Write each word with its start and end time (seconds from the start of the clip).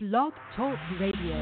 Blog 0.00 0.32
Talk 0.54 0.78
Radio. 1.00 1.34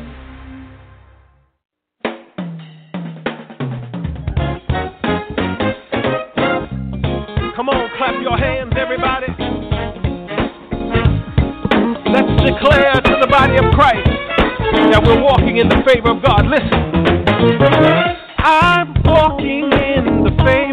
Come 7.55 7.69
on, 7.69 7.91
clap 7.99 8.15
your 8.23 8.39
hands, 8.39 8.73
everybody. 8.79 9.27
Let's 12.09 12.33
declare 12.49 12.95
to 12.95 13.19
the 13.21 13.29
body 13.29 13.59
of 13.59 13.75
Christ 13.75 14.09
that 14.89 15.03
we're 15.05 15.23
walking 15.23 15.59
in 15.59 15.69
the 15.69 15.83
favor 15.87 16.13
of 16.13 16.23
God. 16.23 16.47
Listen, 16.47 16.81
I'm 18.39 18.95
walking 19.05 19.71
in 19.71 20.25
the 20.25 20.31
favor. 20.47 20.66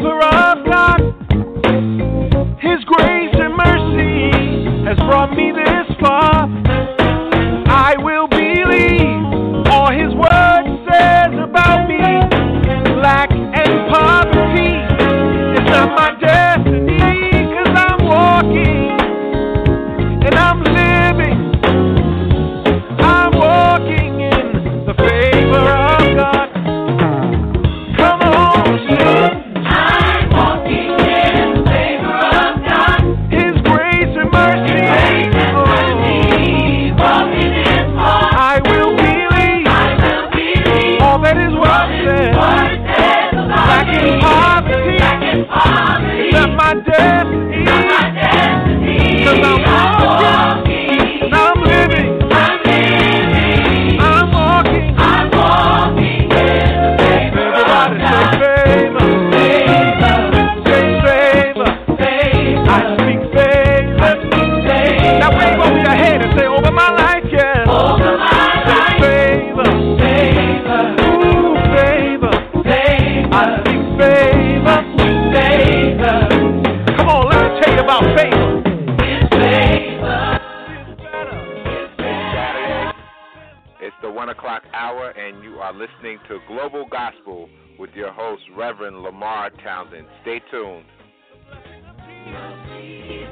Radio. 92.84 93.23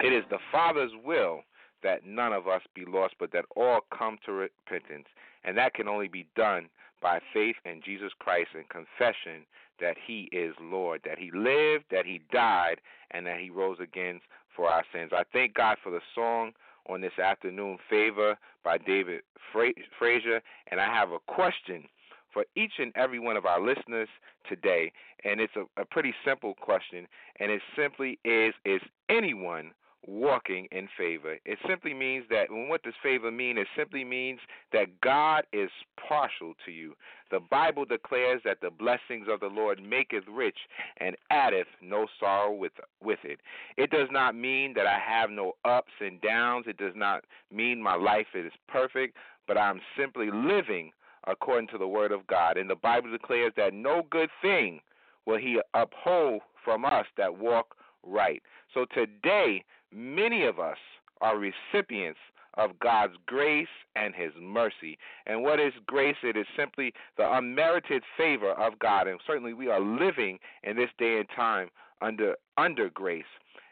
It 0.00 0.12
is 0.12 0.24
the 0.30 0.40
Father's 0.50 0.90
will 1.04 1.44
that 1.84 2.04
none 2.04 2.32
of 2.32 2.48
us 2.48 2.62
be 2.74 2.84
lost, 2.84 3.14
but 3.20 3.30
that 3.32 3.44
all 3.54 3.80
come 3.96 4.18
to 4.26 4.32
repentance. 4.32 5.06
And 5.44 5.56
that 5.58 5.74
can 5.74 5.88
only 5.88 6.08
be 6.08 6.26
done 6.36 6.68
by 7.02 7.20
faith 7.32 7.56
in 7.64 7.82
Jesus 7.84 8.12
Christ 8.18 8.50
and 8.54 8.68
confession 8.68 9.44
that 9.80 9.96
He 10.06 10.28
is 10.32 10.54
Lord, 10.60 11.02
that 11.04 11.18
He 11.18 11.30
lived, 11.32 11.84
that 11.90 12.06
He 12.06 12.22
died, 12.32 12.80
and 13.10 13.26
that 13.26 13.40
He 13.40 13.50
rose 13.50 13.78
again 13.80 14.20
for 14.56 14.68
our 14.68 14.84
sins. 14.92 15.10
I 15.12 15.24
thank 15.32 15.54
God 15.54 15.76
for 15.82 15.90
the 15.90 16.00
song 16.14 16.52
on 16.88 17.00
this 17.00 17.18
afternoon, 17.18 17.78
Favor 17.90 18.36
by 18.62 18.78
David 18.78 19.22
Frazier, 19.52 20.40
and 20.70 20.80
I 20.80 20.86
have 20.86 21.10
a 21.12 21.18
question 21.26 21.84
for 22.32 22.44
each 22.56 22.72
and 22.78 22.92
every 22.96 23.18
one 23.18 23.36
of 23.36 23.46
our 23.46 23.60
listeners 23.60 24.08
today, 24.48 24.92
and 25.24 25.40
it's 25.40 25.54
a, 25.56 25.80
a 25.80 25.84
pretty 25.84 26.12
simple 26.24 26.54
question, 26.54 27.06
and 27.38 27.50
it 27.50 27.62
simply 27.76 28.18
is: 28.24 28.54
Is 28.64 28.80
anyone 29.08 29.70
walking 30.06 30.68
in 30.70 30.88
favor. 30.98 31.38
It 31.44 31.58
simply 31.66 31.94
means 31.94 32.24
that, 32.30 32.46
what 32.50 32.82
does 32.82 32.94
favor 33.02 33.30
mean? 33.30 33.58
It 33.58 33.66
simply 33.76 34.04
means 34.04 34.40
that 34.72 35.00
God 35.00 35.44
is 35.52 35.70
partial 36.08 36.54
to 36.64 36.70
you. 36.70 36.94
The 37.30 37.40
Bible 37.40 37.84
declares 37.84 38.42
that 38.44 38.60
the 38.60 38.70
blessings 38.70 39.26
of 39.30 39.40
the 39.40 39.46
Lord 39.46 39.82
maketh 39.82 40.24
rich 40.30 40.58
and 40.98 41.16
addeth 41.30 41.66
no 41.82 42.06
sorrow 42.20 42.52
with, 42.52 42.72
with 43.02 43.20
it. 43.24 43.40
It 43.76 43.90
does 43.90 44.08
not 44.10 44.34
mean 44.34 44.74
that 44.74 44.86
I 44.86 44.98
have 44.98 45.30
no 45.30 45.52
ups 45.64 45.92
and 46.00 46.20
downs. 46.20 46.66
It 46.68 46.76
does 46.76 46.94
not 46.94 47.24
mean 47.52 47.82
my 47.82 47.96
life 47.96 48.26
is 48.34 48.52
perfect, 48.68 49.16
but 49.46 49.58
I'm 49.58 49.80
simply 49.98 50.30
living 50.32 50.92
according 51.26 51.68
to 51.68 51.78
the 51.78 51.88
Word 51.88 52.12
of 52.12 52.26
God. 52.26 52.56
And 52.56 52.68
the 52.68 52.74
Bible 52.76 53.10
declares 53.10 53.52
that 53.56 53.72
no 53.72 54.02
good 54.10 54.28
thing 54.42 54.80
will 55.26 55.38
He 55.38 55.60
uphold 55.72 56.42
from 56.64 56.84
us 56.84 57.06
that 57.16 57.38
walk 57.38 57.74
right. 58.02 58.42
So 58.72 58.84
today, 58.94 59.64
Many 59.94 60.44
of 60.44 60.58
us 60.58 60.78
are 61.20 61.38
recipients 61.38 62.18
of 62.54 62.78
God's 62.80 63.14
grace 63.26 63.68
and 63.96 64.14
His 64.14 64.32
mercy. 64.40 64.98
And 65.26 65.42
what 65.42 65.60
is 65.60 65.72
grace? 65.86 66.16
It 66.22 66.36
is 66.36 66.46
simply 66.56 66.92
the 67.16 67.32
unmerited 67.32 68.02
favor 68.16 68.52
of 68.52 68.78
God. 68.78 69.08
And 69.08 69.20
certainly 69.26 69.54
we 69.54 69.68
are 69.68 69.80
living 69.80 70.38
in 70.62 70.76
this 70.76 70.90
day 70.98 71.18
and 71.18 71.28
time 71.34 71.68
under 72.02 72.34
under 72.56 72.90
grace. 72.90 73.24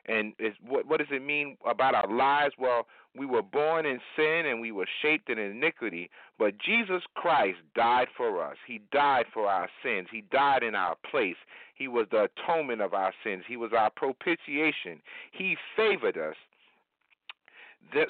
And 0.06 0.32
what, 0.66 0.86
what 0.86 0.98
does 0.98 1.08
it 1.10 1.24
mean 1.24 1.56
about 1.64 1.94
our 1.94 2.12
lives? 2.12 2.54
Well, 2.58 2.86
we 3.16 3.26
were 3.26 3.42
born 3.42 3.84
in 3.84 4.00
sin 4.16 4.46
and 4.46 4.60
we 4.60 4.72
were 4.72 4.88
shaped 5.02 5.28
in 5.28 5.38
iniquity, 5.38 6.10
but 6.38 6.58
Jesus 6.58 7.02
Christ 7.14 7.58
died 7.74 8.08
for 8.16 8.42
us. 8.42 8.56
He 8.66 8.80
died 8.90 9.26
for 9.32 9.46
our 9.46 9.68
sins. 9.82 10.08
He 10.10 10.22
died 10.32 10.62
in 10.62 10.74
our 10.74 10.96
place. 11.10 11.36
He 11.74 11.88
was 11.88 12.06
the 12.10 12.28
atonement 12.28 12.80
of 12.80 12.94
our 12.94 13.12
sins. 13.22 13.44
He 13.46 13.56
was 13.56 13.72
our 13.76 13.90
propitiation. 13.90 15.00
He 15.30 15.56
favored 15.76 16.16
us. 16.16 16.36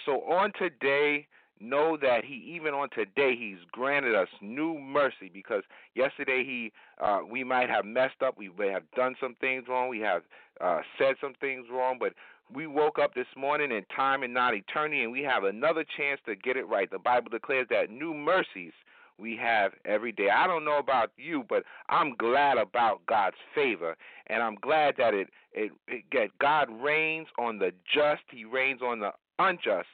So 0.05 0.21
on 0.31 0.53
today, 0.59 1.27
know 1.63 1.97
that 2.01 2.25
he 2.25 2.35
even 2.35 2.75
on 2.75 2.89
today 2.91 3.37
he's 3.39 3.59
granted 3.71 4.15
us 4.15 4.29
new 4.41 4.79
mercy 4.79 5.31
because 5.33 5.63
yesterday 5.95 6.43
he 6.45 6.73
uh 7.01 7.21
we 7.29 7.45
might 7.45 7.71
have 7.71 7.85
messed 7.85 8.21
up 8.25 8.37
we 8.37 8.51
may 8.59 8.69
have 8.69 8.83
done 8.97 9.15
some 9.21 9.37
things 9.41 9.65
wrong 9.69 9.89
we 9.89 10.01
have 10.01 10.23
uh 10.61 10.81
said 10.99 11.15
some 11.21 11.35
things 11.41 11.67
wrong 11.73 11.97
but 12.01 12.15
we 12.55 12.67
woke 12.67 12.99
up 12.99 13.15
this 13.15 13.27
morning 13.37 13.73
in 13.73 13.85
time 13.95 14.23
and 14.23 14.33
not 14.33 14.55
eternity 14.55 15.03
and 15.03 15.13
we 15.13 15.23
have 15.23 15.45
another 15.45 15.85
chance 15.97 16.21
to 16.27 16.35
get 16.37 16.57
it 16.57 16.69
right 16.69 16.91
the 16.91 16.99
bible 16.99 17.31
declares 17.31 17.67
that 17.71 17.91
new 17.91 18.15
mercies 18.15 18.73
we 19.19 19.37
have 19.37 19.73
every 19.85 20.13
day. 20.13 20.29
I 20.31 20.47
don't 20.47 20.65
know 20.65 20.79
about 20.79 21.13
you, 21.17 21.45
but 21.49 21.65
I'm 21.89 22.15
glad 22.17 22.59
about 22.59 23.05
God's 23.07 23.37
favor, 23.55 23.97
and 24.27 24.43
I'm 24.43 24.57
glad 24.57 24.95
that 24.99 25.15
it 25.15 25.29
it, 25.53 25.73
it 25.89 26.31
God 26.39 26.69
rains 26.71 27.29
on 27.39 27.59
the 27.59 27.73
just, 27.93 28.23
He 28.31 28.45
rains 28.45 28.81
on 28.83 29.01
the 29.01 29.13
unjust, 29.39 29.89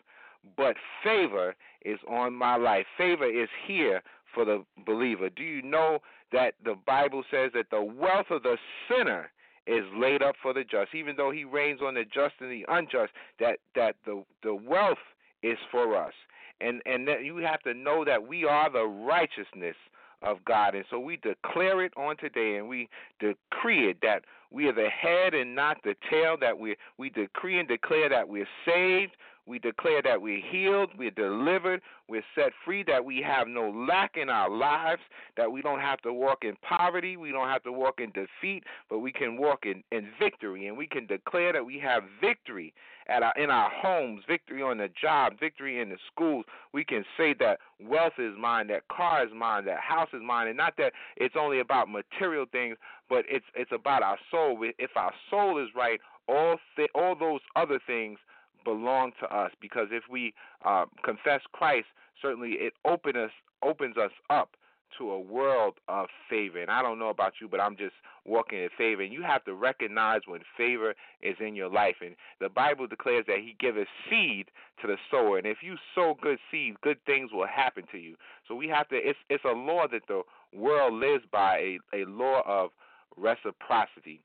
but 0.57 0.77
favor 1.05 1.55
is 1.85 1.99
on 2.09 2.35
my 2.35 2.57
life. 2.57 2.87
Favor 2.97 3.27
is 3.27 3.49
here 3.67 4.03
for 4.35 4.45
the 4.45 4.65
believer. 4.87 5.29
Do 5.29 5.43
you 5.43 5.63
know 5.63 5.99
that 6.33 6.55
the 6.65 6.77
Bible 6.87 7.23
says 7.31 7.51
that 7.55 7.71
the 7.71 7.83
wealth 7.83 8.27
of 8.31 8.43
the 8.43 8.57
sinner 8.89 9.31
is 9.69 9.85
laid 9.95 10.23
up 10.23 10.35
for 10.43 10.53
the 10.55 10.65
just, 10.65 10.95
even 10.95 11.15
though 11.17 11.31
he 11.31 11.45
rains 11.45 11.81
on 11.83 11.95
the 11.95 12.05
just 12.05 12.35
and 12.41 12.51
the 12.51 12.65
unjust, 12.69 13.13
that 13.39 13.59
that 13.75 13.97
the 14.05 14.25
the 14.43 14.55
wealth 14.55 14.99
is 15.43 15.59
for 15.71 15.97
us. 15.97 16.15
And 16.61 16.83
and 16.87 17.07
that 17.07 17.25
you 17.25 17.37
have 17.37 17.61
to 17.63 17.75
know 17.75 18.05
that 18.05 18.27
we 18.27 18.45
are 18.45 18.71
the 18.71 18.87
righteousness 18.87 19.77
of 20.23 20.39
God. 20.45 20.75
And 20.75 20.85
so 20.91 20.99
we 20.99 21.17
declare 21.17 21.85
it 21.85 21.93
on 21.97 22.17
today 22.17 22.57
and 22.57 22.69
we 22.69 22.89
decree 23.21 23.91
it 23.91 23.99
that 24.03 24.25
we 24.51 24.67
are 24.67 24.73
the 24.73 24.89
head 24.89 25.35
and 25.35 25.55
not 25.55 25.77
the 25.85 25.95
tail, 26.11 26.37
that 26.41 26.59
we 26.59 26.77
we 26.97 27.11
decree 27.11 27.59
and 27.59 27.69
declare 27.69 28.09
that 28.09 28.29
we're 28.29 28.49
saved, 28.65 29.13
we 29.49 29.59
declare 29.59 30.03
that 30.03 30.21
we're 30.21 30.43
healed, 30.51 30.91
we're 30.99 31.11
delivered, 31.11 31.81
we're 32.09 32.25
set 32.35 32.53
free, 32.65 32.85
that 32.85 33.05
we 33.05 33.23
have 33.23 33.49
no 33.49 33.71
lack 33.71 34.17
in 34.17 34.29
our 34.29 34.51
lives, 34.51 35.01
that 35.37 35.51
we 35.51 35.63
don't 35.63 35.81
have 35.81 36.01
to 36.03 36.13
walk 36.13 36.45
in 36.45 36.55
poverty, 36.57 37.17
we 37.17 37.33
don't 37.33 37.49
have 37.49 37.63
to 37.63 37.73
walk 37.73 38.01
in 38.01 38.13
defeat, 38.13 38.65
but 38.91 38.99
we 38.99 39.11
can 39.11 39.37
walk 39.37 39.65
in, 39.65 39.83
in 39.91 40.09
victory. 40.19 40.69
And 40.69 40.77
we 40.77 40.87
can 40.87 41.07
declare 41.07 41.53
that 41.53 41.65
we 41.65 41.79
have 41.79 42.03
victory 42.21 42.75
at 43.09 43.23
our, 43.23 43.33
in 43.37 43.51
our 43.51 43.71
homes, 43.71 44.23
victory 44.29 44.63
on 44.63 44.79
the 44.79 44.91
job, 45.01 45.35
victory 45.41 45.81
in 45.81 45.89
the 45.89 45.97
schools. 46.13 46.45
We 46.73 46.85
can 46.85 47.05
say 47.17 47.35
that 47.41 47.59
wealth 47.81 48.19
is 48.19 48.35
mine, 48.39 48.67
that 48.69 48.87
car 48.89 49.25
is 49.25 49.33
mine, 49.35 49.65
that 49.65 49.81
house 49.81 50.11
is 50.13 50.21
mine, 50.23 50.49
and 50.49 50.57
not 50.57 50.75
that 50.77 50.93
it's 51.17 51.37
only 51.39 51.61
about 51.61 51.89
material 51.89 52.45
things, 52.53 52.77
but 53.09 53.25
it's 53.29 53.47
it's 53.55 53.73
about 53.73 54.03
our 54.03 54.19
soul. 54.31 54.59
If 54.79 54.91
our 54.97 55.13
soul 55.31 55.63
is 55.63 55.69
right, 55.75 56.01
all 56.29 56.57
th- 56.77 56.91
all 56.95 57.15
those 57.15 57.41
other 57.57 57.81
things 57.87 58.19
belong 58.65 59.13
to 59.21 59.35
us 59.35 59.53
because 59.61 59.89
if 59.91 60.05
we 60.11 60.35
uh, 60.65 60.87
confess 61.05 61.41
Christ, 61.53 61.87
certainly 62.21 62.53
it 62.53 62.75
open 62.85 63.17
us, 63.17 63.31
opens 63.63 63.97
us 63.97 64.13
up 64.31 64.51
to 64.97 65.11
a 65.11 65.21
world 65.21 65.75
of 65.89 66.07
favor. 66.31 66.61
And 66.61 66.71
I 66.71 66.83
don't 66.83 66.99
know 66.99 67.11
about 67.11 67.35
you, 67.41 67.49
but 67.49 67.61
I'm 67.61 67.77
just 67.77 67.95
walking 68.25 68.59
in 68.59 68.69
favor. 68.77 69.03
And 69.03 69.13
you 69.13 69.23
have 69.23 69.45
to 69.45 69.55
recognize 69.55 70.23
when 70.27 70.41
favor 70.57 70.95
is 71.23 71.37
in 71.41 71.55
your 71.55 71.69
life. 71.69 71.97
And 72.01 72.17
the 72.41 72.49
Bible 72.49 72.87
declares 72.87 73.25
that 73.29 73.39
He 73.39 73.55
giveth 73.61 73.89
seed 74.09 74.47
to 74.81 74.87
the 74.87 74.97
sower. 75.11 75.39
And 75.39 75.47
if 75.47 75.59
you 75.63 75.77
sow 75.95 76.17
good 76.21 76.39
seed, 76.51 76.81
good 76.81 76.99
things 77.07 77.31
will 77.33 77.47
happen 77.47 77.85
to 77.93 77.99
you. 77.99 78.17
So 78.47 78.55
we 78.55 78.69
have 78.69 78.89
to. 78.89 78.97
It's 78.97 79.19
it's 79.29 79.45
a 79.45 79.53
law 79.53 79.87
that 79.91 80.03
the 80.09 80.23
world 80.55 80.95
lives 80.95 81.25
by, 81.31 81.79
a, 81.95 82.03
a 82.03 82.05
law 82.07 82.43
of 82.47 82.71
reciprocity. 83.17 84.21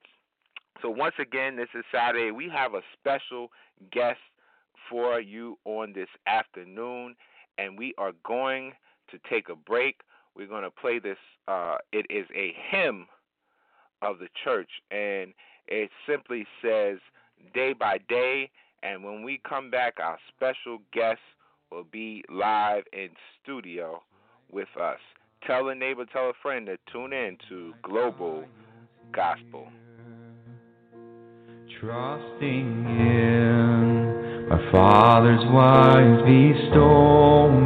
So 0.81 0.89
once 0.89 1.15
again, 1.19 1.55
this 1.55 1.69
is 1.75 1.83
Saturday. 1.93 2.31
We 2.31 2.49
have 2.49 2.73
a 2.73 2.81
special 2.99 3.51
guest 3.91 4.19
for 4.89 5.19
you 5.19 5.57
on 5.65 5.93
this 5.93 6.09
afternoon, 6.27 7.15
and 7.57 7.77
we 7.77 7.93
are 7.97 8.13
going 8.25 8.73
to 9.09 9.19
take 9.29 9.49
a 9.49 9.55
break. 9.55 10.01
We're 10.35 10.47
going 10.47 10.63
to 10.63 10.71
play 10.71 10.99
this. 10.99 11.17
Uh, 11.47 11.77
it 11.91 12.05
is 12.09 12.25
a 12.35 12.53
hymn 12.69 13.07
of 14.01 14.19
the 14.19 14.27
church, 14.43 14.69
and 14.91 15.33
it 15.67 15.89
simply 16.07 16.45
says 16.61 16.97
day 17.53 17.73
by 17.73 17.99
day. 18.09 18.49
And 18.81 19.03
when 19.03 19.23
we 19.23 19.41
come 19.47 19.71
back, 19.71 19.95
our 20.01 20.17
special 20.35 20.79
guest 20.91 21.21
will 21.71 21.85
be 21.85 22.23
live 22.29 22.83
in 22.91 23.09
studio 23.41 24.01
with 24.51 24.67
us. 24.79 24.99
Tell 25.45 25.69
a 25.69 25.75
neighbor, 25.75 26.05
tell 26.05 26.29
a 26.29 26.33
friend 26.41 26.65
to 26.67 26.77
tune 26.91 27.13
in 27.13 27.37
to 27.49 27.73
Global 27.81 28.45
Gospel. 29.13 29.67
Trusting 31.83 32.85
in 32.87 34.47
my 34.47 34.71
Father's 34.71 35.45
wise 35.51 36.21
bestowment, 36.23 37.65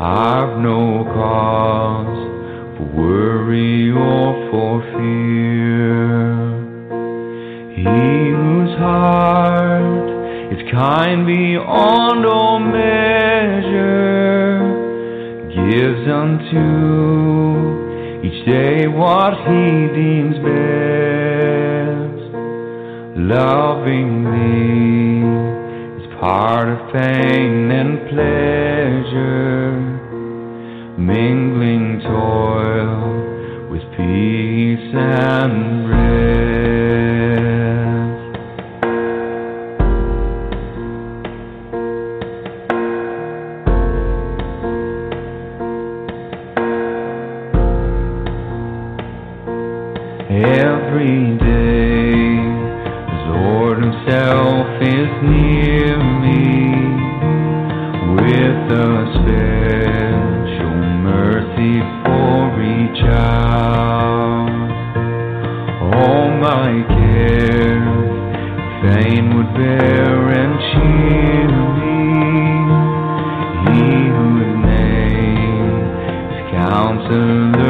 I've 0.00 0.58
no 0.60 1.04
cause 1.12 2.78
for 2.78 2.84
worry 2.96 3.90
or 3.90 4.50
for 4.50 4.80
fear. 4.96 6.32
He 7.76 8.30
whose 8.32 8.78
heart 8.78 10.08
is 10.54 10.62
kind 10.72 11.26
beyond 11.26 12.24
all 12.24 12.60
measure 12.60 13.92
gives 15.50 16.08
unto 16.08 16.64
each 18.26 18.46
day 18.46 18.86
what 18.86 19.34
he 19.36 19.88
deems 19.92 20.38
best. 20.38 21.21
Loving 23.14 24.24
thee 24.24 26.02
is 26.02 26.08
part 26.18 26.66
of 26.68 26.92
pain 26.94 27.70
and 27.70 28.08
pleasure, 28.08 29.76
mingling 30.98 32.00
toil 32.00 33.68
with 33.70 33.82
peace 33.96 34.94
and 34.94 35.90
rest. 35.90 36.32
Every 50.30 51.31
Himself 54.04 54.66
is 54.82 55.10
near 55.22 55.96
me 55.96 56.42
with 58.14 58.72
a 58.72 59.06
special 59.14 60.74
mercy 61.06 61.78
for 62.02 62.42
each 62.62 63.00
hour. 63.04 64.50
All 65.94 66.26
my 66.40 66.70
cares, 66.88 68.10
fain 68.82 69.24
would 69.36 69.52
bear 69.54 70.18
and 70.30 70.52
cheer 70.72 71.48
me. 71.78 71.98
He 73.70 73.86
whose 74.10 74.52
name 74.66 75.78
is 76.32 76.42
Counselor 76.50 77.61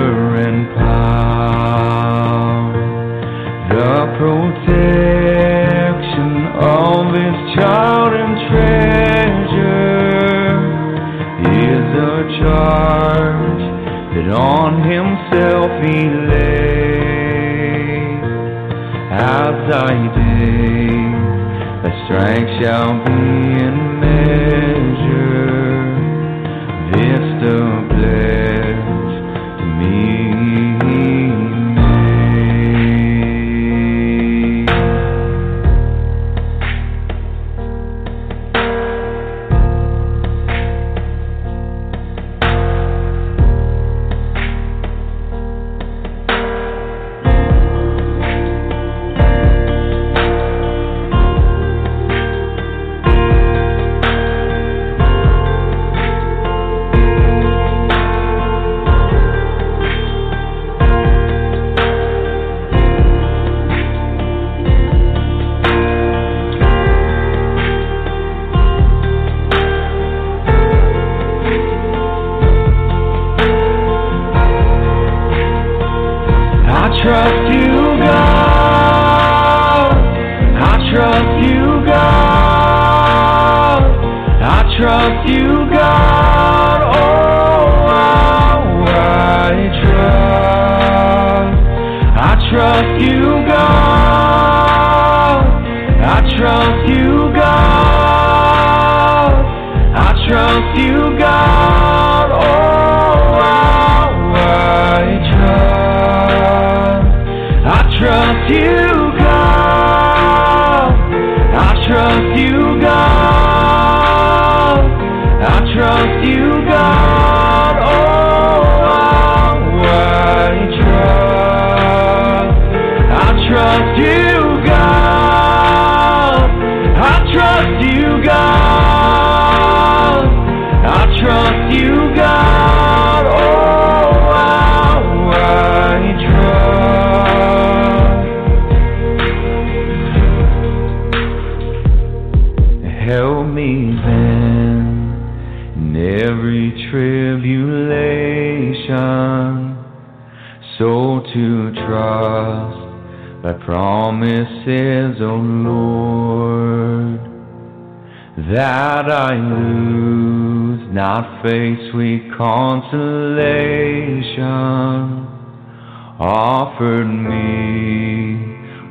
offered 166.23 167.07
me 167.07 168.37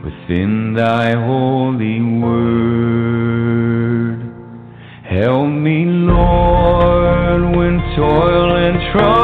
within 0.03 0.73
thy 0.73 1.13
holy 1.13 2.01
word. 2.01 4.19
Help 5.05 5.47
me, 5.47 5.85
Lord, 5.85 7.55
when 7.55 7.79
toil 7.95 8.57
and 8.57 8.91
trouble 8.91 9.20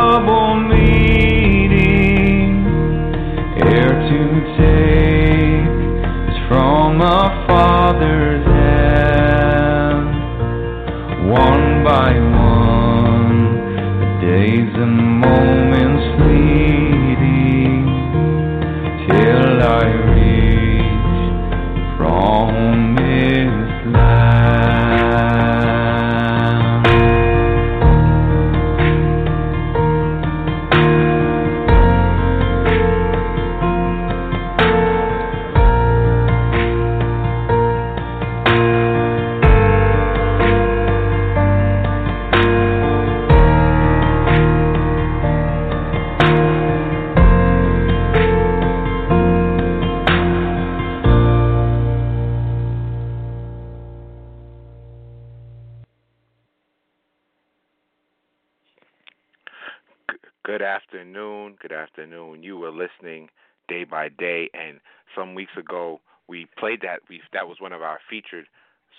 Good 60.57 60.65
afternoon. 60.65 61.55
Good 61.61 61.71
afternoon. 61.71 62.41
You 62.41 62.57
were 62.57 62.71
listening 62.71 63.29
day 63.67 63.83
by 63.83 64.09
day, 64.09 64.49
and 64.55 64.79
some 65.15 65.35
weeks 65.35 65.51
ago 65.55 66.01
we 66.27 66.47
played 66.57 66.81
that. 66.81 67.01
We 67.07 67.21
that 67.31 67.47
was 67.47 67.57
one 67.59 67.73
of 67.73 67.83
our 67.83 67.99
featured 68.09 68.47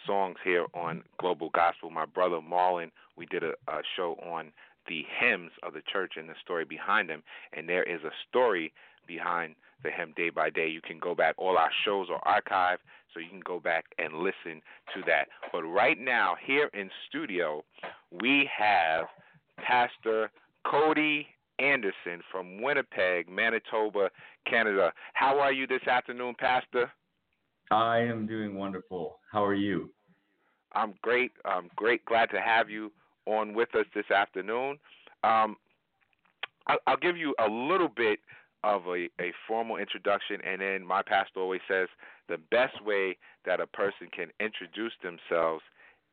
songs 0.06 0.36
here 0.44 0.66
on 0.72 1.02
Global 1.18 1.50
Gospel. 1.50 1.90
My 1.90 2.06
brother 2.06 2.36
Marlon, 2.36 2.92
we 3.16 3.26
did 3.26 3.42
a, 3.42 3.54
a 3.66 3.82
show 3.96 4.12
on 4.24 4.52
the 4.86 5.02
hymns 5.18 5.50
of 5.64 5.72
the 5.72 5.82
church 5.92 6.12
and 6.16 6.28
the 6.28 6.36
story 6.40 6.64
behind 6.64 7.08
them, 7.08 7.24
and 7.52 7.68
there 7.68 7.82
is 7.82 8.04
a 8.04 8.12
story 8.28 8.72
behind 9.08 9.56
the 9.82 9.90
hymn 9.90 10.14
day 10.16 10.30
by 10.30 10.50
day. 10.50 10.68
You 10.68 10.80
can 10.80 11.00
go 11.00 11.16
back. 11.16 11.34
All 11.38 11.58
our 11.58 11.72
shows 11.84 12.06
are 12.08 12.40
archived, 12.40 12.86
so 13.12 13.18
you 13.18 13.28
can 13.28 13.40
go 13.40 13.58
back 13.58 13.86
and 13.98 14.14
listen 14.14 14.62
to 14.94 15.02
that. 15.08 15.26
But 15.50 15.64
right 15.64 15.98
now, 15.98 16.36
here 16.40 16.70
in 16.72 16.88
studio, 17.08 17.64
we 18.12 18.48
have 18.56 19.06
Pastor 19.56 20.30
Cody 20.64 21.26
Anderson 21.58 22.22
from 22.30 22.62
Winnipeg, 22.62 23.28
Manitoba, 23.28 24.10
Canada. 24.46 24.92
How 25.14 25.38
are 25.38 25.52
you 25.52 25.66
this 25.66 25.86
afternoon, 25.86 26.34
Pastor? 26.38 26.90
I 27.70 27.98
am 27.98 28.26
doing 28.26 28.54
wonderful. 28.54 29.18
How 29.30 29.44
are 29.44 29.54
you? 29.54 29.90
I'm 30.72 30.94
great. 31.02 31.32
I'm 31.44 31.70
great. 31.76 32.04
Glad 32.04 32.26
to 32.30 32.40
have 32.40 32.70
you 32.70 32.92
on 33.26 33.54
with 33.54 33.74
us 33.74 33.86
this 33.94 34.10
afternoon. 34.10 34.78
Um, 35.24 35.56
I'll, 36.66 36.78
I'll 36.86 36.96
give 36.96 37.16
you 37.16 37.34
a 37.38 37.48
little 37.50 37.88
bit 37.88 38.20
of 38.64 38.86
a, 38.86 39.08
a 39.20 39.32
formal 39.46 39.76
introduction, 39.76 40.40
and 40.44 40.60
then 40.60 40.84
my 40.84 41.02
pastor 41.02 41.40
always 41.40 41.60
says 41.68 41.88
the 42.28 42.38
best 42.50 42.84
way 42.84 43.16
that 43.44 43.60
a 43.60 43.66
person 43.66 44.08
can 44.14 44.28
introduce 44.40 44.92
themselves 45.02 45.62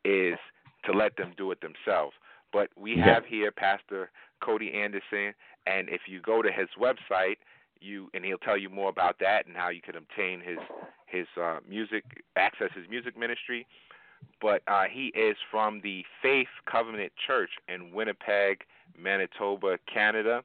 is 0.03 0.37
to 0.85 0.91
let 0.91 1.17
them 1.17 1.33
do 1.37 1.51
it 1.51 1.59
themselves. 1.61 2.13
But 2.53 2.69
we 2.77 2.95
Yeah. 2.97 3.15
have 3.15 3.25
here 3.25 3.51
Pastor 3.51 4.11
Cody 4.45 4.73
Anderson, 4.73 5.33
and 5.65 5.89
if 5.89 6.01
you 6.07 6.21
go 6.21 6.41
to 6.41 6.51
his 6.51 6.69
website, 6.79 7.37
you 7.81 8.09
and 8.13 8.23
he'll 8.23 8.37
tell 8.37 8.57
you 8.57 8.69
more 8.69 8.89
about 8.89 9.17
that 9.19 9.47
and 9.47 9.55
how 9.55 9.69
you 9.69 9.81
can 9.81 9.95
obtain 9.95 10.41
his 10.41 10.59
his 11.07 11.27
uh, 11.41 11.59
music, 11.67 12.03
access 12.35 12.69
his 12.75 12.89
music 12.89 13.17
ministry. 13.17 13.65
But 14.41 14.61
uh, 14.67 14.85
he 14.91 15.07
is 15.07 15.37
from 15.51 15.81
the 15.81 16.03
Faith 16.21 16.47
Covenant 16.69 17.13
Church 17.27 17.51
in 17.67 17.91
Winnipeg, 17.91 18.63
Manitoba, 18.97 19.77
Canada, 19.91 20.43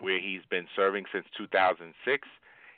where 0.00 0.20
he's 0.20 0.40
been 0.50 0.66
serving 0.74 1.04
since 1.12 1.26
2006. 1.36 2.28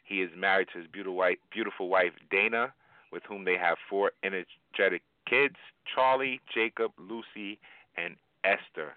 He 0.05 0.21
is 0.21 0.31
married 0.37 0.69
to 0.73 0.81
his 0.81 0.89
beautiful 0.89 1.17
wife, 1.17 1.39
beautiful 1.51 1.89
wife 1.89 2.13
Dana, 2.31 2.73
with 3.13 3.23
whom 3.29 3.45
they 3.45 3.57
have 3.57 3.79
four 3.89 4.13
energetic 4.23 5.03
kids: 5.27 5.57
Charlie, 5.95 6.41
Jacob, 6.53 6.93
Lucy, 6.99 7.59
and 7.97 8.17
Esther. 8.45 8.97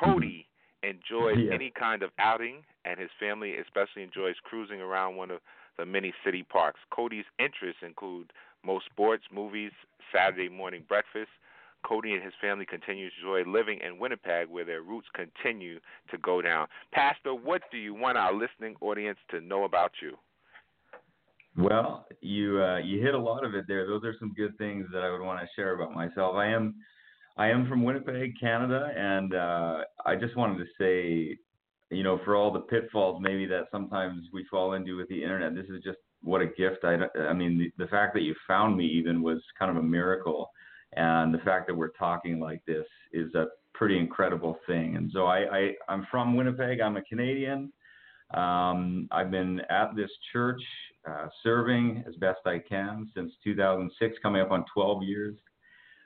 Cody 0.00 0.46
enjoys 0.82 1.38
Yeah. 1.38 1.54
any 1.54 1.70
kind 1.70 2.02
of 2.02 2.10
outing, 2.18 2.64
and 2.84 2.98
his 2.98 3.10
family 3.20 3.56
especially 3.58 4.02
enjoys 4.02 4.34
cruising 4.42 4.80
around 4.80 5.16
one 5.16 5.30
of 5.30 5.40
the 5.78 5.86
many 5.86 6.12
city 6.24 6.42
parks. 6.42 6.80
Cody's 6.90 7.24
interests 7.38 7.82
include 7.82 8.32
most 8.64 8.86
sports, 8.86 9.24
movies, 9.32 9.72
Saturday 10.12 10.48
morning 10.48 10.84
breakfast. 10.88 11.30
Cody 11.84 12.14
and 12.14 12.22
his 12.22 12.34
family 12.40 12.64
continue 12.64 13.10
to 13.10 13.16
enjoy 13.16 13.50
living 13.50 13.80
in 13.80 13.98
Winnipeg, 13.98 14.48
where 14.48 14.64
their 14.64 14.82
roots 14.82 15.08
continue 15.14 15.80
to 16.10 16.18
go 16.18 16.40
down. 16.40 16.68
Pastor, 16.92 17.34
what 17.34 17.62
do 17.70 17.76
you 17.78 17.92
want 17.92 18.16
our 18.16 18.32
listening 18.32 18.76
audience 18.80 19.18
to 19.30 19.40
know 19.40 19.64
about 19.64 19.92
you? 20.00 20.16
Well, 21.56 22.06
you 22.20 22.62
uh, 22.62 22.78
you 22.78 23.02
hit 23.02 23.14
a 23.14 23.18
lot 23.18 23.44
of 23.44 23.54
it 23.54 23.66
there. 23.68 23.86
Those 23.86 24.04
are 24.04 24.14
some 24.18 24.32
good 24.34 24.56
things 24.58 24.86
that 24.92 25.02
I 25.02 25.10
would 25.10 25.20
want 25.20 25.40
to 25.40 25.48
share 25.54 25.74
about 25.74 25.92
myself. 25.92 26.36
I 26.36 26.46
am 26.46 26.76
I 27.36 27.48
am 27.48 27.68
from 27.68 27.82
Winnipeg, 27.82 28.34
Canada, 28.38 28.92
and 28.96 29.34
uh, 29.34 29.78
I 30.04 30.16
just 30.16 30.36
wanted 30.36 30.58
to 30.58 30.66
say, 30.78 31.38
you 31.90 32.02
know, 32.02 32.20
for 32.24 32.36
all 32.36 32.52
the 32.52 32.60
pitfalls 32.60 33.20
maybe 33.22 33.46
that 33.46 33.68
sometimes 33.70 34.26
we 34.32 34.44
fall 34.50 34.74
into 34.74 34.96
with 34.96 35.08
the 35.08 35.22
internet, 35.22 35.54
this 35.54 35.66
is 35.66 35.82
just 35.82 35.98
what 36.22 36.42
a 36.42 36.46
gift. 36.46 36.84
I 36.84 36.98
I 37.18 37.32
mean, 37.32 37.58
the, 37.58 37.84
the 37.84 37.88
fact 37.88 38.14
that 38.14 38.22
you 38.22 38.34
found 38.46 38.76
me 38.76 38.86
even 38.86 39.22
was 39.22 39.40
kind 39.58 39.70
of 39.70 39.82
a 39.82 39.86
miracle, 39.86 40.50
and 40.94 41.32
the 41.32 41.38
fact 41.38 41.66
that 41.68 41.74
we're 41.74 41.88
talking 41.88 42.38
like 42.38 42.62
this 42.66 42.86
is 43.12 43.34
a 43.34 43.46
pretty 43.74 43.98
incredible 43.98 44.58
thing. 44.66 44.96
And 44.96 45.10
so 45.12 45.26
I, 45.26 45.38
I 45.56 45.70
I'm 45.88 46.06
from 46.10 46.36
Winnipeg. 46.36 46.80
I'm 46.80 46.96
a 46.96 47.02
Canadian. 47.02 47.72
Um, 48.34 49.08
I've 49.10 49.30
been 49.30 49.60
at 49.68 49.94
this 49.94 50.10
church 50.32 50.62
uh, 51.08 51.26
serving 51.42 52.04
as 52.06 52.14
best 52.16 52.40
I 52.46 52.58
can 52.58 53.10
since 53.14 53.32
2006, 53.44 54.16
coming 54.22 54.40
up 54.40 54.50
on 54.50 54.64
12 54.72 55.02
years. 55.02 55.36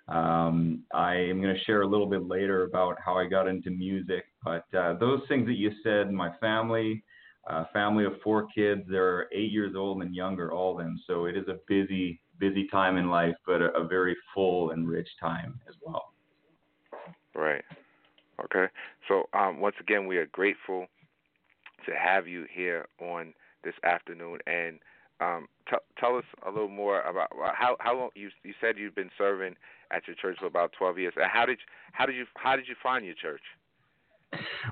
Um, 0.09 0.85
I 0.95 1.15
am 1.15 1.43
going 1.43 1.55
to 1.55 1.65
share 1.65 1.83
a 1.83 1.87
little 1.87 2.07
bit 2.07 2.29
later 2.29 2.65
about 2.65 2.97
how 3.05 3.19
I 3.19 3.27
got 3.27 3.49
into 3.49 3.71
music, 3.71 4.25
but 4.45 4.65
uh, 4.77 4.95
those 4.99 5.21
things 5.29 5.47
that 5.47 5.57
you 5.57 5.73
said, 5.83 6.13
my 6.13 6.31
family, 6.39 7.03
uh, 7.49 7.65
family 7.73 8.05
of 8.05 8.13
four 8.23 8.47
kids, 8.55 8.83
they're 8.89 9.27
eight 9.33 9.51
years 9.51 9.75
old 9.77 10.03
and 10.03 10.15
younger, 10.15 10.53
all 10.53 10.79
of 10.79 10.85
them. 10.85 11.01
So 11.07 11.25
it 11.25 11.37
is 11.37 11.49
a 11.49 11.59
busy, 11.67 12.21
busy 12.39 12.69
time 12.69 12.99
in 12.99 13.11
life, 13.11 13.35
but 13.47 13.61
a, 13.61 13.73
a 13.73 13.87
very 13.87 14.17
full 14.33 14.71
and 14.71 14.89
rich 14.89 15.09
time 15.21 15.59
as 15.69 15.75
well. 15.85 16.13
Right. 17.35 17.65
Okay. 18.45 18.67
So 19.09 19.25
um, 19.33 19.61
once 19.61 19.77
again, 19.81 20.07
we 20.07 20.19
are 20.19 20.27
grateful 20.27 20.87
to 21.85 21.93
have 21.93 22.29
you 22.29 22.47
here 22.53 22.87
on 23.01 23.35
this 23.65 23.75
afternoon, 23.85 24.39
and 24.47 24.79
um, 25.21 25.49
t- 25.69 25.77
tell 25.99 26.17
us 26.17 26.25
a 26.47 26.51
little 26.51 26.69
more 26.69 27.03
about 27.03 27.31
how 27.55 27.77
how 27.81 27.97
long 27.97 28.11
you 28.15 28.31
you 28.45 28.55
said 28.61 28.77
you've 28.79 28.95
been 28.95 29.11
serving 29.17 29.57
at 29.91 30.07
your 30.07 30.17
church 30.17 30.37
for 30.39 30.47
about 30.47 30.73
12 30.79 30.99
years. 30.99 31.15
And 31.17 31.27
how 31.31 31.47
did 31.47 31.59
you, 31.59 31.67
how 31.93 32.07
did 32.07 32.17
you 32.17 32.25
how 32.37 32.57
did 32.57 32.69
you 32.69 32.75
find 32.83 33.05
your 33.05 33.15
church? 33.15 33.43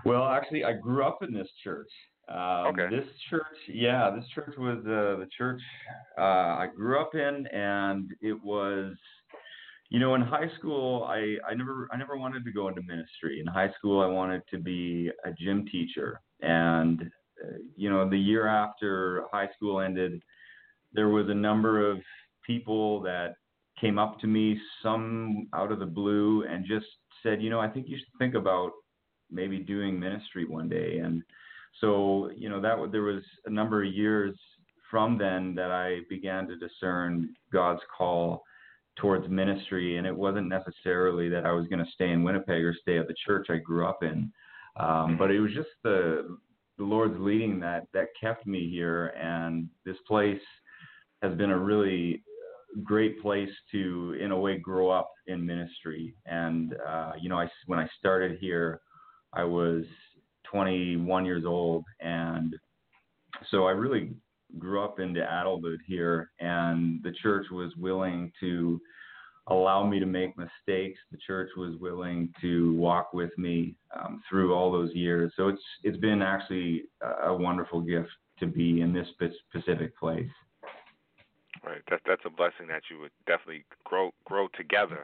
Well, 0.05 0.25
actually, 0.25 0.65
I 0.65 0.73
grew 0.73 1.05
up 1.05 1.23
in 1.23 1.33
this 1.33 1.49
church. 1.63 1.89
Um, 2.29 2.67
Okay. 2.69 2.89
This 2.91 3.07
church, 3.29 3.57
yeah, 3.69 4.11
this 4.15 4.25
church 4.35 4.55
was 4.57 4.79
uh, 4.79 5.21
the 5.21 5.29
church 5.37 5.61
uh, 6.19 6.23
I 6.23 6.69
grew 6.75 6.99
up 6.99 7.15
in, 7.15 7.47
and 7.49 8.11
it 8.23 8.43
was, 8.43 8.95
you 9.91 10.01
know, 10.01 10.15
in 10.15 10.23
high 10.23 10.49
school, 10.59 11.05
I, 11.05 11.37
I 11.49 11.55
never 11.55 11.89
I 11.93 11.97
never 11.97 12.17
wanted 12.17 12.45
to 12.45 12.53
go 12.53 12.69
into 12.69 12.83
ministry. 12.83 13.41
In 13.41 13.47
high 13.47 13.71
school, 13.79 14.01
I 14.01 14.07
wanted 14.07 14.43
to 14.51 14.59
be 14.59 15.11
a 15.25 15.33
gym 15.33 15.67
teacher, 15.71 16.21
and 16.41 17.03
uh, 17.03 17.59
you 17.77 17.91
know, 17.91 18.09
the 18.09 18.19
year 18.19 18.47
after 18.47 19.25
high 19.31 19.49
school 19.57 19.81
ended, 19.81 20.23
there 20.93 21.11
was 21.11 21.29
a 21.29 21.35
number 21.35 21.91
of 21.91 21.99
people 22.47 23.01
that 23.03 23.35
came 23.81 23.99
up 23.99 24.21
to 24.21 24.27
me, 24.27 24.59
some 24.83 25.49
out 25.55 25.73
of 25.73 25.79
the 25.79 25.87
blue, 25.87 26.45
and 26.45 26.65
just 26.65 26.87
said, 27.23 27.43
you 27.43 27.51
know, 27.51 27.61
I 27.61 27.69
think 27.69 27.89
you 27.89 27.97
should 27.97 28.19
think 28.19 28.35
about 28.35 28.71
maybe 29.31 29.59
doing 29.59 29.99
ministry 29.99 30.45
one 30.45 30.69
day. 30.69 30.99
And 30.99 31.23
so, 31.81 32.31
you 32.37 32.49
know, 32.49 32.61
that 32.61 32.91
there 32.93 33.03
was 33.03 33.23
a 33.47 33.51
number 33.51 33.83
of 33.85 33.93
years 33.93 34.37
from 34.91 35.19
then 35.19 35.55
that 35.57 35.71
I 35.71 36.01
began 36.09 36.47
to 36.49 36.57
discern 36.57 37.35
God's 37.53 37.81
call 37.97 38.45
towards 38.97 39.29
ministry. 39.29 39.97
And 39.97 40.07
it 40.07 40.15
wasn't 40.15 40.49
necessarily 40.49 41.29
that 41.31 41.45
I 41.45 41.53
was 41.53 41.67
going 41.67 41.85
to 41.85 41.91
stay 41.93 42.11
in 42.11 42.23
Winnipeg 42.23 42.65
or 42.65 42.75
stay 42.81 42.99
at 42.99 43.09
the 43.09 43.15
church 43.27 43.49
I 43.51 43.57
grew 43.57 43.87
up 43.87 44.03
in, 44.03 44.33
um, 44.77 45.17
but 45.19 45.31
it 45.31 45.41
was 45.41 45.53
just 45.53 45.71
the 45.83 46.39
the 46.77 46.85
Lord's 46.85 47.15
leading 47.21 47.61
that 47.61 47.87
that 47.93 48.09
kept 48.21 48.47
me 48.47 48.69
here. 48.69 49.09
And 49.21 49.69
this 49.85 49.97
place 50.09 50.41
has 51.23 51.35
been 51.37 51.51
a 51.51 51.59
really 51.59 52.23
great 52.83 53.21
place 53.21 53.51
to, 53.73 54.17
in 54.21 54.31
a 54.31 54.39
way, 54.39 54.59
grow 54.59 54.91
up 54.91 55.11
in 55.27 55.45
ministry. 55.45 56.15
And 56.27 56.75
uh, 56.87 57.13
you 57.21 57.29
know, 57.29 57.39
I 57.39 57.49
when 57.67 57.79
I 57.79 57.89
started 57.99 58.39
here, 58.41 58.81
I 59.33 59.45
was 59.45 59.85
21 60.51 61.25
years 61.25 61.45
old, 61.47 61.85
and 62.01 62.55
so 63.51 63.67
I 63.67 63.73
really 63.73 64.11
grew 64.59 64.83
up 64.83 65.01
into 65.01 65.21
adulthood 65.21 65.81
here. 65.87 66.31
And 66.41 67.03
the 67.03 67.13
church 67.23 67.47
was 67.51 67.73
willing 67.77 68.33
to 68.41 68.81
allow 69.49 69.87
me 69.87 69.99
to 70.01 70.07
make 70.07 70.37
mistakes. 70.39 70.99
The 71.11 71.19
church 71.27 71.51
was 71.57 71.77
willing 71.81 72.33
to 72.41 72.75
walk 72.77 73.13
with 73.13 73.37
me 73.37 73.75
um, 73.99 74.23
through 74.29 74.55
all 74.55 74.73
those 74.73 74.95
years. 74.95 75.33
So 75.37 75.49
it's 75.49 75.63
it's 75.83 75.99
been 75.99 76.23
actually 76.23 76.85
a, 77.03 77.29
a 77.29 77.37
wonderful 77.37 77.81
gift 77.81 78.11
to 78.41 78.47
be 78.47 78.81
in 78.81 78.93
this 78.93 79.07
specific 79.49 79.97
place. 79.99 80.31
Right. 81.65 81.83
That's 81.89 82.03
that's 82.07 82.23
a 82.27 82.31
blessing 82.31 82.67
that 82.69 82.83
you 82.91 82.99
would 83.01 83.13
definitely 83.27 83.65
grow 83.85 84.13
grow 84.25 84.49
together, 84.49 85.03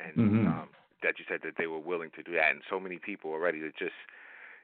and 0.00 0.16
Mhm. 0.16 0.46
um, 0.46 0.68
that 1.02 1.18
you 1.18 1.24
said 1.28 1.40
that 1.44 1.54
they 1.58 1.66
were 1.66 1.78
willing 1.78 2.10
to 2.16 2.22
do 2.22 2.32
that, 2.34 2.50
and 2.50 2.62
so 2.68 2.80
many 2.80 2.98
people 2.98 3.30
already 3.30 3.60
that 3.60 3.76
just, 3.76 3.94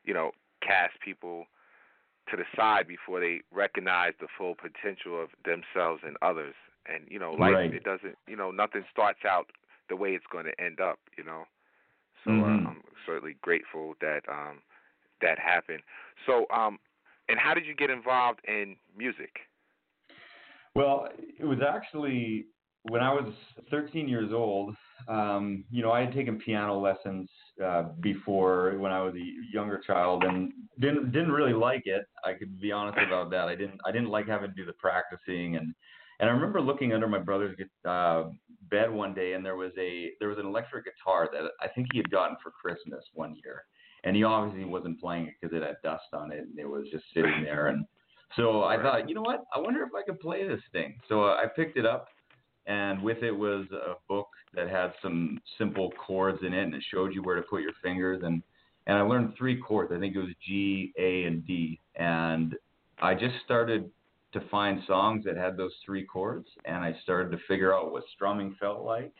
you 0.04 0.12
know, 0.14 0.32
cast 0.62 1.00
people 1.00 1.46
to 2.30 2.36
the 2.36 2.44
side 2.56 2.88
before 2.88 3.20
they 3.20 3.40
recognize 3.52 4.14
the 4.20 4.26
full 4.36 4.54
potential 4.54 5.22
of 5.22 5.30
themselves 5.44 6.02
and 6.04 6.16
others. 6.22 6.54
And 6.86 7.04
you 7.08 7.18
know, 7.18 7.34
life 7.34 7.58
Right. 7.58 7.72
it 7.72 7.84
doesn't, 7.84 8.16
you 8.26 8.36
know, 8.36 8.50
nothing 8.50 8.84
starts 8.90 9.20
out 9.24 9.50
the 9.88 9.96
way 9.96 10.10
it's 10.10 10.26
going 10.30 10.46
to 10.46 10.60
end 10.60 10.80
up. 10.80 10.98
You 11.16 11.24
know, 11.24 11.44
so 12.24 12.32
Mhm. 12.32 12.44
uh, 12.44 12.68
I'm 12.68 12.82
certainly 13.06 13.36
grateful 13.42 13.94
that 14.00 14.22
um, 14.28 14.62
that 15.20 15.38
happened. 15.38 15.82
So, 16.26 16.46
um, 16.50 16.78
and 17.28 17.38
how 17.38 17.54
did 17.54 17.66
you 17.66 17.74
get 17.74 17.90
involved 17.90 18.40
in 18.48 18.76
music? 18.96 19.40
Well, 20.78 21.08
it 21.40 21.44
was 21.44 21.58
actually 21.60 22.46
when 22.82 23.02
I 23.02 23.12
was 23.12 23.34
13 23.68 24.08
years 24.08 24.30
old. 24.32 24.76
um, 25.08 25.64
you 25.72 25.82
know, 25.82 25.90
I 25.90 26.02
had 26.02 26.14
taken 26.14 26.38
piano 26.38 26.78
lessons 26.78 27.28
uh, 27.64 27.86
before 28.00 28.78
when 28.78 28.92
I 28.92 29.02
was 29.02 29.12
a 29.16 29.52
younger 29.52 29.82
child, 29.84 30.22
and 30.22 30.52
didn't 30.78 31.10
didn't 31.10 31.32
really 31.32 31.52
like 31.52 31.82
it. 31.86 32.02
I 32.24 32.34
could 32.34 32.60
be 32.60 32.70
honest 32.70 32.96
about 33.04 33.28
that. 33.30 33.48
I 33.48 33.56
didn't 33.56 33.80
I 33.84 33.90
didn't 33.90 34.10
like 34.10 34.28
having 34.28 34.50
to 34.50 34.54
do 34.54 34.64
the 34.64 34.72
practicing, 34.74 35.56
and 35.56 35.74
and 36.20 36.30
I 36.30 36.32
remember 36.32 36.60
looking 36.60 36.92
under 36.92 37.08
my 37.08 37.18
brother's 37.18 37.58
uh, 37.84 38.28
bed 38.70 38.88
one 38.88 39.14
day, 39.14 39.32
and 39.32 39.44
there 39.44 39.56
was 39.56 39.72
a 39.80 40.12
there 40.20 40.28
was 40.28 40.38
an 40.38 40.46
electric 40.46 40.84
guitar 40.84 41.28
that 41.32 41.42
I 41.60 41.66
think 41.74 41.88
he 41.90 41.98
had 41.98 42.08
gotten 42.08 42.36
for 42.40 42.52
Christmas 42.52 43.04
one 43.14 43.34
year, 43.44 43.64
and 44.04 44.14
he 44.14 44.22
obviously 44.22 44.64
wasn't 44.64 45.00
playing 45.00 45.26
it 45.26 45.34
because 45.40 45.56
it 45.56 45.66
had 45.66 45.78
dust 45.82 46.12
on 46.12 46.30
it, 46.30 46.38
and 46.38 46.56
it 46.56 46.68
was 46.68 46.86
just 46.92 47.04
sitting 47.12 47.42
there. 47.42 47.66
And 47.66 47.84
so 48.36 48.64
I 48.64 48.80
thought, 48.80 49.08
you 49.08 49.14
know 49.14 49.22
what? 49.22 49.44
I 49.54 49.58
wonder 49.58 49.82
if 49.82 49.90
I 49.94 50.02
could 50.02 50.20
play 50.20 50.46
this 50.46 50.60
thing. 50.72 51.00
So 51.08 51.24
I 51.24 51.44
picked 51.54 51.76
it 51.76 51.86
up, 51.86 52.08
and 52.66 53.02
with 53.02 53.22
it 53.22 53.32
was 53.32 53.66
a 53.72 53.94
book 54.08 54.28
that 54.54 54.68
had 54.68 54.92
some 55.02 55.40
simple 55.56 55.90
chords 55.92 56.38
in 56.42 56.52
it, 56.52 56.62
and 56.62 56.74
it 56.74 56.82
showed 56.90 57.14
you 57.14 57.22
where 57.22 57.36
to 57.36 57.42
put 57.42 57.62
your 57.62 57.72
fingers. 57.82 58.20
and 58.22 58.42
And 58.86 58.96
I 58.98 59.02
learned 59.02 59.34
three 59.36 59.60
chords. 59.60 59.92
I 59.94 59.98
think 59.98 60.14
it 60.14 60.20
was 60.20 60.34
G, 60.46 60.92
A, 60.98 61.24
and 61.24 61.46
D, 61.46 61.80
and 61.96 62.54
I 63.00 63.14
just 63.14 63.34
started 63.44 63.90
to 64.32 64.40
find 64.50 64.82
songs 64.86 65.24
that 65.24 65.36
had 65.36 65.56
those 65.56 65.72
three 65.84 66.04
chords, 66.04 66.48
and 66.66 66.76
I 66.76 66.94
started 67.02 67.30
to 67.32 67.42
figure 67.48 67.74
out 67.74 67.92
what 67.92 68.04
strumming 68.14 68.54
felt 68.60 68.84
like. 68.84 69.14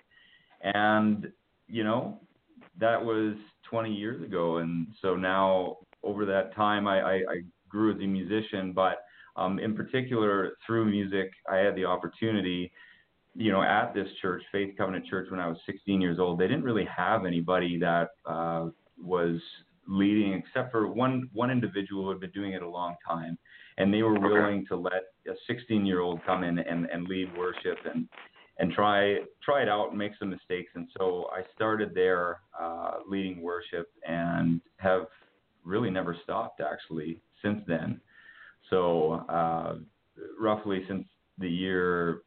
And 0.63 1.33
you 1.67 1.85
know, 1.85 2.21
that 2.79 3.03
was 3.03 3.37
20 3.71 3.93
years 3.93 4.23
ago, 4.23 4.59
and 4.59 4.89
so 5.01 5.17
now 5.17 5.79
over 6.03 6.25
that 6.27 6.55
time, 6.55 6.87
I, 6.87 7.01
I, 7.01 7.13
I 7.15 7.43
grew 7.69 7.95
as 7.95 8.01
a 8.01 8.07
musician, 8.07 8.73
but 8.73 9.05
um, 9.37 9.59
in 9.59 9.75
particular 9.75 10.53
through 10.67 10.87
music, 10.87 11.31
I 11.51 11.57
had 11.57 11.77
the 11.77 11.85
opportunity. 11.85 12.73
You 13.35 13.53
know, 13.53 13.63
at 13.63 13.95
this 13.95 14.09
church, 14.21 14.43
Faith 14.51 14.75
Covenant 14.77 15.07
Church, 15.07 15.31
when 15.31 15.39
I 15.39 15.47
was 15.47 15.59
16 15.67 16.01
years 16.01 16.19
old, 16.19 16.41
they 16.41 16.49
didn't 16.49 16.65
really 16.65 16.87
have 16.87 17.25
anybody 17.25 17.79
that 17.79 18.09
uh, 18.27 18.67
was 19.01 19.41
leading, 19.87 20.33
except 20.33 20.73
for 20.73 20.89
one 20.89 21.29
one 21.33 21.51
individual 21.51 22.05
who 22.05 22.11
had 22.11 22.21
been 22.21 22.31
doing 22.33 22.53
it 22.53 22.63
a 22.63 22.69
long 22.69 22.97
time 23.07 23.39
and 23.79 23.95
they 23.95 24.03
were 24.03 24.19
willing 24.19 24.67
to 24.67 24.77
let 24.77 25.05
a 25.27 25.33
16 25.47 25.87
year 25.87 26.01
old 26.01 26.21
come 26.27 26.45
in 26.45 26.59
and, 26.59 26.87
and 26.87 27.09
lead 27.09 27.35
worship 27.37 27.79
and 27.91 28.07
and 28.59 28.73
try 28.73 29.19
try 29.43 29.63
it 29.63 29.69
out 29.69 29.91
and 29.91 29.99
make 29.99 30.13
some 30.19 30.31
mistakes. 30.31 30.73
And 30.75 30.89
so 30.99 31.31
I 31.33 31.43
started 31.55 31.93
there 31.95 32.41
uh, 32.61 32.97
leading 33.09 33.41
worship 33.41 33.89
and 34.07 34.61
have 34.79 35.07
really 35.65 35.91
never 35.91 36.17
stopped 36.25 36.61
actually 36.61 37.21
since 37.43 37.61
then. 37.67 38.01
So 38.71 39.25
uh, 39.29 39.75
roughly 40.39 40.85
since 40.89 41.07
the 41.39 41.49
year 41.49 42.23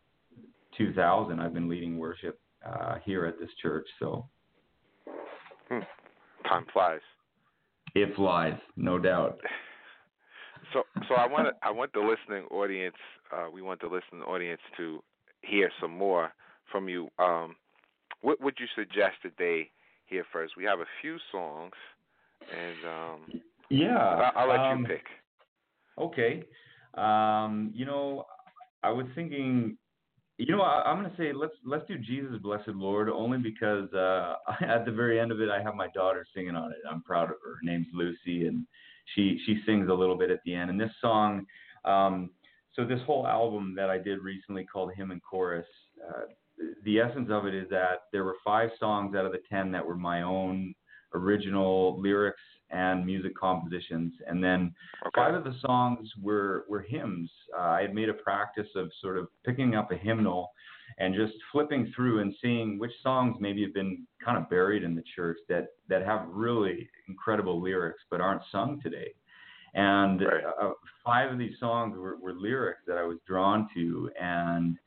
2000, 0.78 1.40
I've 1.40 1.54
been 1.54 1.70
leading 1.70 1.98
worship 1.98 2.40
uh, 2.66 2.96
here 3.04 3.26
at 3.26 3.40
this 3.40 3.50
church. 3.62 3.88
So 4.00 4.28
hmm. 5.70 5.80
time 6.48 6.66
flies. 6.72 7.02
It 7.94 8.16
flies, 8.16 8.58
no 8.78 8.98
doubt. 8.98 9.40
So, 10.74 10.84
so 11.10 11.16
I 11.16 11.28
want 11.28 11.54
I 11.62 11.72
want 11.72 11.92
the 11.92 12.00
listening 12.00 12.46
audience. 12.50 12.96
Uh, 13.32 13.48
we 13.52 13.62
want 13.62 13.82
the 13.82 13.88
listening 13.88 14.22
audience 14.26 14.62
to 14.78 15.04
hear 15.42 15.70
some 15.82 15.92
more 15.92 16.32
from 16.72 16.88
you. 16.88 17.10
Um, 17.20 17.56
what 18.22 18.40
would 18.42 18.56
you 18.60 18.68
suggest 18.76 19.16
that 19.24 19.34
they 19.38 19.70
hear 20.06 20.24
first? 20.32 20.54
We 20.56 20.64
have 20.66 20.80
a 20.80 20.86
few 21.02 21.18
songs, 21.32 21.74
and 22.50 22.86
um, 22.86 23.42
yeah, 23.72 23.98
I'll, 23.98 24.32
I'll 24.36 24.50
let 24.50 24.60
um, 24.60 24.80
you 24.80 24.88
pick. 24.88 25.06
Okay. 25.98 26.44
Um, 26.96 27.72
you 27.74 27.86
know, 27.86 28.26
I 28.84 28.92
was 28.92 29.06
thinking. 29.16 29.78
You 30.38 30.56
know, 30.56 30.64
I, 30.64 30.92
am 30.92 31.00
going 31.00 31.12
to 31.12 31.18
say 31.18 31.34
let's 31.34 31.54
let's 31.64 31.86
do 31.88 32.00
Jesus, 32.00 32.38
Blessed 32.42 32.70
Lord, 32.70 33.10
only 33.10 33.38
because 33.38 33.94
uh, 33.94 34.36
at 34.68 34.86
the 34.86 34.92
very 34.92 35.20
end 35.20 35.32
of 35.32 35.40
it, 35.40 35.50
I 35.50 35.62
have 35.62 35.76
my 35.76 35.88
daughter 35.90 36.26
singing 36.36 36.56
on 36.56 36.72
it. 36.72 36.80
I'm 36.90 37.04
proud 37.04 37.26
of 37.26 37.36
her. 37.44 37.56
Her 37.56 37.60
name's 37.62 37.88
Lucy, 37.94 38.48
and 38.48 38.66
she 39.14 39.40
she 39.46 39.62
sings 39.66 39.90
a 39.90 39.94
little 39.94 40.18
bit 40.18 40.32
at 40.32 40.40
the 40.46 40.56
end. 40.56 40.72
And 40.72 40.80
this 40.80 40.92
song, 41.00 41.46
um, 41.86 42.32
so 42.74 42.86
this 42.86 43.00
whole 43.06 43.28
album 43.28 43.76
that 43.78 43.90
I 43.92 44.00
did 44.00 44.20
recently 44.20 44.66
called 44.66 44.92
Hymn 44.96 45.12
and 45.12 45.22
Chorus, 45.22 45.68
uh, 46.10 46.24
the 46.86 47.00
essence 47.00 47.30
of 47.32 47.46
it 47.46 47.54
is 47.54 47.70
that 47.70 48.04
there 48.12 48.24
were 48.24 48.38
five 48.44 48.70
songs 48.80 49.16
out 49.16 49.26
of 49.26 49.32
the 49.32 49.42
ten 49.50 49.72
that 49.74 49.86
were 49.86 49.96
my 49.96 50.24
own 50.24 50.74
original 51.14 52.02
lyrics 52.02 52.42
and 52.72 53.06
music 53.06 53.36
compositions, 53.38 54.14
and 54.28 54.44
then 54.44 54.74
okay. 55.06 55.12
five 55.16 55.34
of 55.34 55.44
the 55.44 55.56
songs 55.66 56.10
were 56.22 56.66
were 56.70 56.82
hymns. 56.82 57.30
Uh, 57.58 57.62
I 57.62 57.82
had 57.82 57.94
made 57.94 58.10
a 58.10 58.14
practice 58.14 58.70
of 58.76 58.92
sort 59.02 59.18
of 59.18 59.28
picking 59.46 59.76
up 59.76 59.92
a 59.92 59.96
hymnal 59.96 60.52
and 60.98 61.16
just 61.16 61.34
flipping 61.52 61.92
through 61.96 62.20
and 62.20 62.34
seeing 62.42 62.78
which 62.78 62.92
songs 63.02 63.38
maybe 63.40 63.62
have 63.64 63.74
been 63.74 64.06
kind 64.24 64.38
of 64.38 64.50
buried 64.50 64.84
in 64.84 64.96
the 64.96 65.04
church 65.16 65.38
that 65.50 65.68
that 65.90 66.06
have 66.06 66.28
really 66.30 66.90
incredible 67.08 67.62
lyrics 67.62 68.02
but 68.10 68.22
aren't 68.22 68.42
sung 68.52 68.80
today. 68.82 69.14
And 69.74 70.22
right. 70.22 70.44
uh, 70.62 70.72
five 71.06 71.32
of 71.32 71.38
these 71.38 71.58
songs 71.60 71.98
were, 71.98 72.18
were 72.18 72.34
lyrics 72.34 72.82
that 72.88 72.98
I 72.98 73.04
was 73.04 73.18
drawn 73.26 73.70
to 73.74 74.10
and 74.20 74.78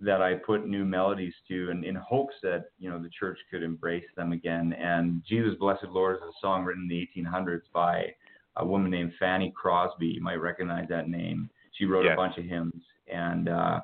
that 0.00 0.22
I 0.22 0.34
put 0.34 0.66
new 0.66 0.84
melodies 0.84 1.34
to, 1.48 1.70
and 1.70 1.84
in 1.84 1.94
hopes 1.96 2.34
that 2.42 2.66
you 2.78 2.90
know 2.90 2.98
the 2.98 3.10
church 3.10 3.38
could 3.50 3.62
embrace 3.62 4.04
them 4.16 4.32
again. 4.32 4.72
And 4.72 5.22
Jesus 5.28 5.54
Blessed 5.58 5.88
Lord 5.90 6.16
is 6.16 6.22
a 6.22 6.32
song 6.40 6.64
written 6.64 6.88
in 6.90 7.06
the 7.14 7.22
1800s 7.22 7.62
by 7.72 8.14
a 8.56 8.66
woman 8.66 8.90
named 8.90 9.12
Fanny 9.18 9.52
Crosby. 9.56 10.06
You 10.06 10.22
might 10.22 10.36
recognize 10.36 10.88
that 10.88 11.08
name. 11.08 11.50
She 11.72 11.84
wrote 11.84 12.06
a 12.06 12.16
bunch 12.16 12.36
of 12.36 12.44
hymns, 12.44 12.82
and 13.12 13.48
uh, 13.48 13.80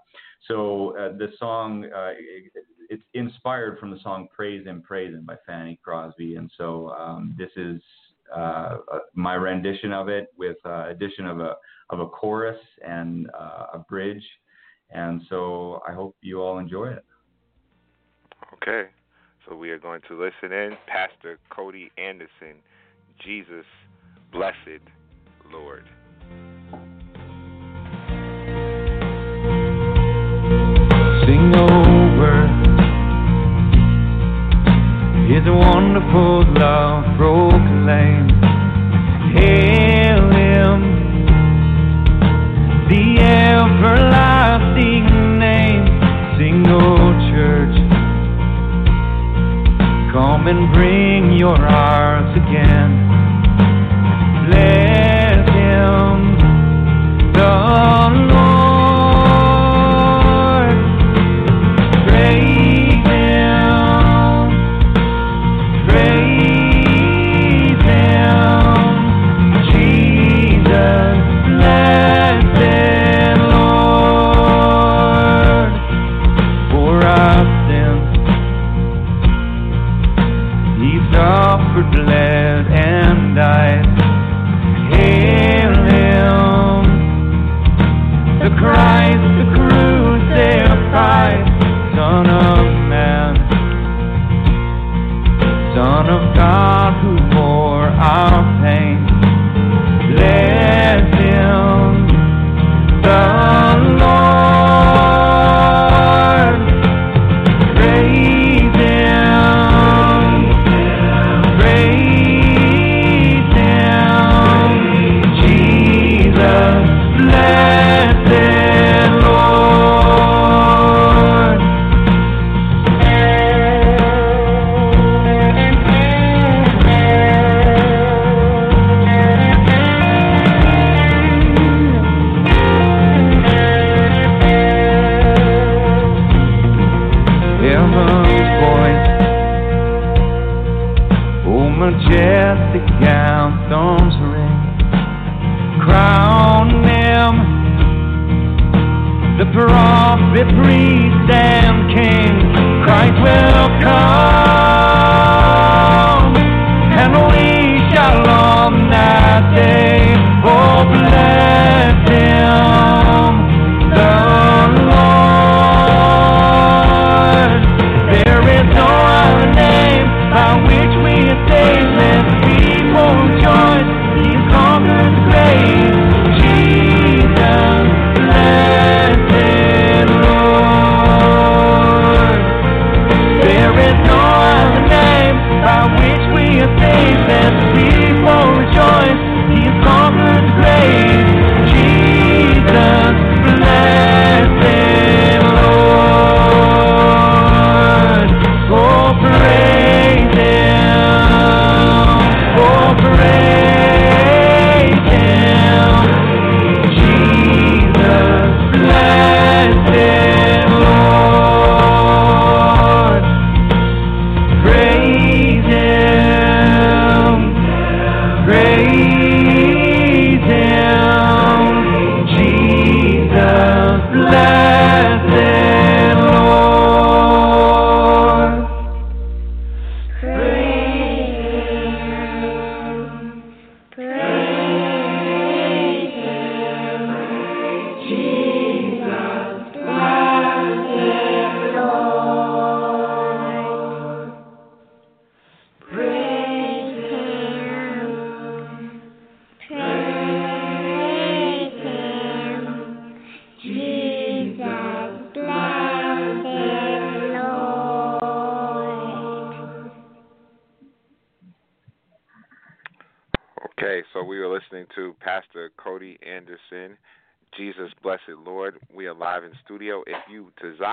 so 0.49 0.97
uh, 0.97 1.17
the 1.17 1.29
song 1.39 1.85
uh, 1.85 2.13
it's 2.89 3.03
inspired 3.15 3.79
from 3.79 3.91
the 3.91 3.99
song 4.03 4.29
"Praise 4.35 4.67
Him, 4.67 4.83
Praise 4.83 5.15
Him" 5.15 5.25
by 5.25 5.37
Fanny 5.47 5.79
Crosby, 5.83 6.37
and 6.37 6.51
so 6.57 6.91
um, 6.91 7.35
this 7.39 7.51
is 7.57 7.81
uh, 8.35 8.79
uh 8.93 8.99
my 9.15 9.35
rendition 9.35 9.93
of 9.93 10.09
it 10.09 10.29
with 10.37 10.57
uh, 10.65 10.89
addition 10.89 11.27
of 11.27 11.41
a 11.41 11.57
of 11.91 12.01
a 12.01 12.07
chorus 12.07 12.59
and 12.87 13.31
uh, 13.39 13.67
a 13.75 13.79
bridge, 13.79 14.25
and 14.91 15.23
so 15.29 15.81
I 15.87 15.93
hope 15.93 16.17
you 16.21 16.41
all 16.41 16.59
enjoy 16.59 16.89
it. 16.89 17.05
Okay, 18.55 18.91
so 19.49 19.55
we 19.55 19.71
are 19.71 19.79
going 19.79 20.01
to 20.09 20.15
listen 20.15 20.53
in, 20.53 20.77
Pastor 20.87 21.39
Cody 21.51 21.91
Anderson, 21.99 22.63
Jesus, 23.25 23.67
blessed 24.33 24.83
Lord. 25.53 25.85
sing 31.27 31.55
over 31.57 32.47
His 35.27 35.45
wonderful 35.47 36.45
love 36.55 37.05
proclaim. 37.19 38.29
Hail 39.35 40.31
Him, 40.31 40.79
the 42.89 43.05
everlasting 43.21 44.16
and 50.49 50.73
bring 50.73 51.33
your 51.33 51.57
hearts 51.57 52.37
again. 52.37 53.06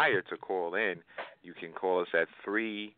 Desire 0.03 0.21
to 0.29 0.37
call 0.37 0.75
in, 0.75 0.95
you 1.41 1.53
can 1.53 1.71
call 1.71 2.01
us 2.01 2.07
at 2.13 2.27
three, 2.43 2.95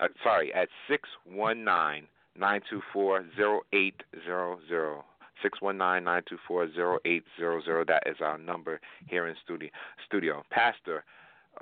uh, 0.00 0.08
sorry, 0.22 0.52
at 0.54 0.68
six 0.88 1.08
one 1.24 1.64
nine 1.64 2.06
nine 2.38 2.60
two 2.68 2.80
four 2.92 3.24
zero 3.36 3.60
eight 3.72 4.02
zero 4.24 4.58
zero. 4.68 5.04
Six 5.42 5.60
one 5.62 5.78
nine 5.78 6.04
nine 6.04 6.22
two 6.28 6.38
four 6.46 6.72
zero 6.72 6.98
eight 7.04 7.24
zero 7.38 7.62
zero. 7.62 7.84
That 7.86 8.02
is 8.06 8.16
our 8.20 8.38
number 8.38 8.80
here 9.06 9.26
in 9.26 9.36
studio. 9.44 9.70
Studio, 10.06 10.42
Pastor. 10.50 11.04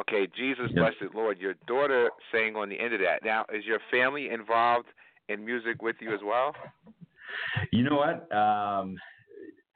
Okay, 0.00 0.26
Jesus 0.36 0.70
Yes. 0.74 0.94
Blessed 0.98 1.14
Lord. 1.14 1.38
Your 1.38 1.54
daughter 1.66 2.10
sang 2.32 2.56
on 2.56 2.68
the 2.68 2.78
end 2.78 2.94
of 2.94 3.00
that. 3.00 3.24
Now, 3.24 3.44
is 3.52 3.64
your 3.64 3.80
family 3.90 4.28
involved 4.30 4.88
in 5.28 5.44
music 5.44 5.82
with 5.82 5.96
you 6.00 6.12
as 6.14 6.20
well? 6.24 6.54
You 7.72 7.82
know 7.82 7.96
what? 7.96 8.34
Um, 8.34 8.96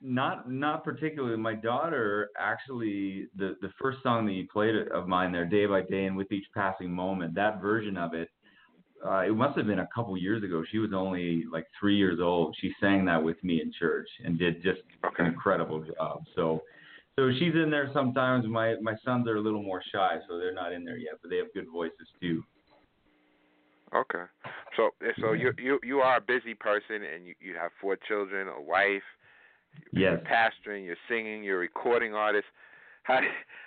not 0.01 0.51
not 0.51 0.85
particularly. 0.85 1.37
My 1.37 1.55
daughter 1.55 2.31
actually 2.39 3.29
the 3.37 3.57
the 3.61 3.71
first 3.81 3.99
song 4.03 4.27
that 4.27 4.33
you 4.33 4.47
played 4.53 4.75
of 4.89 5.07
mine 5.09 5.33
there, 5.33 5.45
day 5.45 5.67
by 5.67 5.83
day 5.83 6.07
and 6.07 6.17
with 6.17 6.33
each 6.33 6.47
passing 6.55 6.91
moment. 6.91 7.35
That 7.35 7.61
version 7.61 7.97
of 7.97 8.15
it. 8.15 8.29
Uh, 9.05 9.21
it 9.21 9.35
must 9.35 9.57
have 9.57 9.67
been 9.67 9.79
a 9.79 9.89
couple 9.95 10.15
years 10.15 10.45
ago. 10.45 10.63
She 10.71 10.77
was 10.77 10.91
only 10.95 11.45
like 11.51 11.67
three 11.79 11.97
years 11.97 12.21
old. 12.21 12.55
She 12.61 12.71
sang 12.81 13.07
that 13.07 13.23
with 13.23 13.43
me 13.43 13.63
in 13.63 13.73
church 13.73 14.07
and 14.23 14.39
did 14.39 14.63
just 14.63 14.83
Okay. 15.03 15.23
an 15.23 15.31
incredible 15.31 15.83
job. 15.83 16.23
So, 16.37 16.61
so 17.19 17.31
she's 17.39 17.55
in 17.55 17.71
there 17.71 17.91
sometimes. 17.95 18.47
My 18.47 18.77
my 18.83 18.95
sons 19.03 19.27
are 19.27 19.37
a 19.37 19.41
little 19.41 19.63
more 19.63 19.83
shy, 19.91 20.19
so 20.29 20.37
they're 20.37 20.53
not 20.53 20.75
in 20.75 20.85
there 20.85 20.99
yet, 20.99 21.15
but 21.23 21.31
they 21.31 21.39
have 21.39 21.47
good 21.55 21.67
voices 21.73 22.09
too. 22.21 22.43
Okay. 23.95 24.25
So 24.77 24.91
so 25.21 25.33
you 25.33 25.53
you 25.59 25.81
you 25.83 26.01
are 26.01 26.19
a 26.19 26.21
busy 26.21 26.55
person 26.55 27.03
and 27.03 27.27
you 27.27 27.35
you 27.41 27.55
have 27.55 27.71
four 27.81 27.97
children, 28.07 28.49
a 28.49 28.61
wife, 28.61 29.03
you're 29.93 30.19
Yes. 30.19 30.27
pastoring, 30.27 30.85
you're 30.85 30.97
singing, 31.09 31.43
you're 31.43 31.57
a 31.57 31.61
recording 31.61 32.15
artist. 32.15 32.47
How 33.03 33.21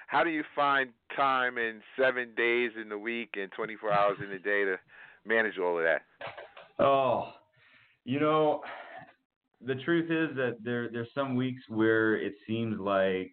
how 0.08 0.24
do 0.24 0.30
you 0.30 0.44
find 0.56 0.92
time 1.16 1.58
in 1.58 1.82
7 2.00 2.36
days 2.36 2.72
in 2.80 2.90
the 2.90 2.98
week 2.98 3.32
and 3.36 3.52
24 3.52 3.92
hours 3.92 4.18
in 4.24 4.30
the 4.30 4.38
day 4.38 4.64
to 4.64 4.78
manage 5.26 5.58
all 5.58 5.78
of 5.78 5.84
that? 5.84 6.02
Oh, 6.80 7.34
you 8.06 8.20
know, 8.20 8.62
the 9.66 9.76
truth 9.76 10.12
is 10.12 10.36
that 10.36 10.58
there 10.64 10.90
there's 10.90 11.14
some 11.16 11.36
weeks 11.36 11.64
where 11.70 12.16
it 12.16 12.34
seems 12.46 12.80
like 12.80 13.32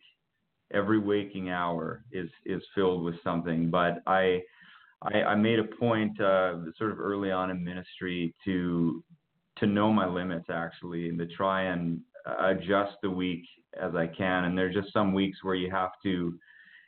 every 0.72 0.98
waking 0.98 1.50
hour 1.50 2.04
is 2.12 2.30
is 2.46 2.62
filled 2.74 3.04
with 3.04 3.16
something. 3.22 3.70
But 3.70 4.02
I 4.06 4.40
I, 5.02 5.22
I 5.22 5.34
made 5.34 5.58
a 5.58 5.64
point 5.64 6.20
uh, 6.20 6.58
sort 6.76 6.92
of 6.92 7.00
early 7.00 7.30
on 7.30 7.50
in 7.50 7.64
ministry 7.64 8.34
to 8.44 9.02
to 9.58 9.66
know 9.66 9.92
my 9.92 10.06
limits 10.06 10.46
actually 10.50 11.08
and 11.08 11.18
to 11.18 11.26
try 11.26 11.64
and 11.64 12.00
adjust 12.40 12.96
the 13.02 13.10
week 13.10 13.44
as 13.80 13.94
I 13.94 14.06
can. 14.06 14.44
And 14.44 14.56
there's 14.56 14.74
just 14.74 14.92
some 14.92 15.12
weeks 15.12 15.38
where 15.42 15.54
you 15.54 15.70
have 15.70 15.92
to 16.04 16.34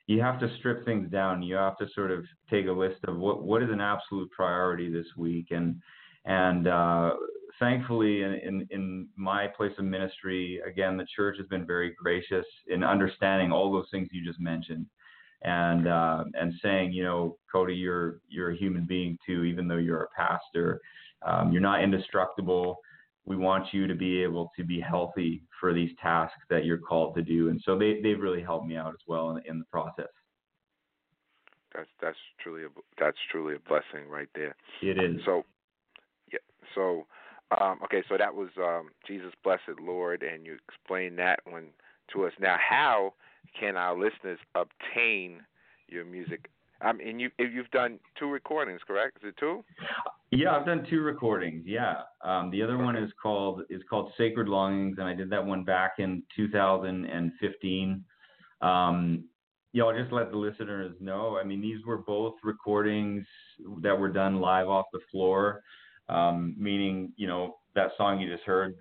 you 0.09 0.21
have 0.21 0.40
to 0.40 0.55
strip 0.59 0.85
things 0.85 1.11
down. 1.11 1.42
You 1.42 1.55
have 1.55 1.79
to 1.79 1.87
sort 1.95 2.11
of 2.11 2.25
take 2.51 2.66
a 2.66 2.73
list 2.73 3.05
of 3.07 3.16
what 3.16 3.42
what 3.42 3.62
is 3.62 3.71
an 3.71 3.81
absolute 3.81 4.31
priority 4.31 4.90
this 4.90 5.07
week 5.16 5.47
and 5.51 5.77
and 6.25 6.68
uh, 6.68 7.11
thankfully, 7.59 8.23
in, 8.23 8.35
in, 8.35 8.66
in 8.71 9.09
my 9.16 9.47
place 9.47 9.73
of 9.79 9.85
ministry, 9.85 10.61
again, 10.66 10.97
the 10.97 11.07
church 11.14 11.37
has 11.38 11.47
been 11.47 11.66
very 11.66 11.95
gracious 12.01 12.47
in 12.68 12.85
understanding 12.85 13.53
all 13.53 13.73
those 13.73 13.88
things 13.90 14.09
you 14.12 14.25
just 14.25 14.40
mentioned, 14.40 14.87
and 15.42 15.88
uh, 15.88 16.25
and 16.35 16.53
saying, 16.62 16.92
you 16.92 17.05
know, 17.05 17.37
Cody, 17.51 17.75
you're 17.75 18.21
you're 18.29 18.51
a 18.51 18.57
human 18.57 18.85
being 18.85 19.18
too, 19.27 19.45
even 19.45 19.68
though 19.68 19.77
you're 19.77 20.05
a 20.05 20.21
pastor. 20.21 20.81
Um, 21.25 21.53
you're 21.53 21.62
not 21.62 21.83
indestructible. 21.83 22.79
We 23.24 23.37
want 23.37 23.66
you 23.72 23.87
to 23.87 23.94
be 23.94 24.22
able 24.22 24.50
to 24.56 24.64
be 24.64 24.80
healthy 24.80 25.42
for 25.61 25.72
these 25.72 25.90
tasks 26.02 26.40
that 26.50 26.64
you're 26.64 26.78
called 26.78 27.14
to 27.14 27.22
do, 27.22 27.50
and 27.50 27.61
so 27.64 27.78
they 27.78 28.00
they've 28.02 28.20
really 28.20 28.42
helped 28.42 28.66
me 28.66 28.76
out 28.76 28.88
as 28.94 29.00
well 29.06 29.30
in, 29.30 29.42
in 29.48 29.58
the 29.58 29.64
process. 29.66 30.08
That's 31.74 31.88
that's 32.00 32.18
truly 32.42 32.64
a 32.64 32.68
that's 32.98 33.16
truly 33.30 33.54
a 33.54 33.68
blessing 33.68 34.08
right 34.08 34.28
there. 34.35 34.56
It 34.82 34.98
is. 34.98 35.20
So, 35.24 35.44
yeah. 36.32 36.40
So, 36.74 37.06
um, 37.61 37.78
okay. 37.85 38.02
So 38.08 38.16
that 38.18 38.35
was 38.35 38.50
um, 38.58 38.90
Jesus, 39.06 39.32
blessed 39.42 39.80
Lord, 39.80 40.22
and 40.22 40.44
you 40.44 40.56
explained 40.68 41.18
that 41.18 41.40
one 41.44 41.68
to 42.12 42.26
us. 42.26 42.32
Now, 42.40 42.56
how 42.58 43.14
can 43.58 43.76
our 43.76 43.96
listeners 43.96 44.38
obtain 44.54 45.40
your 45.88 46.04
music? 46.04 46.50
Um, 46.85 46.99
and 47.01 47.21
you 47.21 47.31
you've 47.38 47.71
done 47.71 47.99
two 48.18 48.29
recordings, 48.29 48.81
correct? 48.87 49.18
Is 49.23 49.29
it 49.29 49.37
two? 49.38 49.64
Yeah, 50.31 50.57
I've 50.57 50.66
done 50.66 50.87
two 50.88 51.01
recordings. 51.01 51.64
Yeah, 51.66 51.97
um, 52.25 52.51
the 52.51 52.62
other 52.62 52.79
one 52.79 52.97
is 52.97 53.11
called 53.23 53.62
is 53.71 53.83
called 53.88 54.12
Sacred 54.16 54.49
Longings, 54.49 54.97
and 54.99 55.07
I 55.07 55.14
did 55.14 55.31
that 55.31 55.45
one 55.45 55.62
back 55.62 55.92
in 55.99 56.23
2015. 56.35 58.05
Um, 58.62 59.25
yeah, 59.73 59.85
I'll 59.85 59.97
just 59.97 60.12
let 60.12 60.31
the 60.31 60.37
listeners 60.37 60.95
know. 61.01 61.38
I 61.40 61.45
mean, 61.45 61.61
these 61.61 61.85
were 61.87 61.99
both 61.99 62.35
recordings 62.42 63.27
that 63.81 63.99
were 63.99 64.11
done 64.11 64.40
live 64.40 64.68
off 64.68 64.87
the 64.92 65.01
floor, 65.11 65.62
um, 66.09 66.55
meaning 66.59 67.12
you 67.16 67.27
know 67.27 67.57
that 67.75 67.90
song 67.97 68.21
you 68.21 68.31
just 68.31 68.45
heard, 68.45 68.75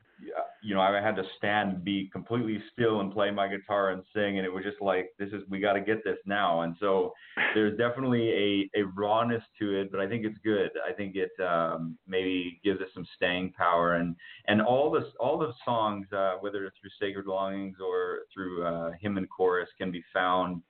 you 0.63 0.75
know, 0.75 0.81
I 0.81 1.01
had 1.01 1.15
to 1.15 1.23
stand, 1.38 1.73
and 1.73 1.84
be 1.84 2.10
completely 2.12 2.62
still, 2.71 2.99
and 2.99 3.12
play 3.12 3.31
my 3.31 3.47
guitar 3.47 3.89
and 3.89 4.03
sing, 4.13 4.38
and 4.38 4.45
it 4.45 4.53
was 4.53 4.63
just 4.63 4.81
like, 4.81 5.10
this 5.17 5.29
is 5.29 5.43
we 5.49 5.60
got 5.60 5.73
to 5.73 5.81
get 5.81 6.03
this 6.03 6.17
now. 6.25 6.62
And 6.62 6.75
so 6.79 7.13
there's 7.55 7.77
definitely 7.77 8.29
a 8.29 8.79
a 8.79 8.84
rawness 8.95 9.43
to 9.60 9.79
it, 9.79 9.91
but 9.91 9.99
I 9.99 10.07
think 10.07 10.25
it's 10.25 10.38
good. 10.43 10.69
I 10.88 10.93
think 10.93 11.15
it 11.15 11.31
um, 11.43 11.97
maybe 12.07 12.60
gives 12.63 12.81
us 12.81 12.88
some 12.93 13.05
staying 13.15 13.53
power, 13.57 13.95
and 13.95 14.15
and 14.47 14.62
all 14.62 14.91
the 14.91 15.12
all 15.19 15.38
the 15.38 15.53
songs, 15.65 16.07
uh, 16.13 16.36
whether 16.41 16.65
it's 16.65 16.77
through 16.79 16.91
Sacred 16.99 17.25
Longings 17.25 17.77
or 17.84 18.19
through 18.34 18.65
uh, 18.65 18.91
hymn 18.99 19.17
and 19.17 19.29
chorus, 19.29 19.69
can 19.77 19.91
be 19.91 20.03
found. 20.13 20.62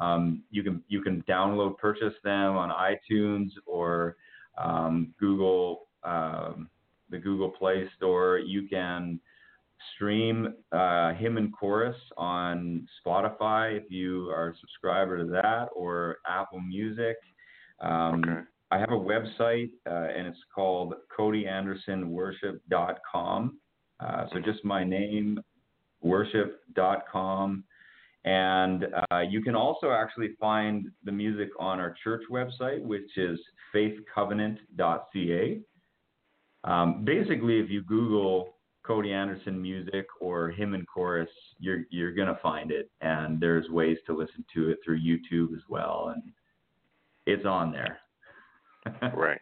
Um, 0.00 0.44
you 0.50 0.62
can 0.62 0.82
you 0.88 1.02
can 1.02 1.22
download, 1.28 1.76
purchase 1.76 2.14
them 2.24 2.56
on 2.56 2.70
iTunes 2.70 3.48
or 3.66 4.16
um, 4.56 5.14
Google, 5.18 5.88
um, 6.04 6.68
the 7.10 7.18
Google 7.18 7.50
Play 7.50 7.88
Store. 7.96 8.38
You 8.38 8.68
can 8.68 9.20
stream 9.94 10.54
uh, 10.72 11.12
hymn 11.14 11.36
and 11.36 11.52
chorus 11.52 11.96
on 12.16 12.86
Spotify 13.04 13.76
if 13.76 13.90
you 13.90 14.30
are 14.30 14.50
a 14.50 14.56
subscriber 14.58 15.18
to 15.18 15.24
that, 15.32 15.68
or 15.74 16.18
Apple 16.26 16.60
Music. 16.60 17.16
Um, 17.80 18.22
Okay. 18.22 18.40
I 18.72 18.78
have 18.78 18.92
a 18.92 18.94
website, 18.96 19.70
uh, 19.84 20.10
and 20.16 20.28
it's 20.28 20.38
called 20.54 20.94
CodyAndersonWorship.com. 21.18 23.58
Uh, 23.98 24.26
so 24.32 24.38
just 24.38 24.64
my 24.64 24.84
name, 24.84 25.40
worship.com. 26.02 27.64
And 28.24 28.86
uh, 29.10 29.20
you 29.28 29.42
can 29.42 29.56
also 29.56 29.90
actually 29.90 30.36
find 30.38 30.88
the 31.04 31.12
music 31.12 31.48
on 31.58 31.80
our 31.80 31.96
church 32.04 32.22
website, 32.30 32.80
which 32.82 33.16
is 33.16 33.40
faithcovenant.ca. 33.74 35.60
Um, 36.64 37.04
basically, 37.04 37.58
if 37.58 37.70
you 37.70 37.82
Google 37.82 38.54
Cody 38.82 39.12
Anderson 39.12 39.60
music 39.60 40.06
or 40.20 40.50
hymn 40.50 40.74
and 40.74 40.86
chorus, 40.86 41.30
you're 41.58 41.84
you're 41.90 42.12
gonna 42.12 42.38
find 42.42 42.70
it, 42.70 42.90
and 43.00 43.40
there's 43.40 43.68
ways 43.70 43.98
to 44.06 44.16
listen 44.16 44.44
to 44.54 44.70
it 44.70 44.78
through 44.84 45.00
YouTube 45.00 45.54
as 45.54 45.62
well, 45.68 46.12
and 46.14 46.22
it's 47.26 47.46
on 47.46 47.72
there. 47.72 47.98
right 49.14 49.40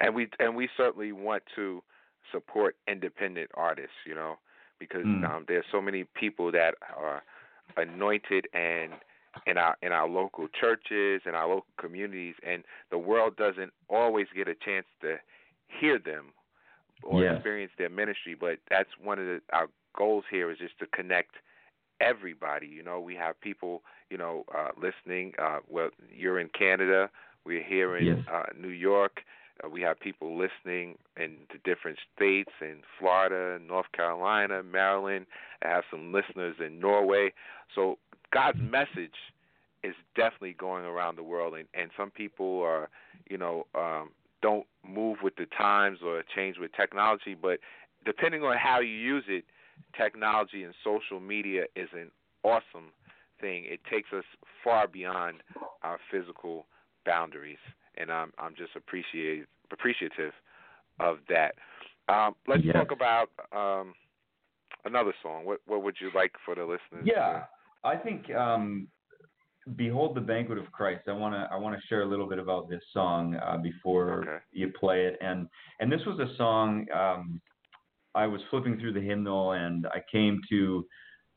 and 0.00 0.14
we 0.14 0.28
and 0.40 0.54
we 0.54 0.68
certainly 0.76 1.12
want 1.12 1.42
to 1.54 1.82
support 2.30 2.76
independent 2.88 3.50
artists 3.54 3.94
you 4.06 4.14
know 4.14 4.36
because 4.78 5.04
Mm. 5.04 5.24
um 5.24 5.44
there's 5.46 5.64
so 5.70 5.80
many 5.80 6.04
people 6.14 6.50
that 6.52 6.74
are 6.96 7.22
anointed 7.76 8.48
and 8.52 8.92
in 9.46 9.56
our 9.56 9.76
in 9.82 9.92
our 9.92 10.08
local 10.08 10.48
churches 10.48 11.22
and 11.24 11.34
our 11.36 11.48
local 11.48 11.72
communities 11.78 12.34
and 12.42 12.64
the 12.90 12.98
world 12.98 13.36
doesn't 13.36 13.72
always 13.88 14.26
get 14.34 14.48
a 14.48 14.54
chance 14.54 14.86
to 15.00 15.16
hear 15.68 15.98
them 15.98 16.32
or 17.02 17.22
Yes. 17.22 17.34
experience 17.34 17.72
their 17.78 17.90
ministry 17.90 18.34
but 18.38 18.58
that's 18.70 18.90
one 19.02 19.18
of 19.18 19.26
the 19.26 19.40
our 19.52 19.68
goals 19.96 20.24
here 20.30 20.50
is 20.50 20.58
just 20.58 20.78
to 20.78 20.86
connect 20.86 21.36
everybody 22.00 22.66
you 22.66 22.82
know 22.82 23.00
we 23.00 23.14
have 23.14 23.40
people 23.40 23.82
you 24.10 24.16
know 24.16 24.44
uh 24.54 24.68
listening 24.80 25.32
uh 25.40 25.58
well 25.68 25.90
you're 26.14 26.38
in 26.40 26.48
Canada 26.48 27.10
we're 27.44 27.62
here 27.62 27.96
in 27.96 28.06
Yes. 28.06 28.18
uh, 28.32 28.44
New 28.58 28.68
York. 28.68 29.20
Uh, 29.62 29.68
we 29.68 29.80
have 29.82 29.98
people 30.00 30.36
listening 30.38 30.96
in 31.16 31.36
the 31.52 31.58
different 31.64 31.98
states 32.14 32.50
in 32.60 32.82
Florida, 32.98 33.62
North 33.64 33.90
Carolina, 33.92 34.62
Maryland. 34.62 35.26
I 35.64 35.68
have 35.68 35.84
some 35.90 36.12
listeners 36.12 36.56
in 36.64 36.80
Norway. 36.80 37.32
So 37.74 37.98
God's 38.32 38.58
message 38.60 39.14
is 39.82 39.94
definitely 40.16 40.54
going 40.54 40.84
around 40.84 41.16
the 41.16 41.22
world, 41.22 41.54
and, 41.54 41.66
and 41.74 41.90
some 41.96 42.10
people 42.10 42.60
are, 42.62 42.88
you 43.28 43.36
know, 43.36 43.66
um, 43.74 44.10
don't 44.42 44.66
move 44.86 45.18
with 45.22 45.36
the 45.36 45.46
times 45.56 45.98
or 46.04 46.22
change 46.34 46.58
with 46.58 46.72
technology. 46.72 47.34
But 47.40 47.60
depending 48.04 48.42
on 48.42 48.56
how 48.58 48.80
you 48.80 48.92
use 48.94 49.24
it, 49.28 49.44
technology 49.96 50.64
and 50.64 50.74
social 50.84 51.20
media 51.20 51.64
is 51.76 51.88
an 51.92 52.10
awesome 52.42 52.92
thing. 53.40 53.64
It 53.66 53.80
takes 53.90 54.12
us 54.12 54.24
far 54.62 54.86
beyond 54.86 55.42
our 55.82 55.98
physical 56.10 56.66
boundaries, 57.04 57.58
and 57.96 58.10
I'm 58.10 58.32
I'm 58.38 58.54
just 58.56 58.76
appreciate 58.76 59.46
appreciative 59.72 60.32
of 61.00 61.18
that. 61.28 61.54
Um, 62.08 62.34
let's 62.48 62.62
Yes. 62.64 62.76
talk 62.76 62.90
about 62.90 63.28
um, 63.52 63.94
another 64.84 65.12
song. 65.22 65.44
What 65.44 65.60
what 65.66 65.82
would 65.82 65.96
you 66.00 66.10
like 66.14 66.32
for 66.44 66.54
the 66.54 66.62
listeners? 66.62 67.06
Yeah, 67.06 67.44
I 67.84 67.96
think 67.96 68.30
um, 68.34 68.88
"Behold 69.76 70.16
the 70.16 70.20
Banquet 70.20 70.58
of 70.58 70.70
Christ." 70.72 71.08
I 71.08 71.12
want 71.12 71.34
to 71.34 71.48
I 71.52 71.56
want 71.56 71.78
to 71.78 71.86
share 71.86 72.02
a 72.02 72.06
little 72.06 72.28
bit 72.28 72.38
about 72.38 72.68
this 72.68 72.82
song 72.92 73.36
uh, 73.36 73.58
before 73.58 74.22
Okay. 74.22 74.38
you 74.52 74.72
play 74.78 75.06
it, 75.06 75.18
and 75.20 75.48
and 75.80 75.90
this 75.90 76.04
was 76.06 76.18
a 76.18 76.34
song 76.36 76.86
um, 76.94 77.40
I 78.14 78.26
was 78.26 78.40
flipping 78.50 78.78
through 78.78 78.92
the 78.92 79.00
hymnal, 79.00 79.52
and 79.52 79.86
I 79.86 80.02
came 80.10 80.40
to 80.50 80.86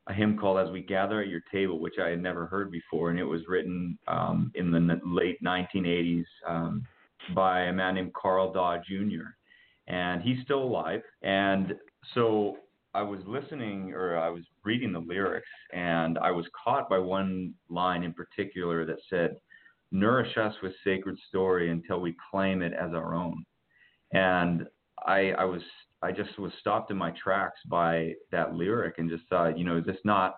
a 0.07 0.13
hymn 0.13 0.37
called 0.37 0.59
"As 0.59 0.71
We 0.71 0.81
Gather 0.81 1.21
at 1.21 1.27
Your 1.29 1.41
Table," 1.51 1.79
which 1.79 1.95
I 1.99 2.09
had 2.09 2.21
never 2.21 2.45
heard 2.47 2.71
before, 2.71 3.09
and 3.09 3.19
it 3.19 3.23
was 3.23 3.41
written 3.47 3.97
um, 4.07 4.51
in 4.55 4.71
the 4.71 4.77
n- 4.77 5.01
late 5.05 5.41
1980s 5.43 6.25
um, 6.47 6.85
by 7.33 7.61
a 7.61 7.73
man 7.73 7.95
named 7.95 8.13
Carl 8.13 8.51
Daw 8.51 8.77
Jr. 8.77 9.29
And 9.87 10.21
he's 10.21 10.41
still 10.43 10.61
alive, 10.63 11.01
and 11.21 11.73
so 12.13 12.57
I 12.93 13.01
was 13.01 13.19
listening 13.25 13.93
or 13.93 14.17
I 14.17 14.29
was 14.29 14.43
reading 14.65 14.91
the 14.91 14.99
lyrics 14.99 15.47
and 15.73 16.17
I 16.17 16.31
was 16.31 16.45
caught 16.63 16.89
by 16.89 16.97
one 16.97 17.53
line 17.69 18.03
in 18.03 18.13
particular 18.13 18.85
that 18.85 18.97
said, 19.09 19.37
Nourish 19.91 20.35
us 20.37 20.53
with 20.61 20.73
sacred 20.83 21.17
story 21.29 21.69
until 21.69 22.01
we 22.01 22.15
claim 22.31 22.61
it 22.61 22.73
as 22.73 22.93
our 22.93 23.13
own. 23.13 23.45
And 24.11 24.65
I 25.05 25.31
I 25.31 25.45
was 25.45 25.61
I 26.01 26.11
just 26.11 26.37
was 26.37 26.51
stopped 26.59 26.91
in 26.91 26.97
my 26.97 27.11
tracks 27.11 27.59
by 27.67 28.13
that 28.31 28.55
lyric 28.55 28.95
and 28.97 29.09
just 29.09 29.23
thought, 29.29 29.57
you 29.57 29.63
know, 29.63 29.77
is 29.77 29.85
this 29.85 29.97
not 30.03 30.37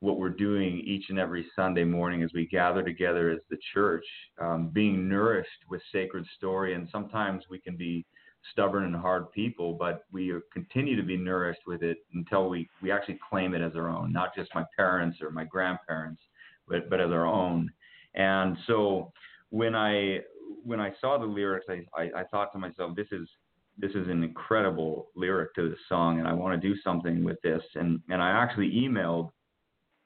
what 0.00 0.18
we're 0.18 0.28
doing 0.28 0.80
each 0.80 1.06
and 1.08 1.18
every 1.18 1.46
Sunday 1.56 1.84
morning 1.84 2.22
as 2.22 2.30
we 2.34 2.46
gather 2.46 2.82
together 2.82 3.30
as 3.30 3.40
the 3.50 3.56
church, 3.72 4.04
um, 4.40 4.68
being 4.68 5.08
nourished 5.08 5.64
with 5.70 5.80
sacred 5.92 6.26
story. 6.36 6.74
And 6.74 6.88
sometimes 6.92 7.44
we 7.48 7.58
can 7.58 7.76
be 7.76 8.04
stubborn 8.52 8.84
and 8.84 8.96
hard 8.96 9.30
people, 9.32 9.72
but 9.74 10.04
we 10.12 10.32
continue 10.52 10.96
to 10.96 11.02
be 11.02 11.16
nourished 11.16 11.62
with 11.66 11.82
it 11.82 11.98
until 12.14 12.48
we, 12.48 12.68
we 12.82 12.90
actually 12.90 13.18
claim 13.28 13.54
it 13.54 13.62
as 13.62 13.72
our 13.74 13.88
own, 13.88 14.12
not 14.12 14.34
just 14.34 14.54
my 14.54 14.64
parents 14.76 15.18
or 15.22 15.30
my 15.30 15.44
grandparents, 15.44 16.22
but, 16.68 16.88
but 16.90 17.00
as 17.00 17.10
our 17.10 17.26
own. 17.26 17.70
And 18.14 18.56
so 18.66 19.12
when 19.50 19.74
I 19.74 20.20
when 20.64 20.80
I 20.80 20.92
saw 21.00 21.18
the 21.18 21.26
lyrics, 21.26 21.66
I, 21.68 21.84
I, 21.96 22.20
I 22.20 22.24
thought 22.24 22.52
to 22.52 22.58
myself, 22.58 22.96
this 22.96 23.08
is 23.12 23.28
this 23.76 23.90
is 23.92 24.08
an 24.08 24.22
incredible 24.22 25.08
lyric 25.16 25.54
to 25.54 25.68
the 25.68 25.76
song, 25.88 26.18
and 26.18 26.28
I 26.28 26.32
want 26.32 26.60
to 26.60 26.68
do 26.68 26.74
something 26.82 27.24
with 27.24 27.40
this. 27.42 27.62
And 27.74 28.00
and 28.08 28.22
I 28.22 28.30
actually 28.30 28.70
emailed 28.70 29.30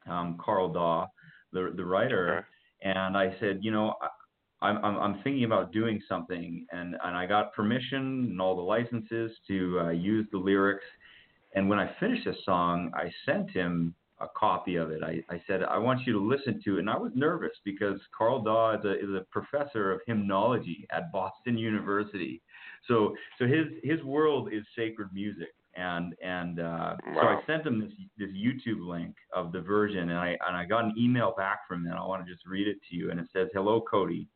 um, 0.08 0.38
Carl 0.42 0.72
Daw, 0.72 1.06
the 1.52 1.72
the 1.76 1.84
writer, 1.84 2.46
and 2.82 3.16
I 3.16 3.34
said, 3.40 3.58
you 3.62 3.70
know, 3.70 3.94
I'm 4.60 4.84
I'm, 4.84 4.96
I'm 4.98 5.22
thinking 5.22 5.44
about 5.44 5.72
doing 5.72 6.00
something, 6.08 6.66
and 6.72 6.96
and 7.04 7.16
I 7.16 7.26
got 7.26 7.52
permission 7.52 8.28
and 8.30 8.40
all 8.40 8.56
the 8.56 8.62
licenses 8.62 9.32
to 9.48 9.80
uh, 9.80 9.90
use 9.90 10.26
the 10.32 10.38
lyrics. 10.38 10.84
And 11.54 11.68
when 11.68 11.78
I 11.78 11.90
finished 11.98 12.24
the 12.24 12.34
song, 12.44 12.92
I 12.94 13.10
sent 13.24 13.50
him 13.50 13.94
a 14.20 14.26
copy 14.36 14.76
of 14.76 14.90
it. 14.90 15.02
I, 15.02 15.22
I 15.32 15.40
said, 15.46 15.62
I 15.62 15.78
want 15.78 16.00
you 16.06 16.12
to 16.12 16.20
listen 16.20 16.60
to 16.64 16.76
it. 16.76 16.80
And 16.80 16.90
I 16.90 16.98
was 16.98 17.12
nervous 17.14 17.52
because 17.64 18.00
Carl 18.16 18.42
Daw 18.42 18.78
is 18.78 18.84
a, 18.84 18.92
is 18.98 19.10
a 19.10 19.24
professor 19.30 19.92
of 19.92 20.00
hymnology 20.06 20.86
at 20.90 21.12
Boston 21.12 21.56
University. 21.56 22.42
So 22.86 23.14
so 23.38 23.46
his 23.46 23.66
his 23.82 24.02
world 24.02 24.52
is 24.52 24.64
sacred 24.76 25.08
music. 25.12 25.54
And 25.76 26.14
and 26.22 26.58
uh, 26.58 26.96
so 27.14 27.20
I 27.20 27.40
sent 27.46 27.64
him 27.64 27.80
this 27.80 27.92
this 28.18 28.30
YouTube 28.30 28.84
link 28.84 29.14
of 29.32 29.52
the 29.52 29.60
version, 29.60 30.10
and 30.10 30.18
I 30.18 30.36
and 30.48 30.56
I 30.56 30.64
got 30.64 30.84
an 30.84 30.94
email 30.98 31.34
back 31.36 31.68
from 31.68 31.84
him. 31.84 31.92
And 31.92 32.00
I 32.00 32.04
want 32.04 32.26
to 32.26 32.32
just 32.32 32.44
read 32.46 32.66
it 32.66 32.78
to 32.90 32.96
you. 32.96 33.12
And 33.12 33.20
it 33.20 33.26
says, 33.32 33.48
"Hello, 33.54 33.80
Cody. 33.80 34.26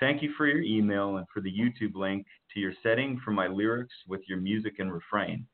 Thank 0.00 0.22
you 0.22 0.32
for 0.36 0.46
your 0.46 0.62
email 0.62 1.16
and 1.16 1.26
for 1.32 1.40
the 1.40 1.52
YouTube 1.52 1.94
link 1.94 2.26
to 2.52 2.60
your 2.60 2.72
setting 2.82 3.20
for 3.24 3.30
my 3.30 3.46
lyrics 3.46 3.94
with 4.08 4.20
your 4.28 4.38
music 4.38 4.74
and 4.78 4.92
refrain. 4.92 5.46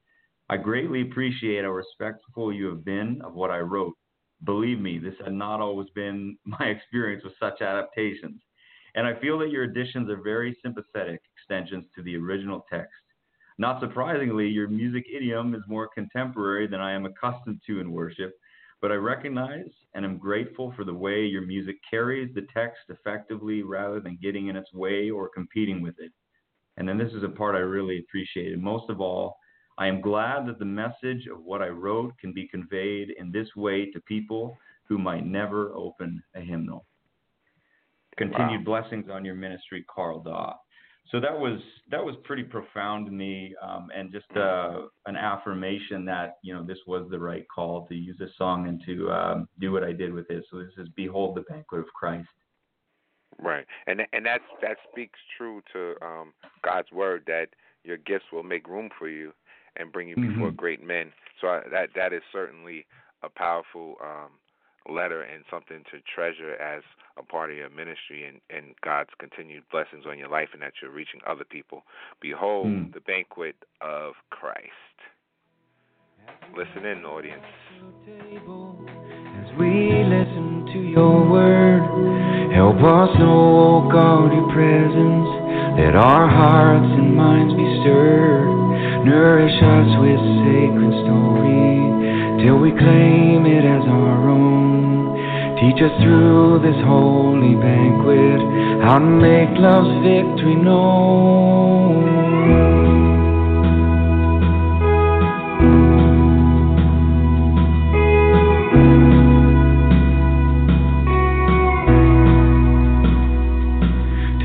I 0.49 0.57
greatly 0.57 1.03
appreciate 1.03 1.65
how 1.65 1.71
respectful 1.71 2.53
you 2.53 2.67
have 2.67 2.85
been 2.85 3.21
of 3.23 3.35
what 3.35 3.51
I 3.51 3.59
wrote. 3.59 3.95
Believe 4.45 4.81
me, 4.81 4.99
this 4.99 5.15
had 5.23 5.35
not 5.35 5.61
always 5.61 5.91
been 5.91 6.39
my 6.45 6.67
experience 6.67 7.25
with 7.25 7.35
such 7.39 7.61
adaptations, 7.61 8.41
and 8.95 9.07
I 9.07 9.21
feel 9.21 9.39
that 9.41 9.51
your 9.51 9.65
additions 9.65 10.09
are 10.09 10.23
very 10.23 10.57
sympathetic 10.63 11.21
extensions 11.37 11.85
to 11.95 12.03
the 12.03 12.17
original 12.17 12.65
text. 12.71 12.95
Not 13.59 13.81
surprisingly, 13.81 14.47
your 14.47 14.69
music 14.69 15.05
idiom 15.13 15.55
is 15.55 15.63
more 15.67 15.89
contemporary 15.89 16.69
than 16.69 16.81
I 16.81 16.93
am 16.93 17.07
accustomed 17.07 17.61
to 17.67 17.81
in 17.81 17.91
worship, 17.91 18.33
but 18.81 18.93
I 18.93 18.97
recognize 18.97 19.71
and 19.95 20.05
am 20.05 20.19
grateful 20.19 20.73
for 20.77 20.85
the 20.85 20.95
way 20.95 21.25
your 21.25 21.43
music 21.43 21.77
carries 21.89 22.33
the 22.35 22.47
text 22.55 22.83
effectively 22.89 23.63
rather 23.63 24.01
than 24.01 24.19
getting 24.23 24.49
in 24.49 24.57
its 24.57 24.73
way 24.73 25.11
or 25.11 25.29
competing 25.29 25.83
with 25.83 25.97
it. 25.99 26.13
And 26.77 26.89
then 26.89 26.97
this 26.97 27.13
is 27.13 27.25
a 27.25 27.29
part 27.29 27.57
I 27.57 27.61
really 27.61 27.99
appreciated. 27.99 28.63
Most 28.63 28.89
of 28.89 29.01
all, 29.01 29.37
I 29.79 29.87
am 29.89 30.01
glad 30.01 30.47
that 30.47 30.59
the 30.59 30.65
message 30.65 31.27
of 31.33 31.43
what 31.43 31.63
I 31.63 31.69
wrote 31.69 32.17
can 32.19 32.33
be 32.33 32.49
conveyed 32.49 33.11
in 33.19 33.33
this 33.33 33.49
way 33.57 33.91
to 33.91 34.01
people 34.01 34.57
who 34.89 34.99
might 34.99 35.27
never 35.27 35.73
open 35.75 36.23
a 36.35 36.41
hymnal. 36.41 36.85
Continued 38.17 38.65
blessings 38.65 39.07
on 39.11 39.25
your 39.25 39.37
ministry, 39.37 39.85
Carl 39.93 40.21
Daw. 40.21 40.57
So 41.11 41.21
that 41.21 41.33
was 41.39 41.59
that 41.91 42.05
was 42.05 42.15
pretty 42.25 42.43
profound 42.43 43.07
to 43.07 43.13
me, 43.13 43.55
um, 43.63 43.89
and 43.95 44.13
just 44.13 44.27
uh, 44.37 44.83
an 45.07 45.17
affirmation 45.17 46.05
that 46.05 46.39
you 46.43 46.55
know 46.55 46.63
this 46.63 46.79
was 46.87 47.09
the 47.11 47.19
right 47.19 47.47
call 47.53 47.87
to 47.87 47.95
use 47.95 48.17
this 48.19 48.31
song 48.37 48.69
and 48.69 48.83
to 48.85 49.11
um, 49.11 49.49
do 49.59 49.73
what 49.73 49.85
I 49.85 49.93
did 49.93 50.13
with 50.13 50.31
it. 50.31 50.45
So 50.51 50.59
this 50.59 50.73
is 50.77 50.89
"Behold 50.97 51.37
the 51.37 51.43
Banquet 51.43 51.81
of 51.81 51.87
Christ." 51.95 52.29
Right, 53.39 53.67
and 53.87 54.03
and 54.13 54.27
that's 54.27 54.45
that 54.61 54.77
speaks 54.91 55.19
true 55.37 55.63
to 55.73 55.95
um, 56.05 56.35
God's 56.63 56.91
word 56.93 57.23
that 57.27 57.49
your 57.85 57.97
gifts 57.97 58.27
will 58.33 58.43
make 58.43 58.69
room 58.69 58.91
for 58.99 59.09
you 59.09 59.33
and 59.77 59.93
bring 59.93 60.09
you 60.09 60.17
before 60.17 60.51
Mhm. 60.51 60.57
great 60.57 60.83
men. 60.83 61.13
So 61.41 61.49
I, 61.49 61.63
that 61.71 61.91
that 61.95 62.13
is 62.13 62.23
certainly 62.33 62.87
a 63.23 63.29
powerful 63.29 63.97
um, 64.03 64.33
letter 64.89 65.23
and 65.23 65.45
something 65.51 65.85
to 65.91 66.01
treasure 66.13 66.55
as 66.55 66.83
a 67.19 67.23
part 67.23 67.51
of 67.51 67.57
your 67.57 67.71
ministry 67.71 68.25
and, 68.25 68.41
and 68.51 68.75
God's 68.85 69.11
continued 69.19 69.65
blessings 69.71 70.05
on 70.09 70.19
your 70.19 70.29
life 70.29 70.49
and 70.53 70.63
that 70.63 70.75
you're 70.81 70.91
reaching 70.91 71.21
other 71.27 71.45
people. 71.45 71.83
Behold 72.21 72.67
Mm. 72.67 72.93
the 72.93 73.01
banquet 73.01 73.57
of 73.81 74.15
Christ. 74.31 74.97
Listen 76.57 76.85
in, 76.85 77.05
audience. 77.05 77.45
As 79.41 79.59
we 79.59 80.05
listen 80.05 80.67
to 80.73 80.79
your 80.79 81.29
word, 81.31 82.53
help 82.53 82.77
us 82.77 83.19
know, 83.19 83.87
O 83.87 83.89
God, 83.91 84.33
your 84.33 84.49
presence. 84.53 85.29
Let 85.79 85.95
our 85.95 86.29
hearts 86.29 86.91
and 86.99 87.15
minds 87.17 87.55
be 87.55 87.65
stirred. 87.81 89.05
Nourish 89.07 89.63
us 89.63 89.91
with 90.03 90.21
sacred 90.45 90.95
story 91.07 92.45
till 92.45 92.59
we 92.59 92.73
claim 92.73 93.47
it 93.47 93.65
as 93.65 93.85
our 93.87 94.29
own. 94.29 94.58
Teach 95.61 95.83
us 95.83 95.91
through 96.01 96.61
this 96.63 96.77
holy 96.87 97.57
banquet 97.57 98.41
how 98.81 99.01
to 99.01 99.05
make 99.05 99.49
love's 99.59 99.91
victory 100.07 100.55
known. 100.55 102.39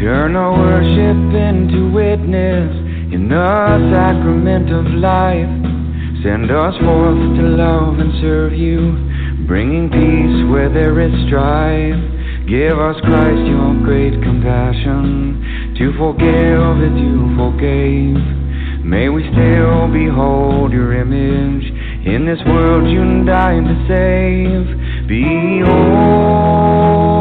Turn 0.02 0.36
our 0.36 0.52
worship 0.52 1.34
into 1.34 1.92
witness 1.94 2.74
in 3.14 3.30
the 3.30 3.92
sacrament 3.94 4.72
of 4.72 4.86
life. 4.88 5.46
Send 6.24 6.50
us 6.50 6.74
forth 6.82 7.22
to 7.38 7.44
love 7.44 8.00
and 8.00 8.12
serve 8.20 8.54
you, 8.54 9.13
bringing 9.48 9.90
peace 9.90 10.52
where 10.52 10.70
there 10.70 11.00
is 11.00 11.12
strife. 11.28 11.98
Give 12.48 12.78
us 12.78 13.00
Christ 13.02 13.48
your 13.48 13.74
great 13.84 14.22
compassion 14.22 15.74
to 15.78 15.94
forgive 15.98 16.84
as 16.84 16.94
you 17.00 17.34
forgave. 17.36 18.18
May 18.84 19.10
we 19.10 19.24
still 19.32 19.88
behold 19.88 20.72
your 20.72 20.94
image 20.94 21.66
in 22.06 22.26
this 22.26 22.40
world 22.46 22.90
you 22.90 23.24
died 23.26 23.64
to 23.64 23.76
save. 23.88 25.08
Behold, 25.08 27.13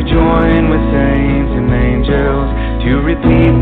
we 0.00 0.10
join 0.10 0.70
with 0.70 0.80
saints 0.96 1.52
and 1.52 1.68
angels 1.74 2.48
to 2.84 2.90
repeat 3.04 3.52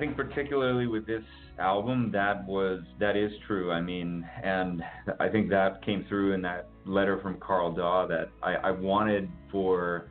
think 0.00 0.16
particularly 0.16 0.88
with 0.88 1.06
this 1.06 1.22
album, 1.58 2.10
that 2.12 2.44
was 2.46 2.80
that 2.98 3.16
is 3.16 3.30
true. 3.46 3.70
I 3.70 3.80
mean, 3.80 4.26
and 4.42 4.82
I 5.20 5.28
think 5.28 5.48
that 5.50 5.84
came 5.84 6.04
through 6.08 6.32
in 6.32 6.42
that 6.42 6.68
letter 6.86 7.20
from 7.20 7.38
Carl 7.38 7.72
Daw 7.72 8.06
that 8.08 8.30
I, 8.42 8.54
I 8.54 8.70
wanted 8.72 9.30
for 9.52 10.08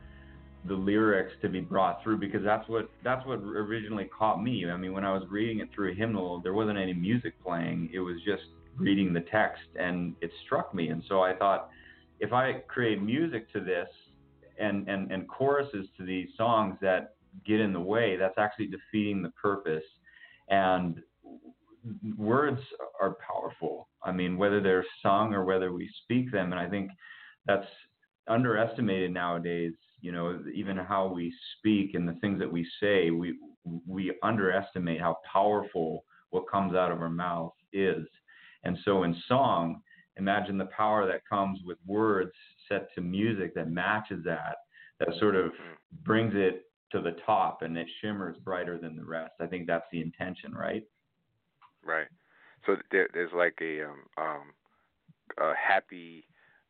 the 0.66 0.74
lyrics 0.74 1.32
to 1.42 1.48
be 1.48 1.60
brought 1.60 2.02
through 2.02 2.18
because 2.18 2.42
that's 2.44 2.66
what 2.68 2.88
that's 3.02 3.26
what 3.26 3.40
originally 3.40 4.08
caught 4.16 4.42
me. 4.42 4.64
I 4.70 4.76
mean, 4.76 4.92
when 4.92 5.04
I 5.04 5.12
was 5.12 5.24
reading 5.28 5.58
it 5.60 5.68
through 5.74 5.92
a 5.92 5.94
hymnal, 5.94 6.40
there 6.40 6.54
wasn't 6.54 6.78
any 6.78 6.94
music 6.94 7.34
playing. 7.44 7.90
It 7.92 8.00
was 8.00 8.16
just 8.24 8.44
reading 8.76 9.12
the 9.12 9.24
text, 9.32 9.62
and 9.78 10.14
it 10.20 10.30
struck 10.46 10.72
me. 10.74 10.88
And 10.88 11.02
so 11.08 11.20
I 11.20 11.34
thought, 11.34 11.70
if 12.20 12.32
I 12.32 12.62
create 12.68 13.02
music 13.02 13.52
to 13.52 13.60
this 13.60 13.88
and 14.58 14.88
and 14.88 15.10
and 15.10 15.28
choruses 15.28 15.86
to 15.98 16.04
these 16.04 16.28
songs 16.36 16.76
that 16.80 17.16
get 17.46 17.60
in 17.60 17.72
the 17.72 17.80
way, 17.80 18.16
that's 18.16 18.38
actually 18.38 18.68
defeating 18.68 19.22
the 19.22 19.30
purpose. 19.30 19.84
And 20.48 21.00
words 22.16 22.60
are 23.00 23.16
powerful. 23.26 23.88
I 24.02 24.12
mean, 24.12 24.36
whether 24.36 24.60
they're 24.60 24.86
sung 25.02 25.34
or 25.34 25.44
whether 25.44 25.72
we 25.72 25.90
speak 26.02 26.32
them, 26.32 26.52
and 26.52 26.60
I 26.60 26.68
think 26.68 26.90
that's 27.46 27.66
underestimated 28.28 29.12
nowadays. 29.12 29.72
You 30.00 30.12
know, 30.12 30.42
even 30.54 30.76
how 30.76 31.06
we 31.08 31.32
speak 31.58 31.94
and 31.94 32.08
the 32.08 32.14
things 32.20 32.38
that 32.38 32.50
we 32.50 32.66
say, 32.80 33.10
we 33.10 33.38
we 33.86 34.14
underestimate 34.22 35.00
how 35.00 35.18
powerful 35.30 36.04
what 36.30 36.50
comes 36.50 36.74
out 36.74 36.92
of 36.92 37.00
our 37.00 37.10
mouth 37.10 37.52
is. 37.72 38.06
And 38.64 38.78
so 38.84 39.02
in 39.02 39.14
song, 39.26 39.80
imagine 40.16 40.58
the 40.58 40.68
power 40.76 41.06
that 41.06 41.26
comes 41.28 41.60
with 41.64 41.78
words 41.86 42.32
set 42.68 42.92
to 42.94 43.00
music 43.00 43.54
that 43.54 43.70
matches 43.70 44.22
that, 44.24 44.56
that 44.98 45.08
sort 45.18 45.34
of 45.34 45.46
mm-hmm. 45.46 46.04
brings 46.04 46.32
it 46.34 46.64
to 46.92 47.00
the 47.00 47.16
top 47.24 47.62
and 47.62 47.76
it 47.76 47.86
shimmers 48.00 48.36
brighter 48.44 48.78
than 48.78 48.96
the 48.96 49.04
rest. 49.04 49.34
I 49.40 49.46
think 49.46 49.66
that's 49.66 49.86
the 49.92 50.00
intention, 50.00 50.52
right? 50.52 50.84
Right. 51.84 52.08
So 52.66 52.76
there, 52.90 53.08
there's 53.14 53.32
like 53.34 53.58
a 53.62 53.84
um, 53.84 54.02
um, 54.18 54.42
a 55.38 55.52
happy 55.54 56.24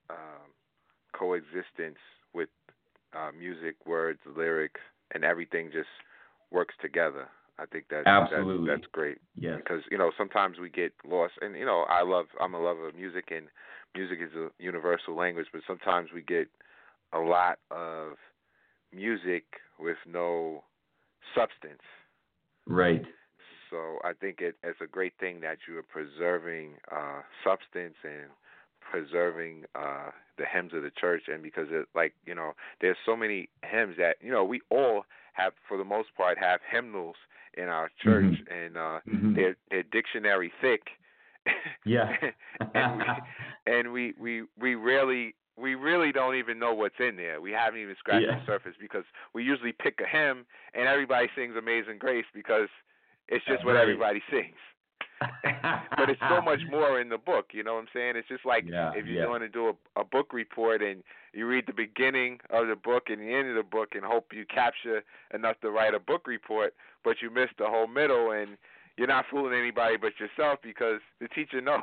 um, 0.09 0.53
coexistence 1.12 1.99
with 2.33 2.49
uh, 3.16 3.31
music, 3.37 3.75
words, 3.87 4.21
lyrics, 4.37 4.81
and 5.12 5.25
everything 5.25 5.71
just 5.73 5.89
works 6.51 6.75
together. 6.81 7.29
I 7.59 7.66
think 7.66 7.87
that 7.91 8.07
absolutely 8.07 8.68
that's, 8.68 8.81
that's 8.83 8.93
great. 8.93 9.18
Yes. 9.37 9.57
Because 9.59 9.83
you 9.91 9.99
know 9.99 10.12
sometimes 10.16 10.59
we 10.59 10.71
get 10.71 10.93
lost, 11.05 11.35
and 11.41 11.55
you 11.57 11.66
know 11.66 11.85
I 11.89 12.03
love 12.03 12.27
I'm 12.41 12.55
a 12.55 12.61
lover 12.61 12.89
of 12.89 12.95
music, 12.95 13.31
and 13.35 13.47
music 13.95 14.18
is 14.23 14.35
a 14.35 14.49
universal 14.59 15.14
language. 15.16 15.47
But 15.53 15.62
sometimes 15.66 16.11
we 16.14 16.23
get 16.23 16.49
a 17.12 17.18
lot 17.18 17.59
of 17.71 18.12
music 18.95 19.45
with 19.81 19.99
no 20.07 20.64
substance. 21.35 21.83
Right. 22.66 23.03
So 23.70 23.99
I 24.05 24.12
think 24.12 24.41
it, 24.41 24.57
it's 24.62 24.81
a 24.81 24.87
great 24.87 25.12
thing 25.20 25.41
that 25.41 25.59
you 25.68 25.78
are 25.78 25.83
preserving 25.83 26.72
uh, 26.91 27.22
substance 27.45 27.95
and 28.03 28.31
preserving 28.81 29.64
uh, 29.74 30.11
the 30.39 30.45
hymns 30.53 30.72
of 30.74 30.83
the 30.83 30.91
church, 30.91 31.22
and 31.28 31.43
because 31.43 31.68
it, 31.70 31.87
like 31.95 32.14
you 32.26 32.35
know, 32.35 32.53
there's 32.81 32.97
so 33.07 33.16
many 33.16 33.49
hymns 33.64 33.95
that 33.99 34.16
you 34.20 34.33
know 34.33 34.45
we 34.45 34.61
all 34.70 35.05
have, 35.35 35.53
for 35.68 35.78
the 35.78 35.85
most 35.85 36.09
part, 36.16 36.39
have 36.39 36.61
hymnals 36.70 37.16
in 37.57 37.64
our 37.64 37.91
church, 38.03 38.24
mm-hmm. 38.24 38.53
and 38.53 38.76
uh, 38.76 39.01
mm-hmm. 39.09 39.35
they're 39.35 39.57
they're 39.70 39.85
dictionary 39.85 40.53
thick. 40.61 40.83
Yeah. 41.87 42.12
and 42.74 42.99
we, 42.99 43.05
and 43.66 43.93
we 43.93 44.14
we 44.20 44.43
we 44.59 44.74
rarely 44.74 45.35
we 45.61 45.75
really 45.75 46.13
don't 46.13 46.37
even 46.37 46.59
know 46.59 46.73
what's 46.73 46.99
in 46.99 47.17
there. 47.17 47.41
We 47.41 47.53
haven't 47.53 47.81
even 47.81 47.97
scratched 47.99 48.27
yeah. 48.27 48.41
the 48.41 48.47
surface 48.47 48.75
because 48.81 49.05
we 49.35 49.45
usually 49.45 49.73
pick 49.73 50.01
a 50.01 50.09
hymn 50.09 50.47
and 50.75 50.89
everybody 50.89 51.29
sings 51.37 51.55
Amazing 51.57 51.99
Grace 51.99 52.25
because 52.35 52.69
it's 53.29 53.45
just 53.47 53.65
what 53.65 53.75
right. 53.75 53.83
everybody 53.83 54.23
sings. 54.31 54.57
but 55.43 56.09
it's 56.09 56.21
so 56.31 56.41
much 56.41 56.61
more 56.71 57.01
in 57.01 57.11
the 57.11 57.19
book. 57.19 57.49
You 57.53 57.63
know 57.63 57.75
what 57.75 57.81
I'm 57.81 57.89
saying? 57.93 58.15
It's 58.17 58.29
just 58.29 58.47
like 58.47 58.65
yeah, 58.67 58.93
if 58.95 59.07
you're 59.07 59.23
yeah. 59.23 59.27
going 59.27 59.43
to 59.43 59.49
do 59.49 59.69
a, 59.69 60.01
a 60.01 60.05
book 60.05 60.33
report 60.33 60.83
and 60.83 61.03
you 61.35 61.47
read 61.47 61.65
the 61.67 61.75
beginning 61.75 62.39
of 62.49 62.69
the 62.69 62.77
book 62.77 63.05
and 63.09 63.21
the 63.21 63.35
end 63.35 63.49
of 63.49 63.55
the 63.55 63.63
book 63.63 63.91
and 63.93 64.03
hope 64.03 64.33
you 64.33 64.47
capture 64.47 65.03
enough 65.35 65.61
to 65.61 65.71
write 65.71 65.95
a 65.95 66.01
book 66.01 66.27
report, 66.27 66.75
but 67.05 67.17
you 67.21 67.31
miss 67.31 67.51
the 67.59 67.67
whole 67.67 67.87
middle 67.87 68.31
and 68.31 68.57
you're 68.97 69.09
not 69.09 69.27
fooling 69.31 69.59
anybody 69.59 69.97
but 69.97 70.13
yourself 70.19 70.59
because 70.63 71.01
the 71.21 71.29
teacher 71.29 71.61
knows. 71.61 71.83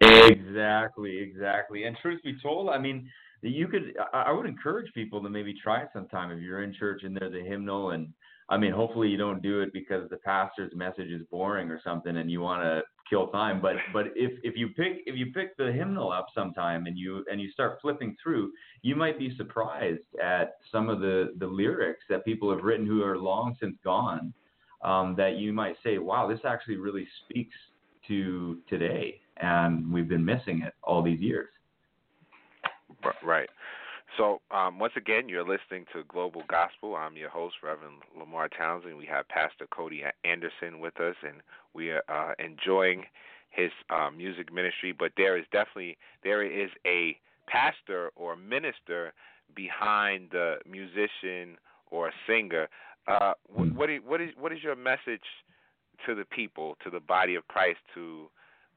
Exactly, 0.00 1.18
exactly. 1.18 1.84
And 1.84 1.96
truth 2.00 2.22
be 2.22 2.36
told, 2.42 2.68
I 2.68 2.78
mean, 2.78 3.10
you 3.42 3.68
could. 3.68 3.94
I 4.12 4.32
would 4.32 4.46
encourage 4.46 4.92
people 4.94 5.22
to 5.22 5.30
maybe 5.30 5.54
try 5.62 5.82
it 5.82 5.88
sometime 5.92 6.30
if 6.30 6.40
you're 6.40 6.62
in 6.62 6.74
church 6.74 7.02
and 7.04 7.16
there's 7.16 7.34
a 7.34 7.48
hymnal 7.48 7.90
and 7.90 8.12
I 8.50 8.56
mean, 8.56 8.72
hopefully 8.72 9.08
you 9.08 9.18
don't 9.18 9.42
do 9.42 9.60
it 9.60 9.72
because 9.72 10.08
the 10.08 10.16
pastor's 10.16 10.74
message 10.74 11.08
is 11.08 11.22
boring 11.30 11.70
or 11.70 11.80
something, 11.84 12.16
and 12.16 12.30
you 12.30 12.40
want 12.40 12.62
to 12.62 12.82
kill 13.08 13.28
time. 13.28 13.60
But 13.60 13.76
but 13.92 14.06
if 14.16 14.32
if 14.42 14.56
you 14.56 14.68
pick 14.68 15.02
if 15.06 15.16
you 15.16 15.32
pick 15.32 15.56
the 15.56 15.70
hymnal 15.70 16.10
up 16.10 16.28
sometime 16.34 16.86
and 16.86 16.96
you 16.96 17.24
and 17.30 17.40
you 17.40 17.50
start 17.50 17.78
flipping 17.82 18.16
through, 18.22 18.52
you 18.82 18.96
might 18.96 19.18
be 19.18 19.36
surprised 19.36 20.00
at 20.22 20.56
some 20.72 20.88
of 20.88 21.00
the 21.00 21.34
the 21.38 21.46
lyrics 21.46 22.04
that 22.08 22.24
people 22.24 22.50
have 22.50 22.64
written 22.64 22.86
who 22.86 23.02
are 23.02 23.18
long 23.18 23.54
since 23.60 23.76
gone. 23.84 24.32
Um, 24.82 25.16
that 25.16 25.38
you 25.38 25.52
might 25.52 25.74
say, 25.82 25.98
wow, 25.98 26.28
this 26.28 26.38
actually 26.44 26.76
really 26.76 27.06
speaks 27.24 27.56
to 28.06 28.58
today, 28.68 29.20
and 29.40 29.92
we've 29.92 30.08
been 30.08 30.24
missing 30.24 30.62
it 30.66 30.74
all 30.82 31.02
these 31.02 31.20
years. 31.20 31.48
Right. 33.22 33.48
So, 34.16 34.40
um, 34.50 34.78
once 34.78 34.94
again, 34.96 35.28
you're 35.28 35.46
listening 35.46 35.84
to 35.92 36.02
Global 36.08 36.42
Gospel. 36.48 36.96
I'm 36.96 37.16
your 37.16 37.28
host, 37.28 37.56
Reverend 37.62 37.98
Lamar 38.18 38.48
Townsend. 38.48 38.96
We 38.96 39.06
have 39.06 39.28
Pastor 39.28 39.66
Cody 39.70 40.02
Anderson 40.24 40.80
with 40.80 40.98
us, 41.00 41.14
and 41.22 41.36
we 41.74 41.90
are 41.90 42.02
uh, 42.08 42.32
enjoying 42.38 43.04
his 43.50 43.70
uh, 43.90 44.10
music 44.10 44.52
ministry. 44.52 44.92
But 44.98 45.12
there 45.16 45.38
is 45.38 45.44
definitely 45.52 45.98
there 46.24 46.42
is 46.42 46.70
a 46.86 47.16
pastor 47.46 48.10
or 48.16 48.34
minister 48.34 49.12
behind 49.54 50.30
the 50.32 50.56
musician 50.68 51.56
or 51.90 52.10
singer. 52.26 52.68
Uh, 53.06 53.34
what, 53.46 53.74
what, 53.74 53.90
is, 53.90 54.00
what 54.04 54.20
is 54.20 54.30
what 54.38 54.52
is 54.52 54.62
your 54.62 54.76
message 54.76 55.22
to 56.06 56.14
the 56.14 56.24
people, 56.24 56.76
to 56.82 56.90
the 56.90 57.00
body 57.00 57.34
of 57.34 57.46
Christ, 57.48 57.78
to 57.94 58.28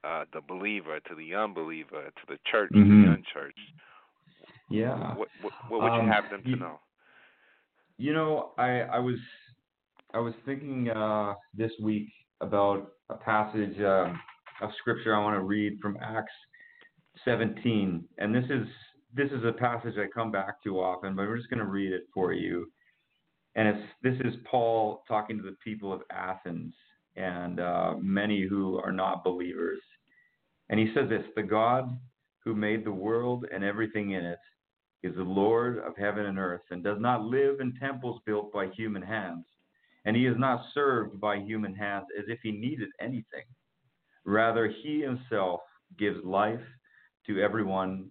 uh, 0.04 0.26
the 0.34 0.42
believer, 0.42 1.00
to 1.00 1.16
the 1.16 1.36
unbeliever, 1.36 2.04
to 2.04 2.22
the 2.28 2.38
church, 2.52 2.72
mm-hmm. 2.72 3.04
to 3.04 3.08
the 3.08 3.14
unchurched? 3.14 3.60
Yeah. 4.70 5.16
What 5.16 5.28
what, 5.42 5.54
what 5.70 5.82
would 5.82 5.92
um, 5.92 6.06
you 6.06 6.12
have 6.12 6.30
them 6.30 6.44
to 6.44 6.50
you, 6.50 6.56
know? 6.56 6.80
You 7.98 8.14
know, 8.14 8.52
I 8.58 8.82
I 8.82 9.00
was 9.00 9.20
I 10.14 10.20
was 10.20 10.34
thinking 10.46 10.90
uh, 10.90 11.34
this 11.54 11.72
week 11.82 12.08
about 12.42 12.94
a 13.10 13.16
passage 13.16 13.80
um, 13.82 14.20
of 14.62 14.70
scripture 14.80 15.16
I 15.16 15.20
want 15.20 15.36
to 15.36 15.44
read 15.44 15.80
from 15.82 15.98
Acts 16.02 16.32
17, 17.26 18.04
and 18.18 18.34
this 18.34 18.46
is 18.46 18.68
this 19.14 19.30
is 19.32 19.44
a 19.44 19.52
passage 19.52 19.96
I 19.98 20.08
come 20.14 20.32
back 20.32 20.64
to 20.64 20.80
often, 20.80 21.16
but 21.16 21.28
we're 21.28 21.38
just 21.38 21.50
going 21.50 21.60
to 21.60 21.66
read 21.66 21.92
it 21.92 22.04
for 22.14 22.34
you. 22.34 22.72
And 23.56 23.68
it's 23.68 23.88
this 24.02 24.16
is 24.24 24.40
Paul 24.50 25.04
talking 25.08 25.38
to 25.38 25.44
the 25.44 25.58
people 25.64 25.92
of 25.92 26.02
Athens 26.12 26.74
and 27.16 27.60
uh, 27.60 27.96
many 28.00 28.48
who 28.48 28.80
are 28.80 28.92
not 28.92 29.24
believers, 29.24 29.80
and 30.72 30.80
he 30.80 30.92
says 30.96 31.08
this: 31.10 31.26
the 31.36 31.44
God 31.44 31.96
who 32.44 32.56
made 32.56 32.84
the 32.84 32.92
world 32.92 33.46
and 33.54 33.64
everything 33.64 34.12
in 34.12 34.26
it 34.26 34.40
is 35.04 35.16
the 35.16 35.24
Lord 35.24 35.78
of 35.78 35.96
heaven 35.96 36.26
and 36.26 36.40
earth, 36.40 36.62
and 36.72 36.84
does 36.84 37.00
not 37.00 37.24
live 37.24 37.60
in 37.60 37.76
temples 37.80 38.20
built 38.26 38.52
by 38.52 38.68
human 38.70 39.04
hands. 39.04 39.46
And 40.06 40.16
he 40.16 40.26
is 40.26 40.36
not 40.40 40.66
served 40.74 41.22
by 41.22 41.38
human 41.38 41.76
hands 41.76 42.06
as 42.18 42.26
if 42.28 42.40
he 42.42 42.52
needed 42.52 42.90
anything. 43.00 43.46
Rather, 44.26 44.68
he 44.82 45.02
himself 45.02 45.62
gives 46.00 46.24
life 46.24 46.62
to 47.28 47.40
everyone, 47.40 48.10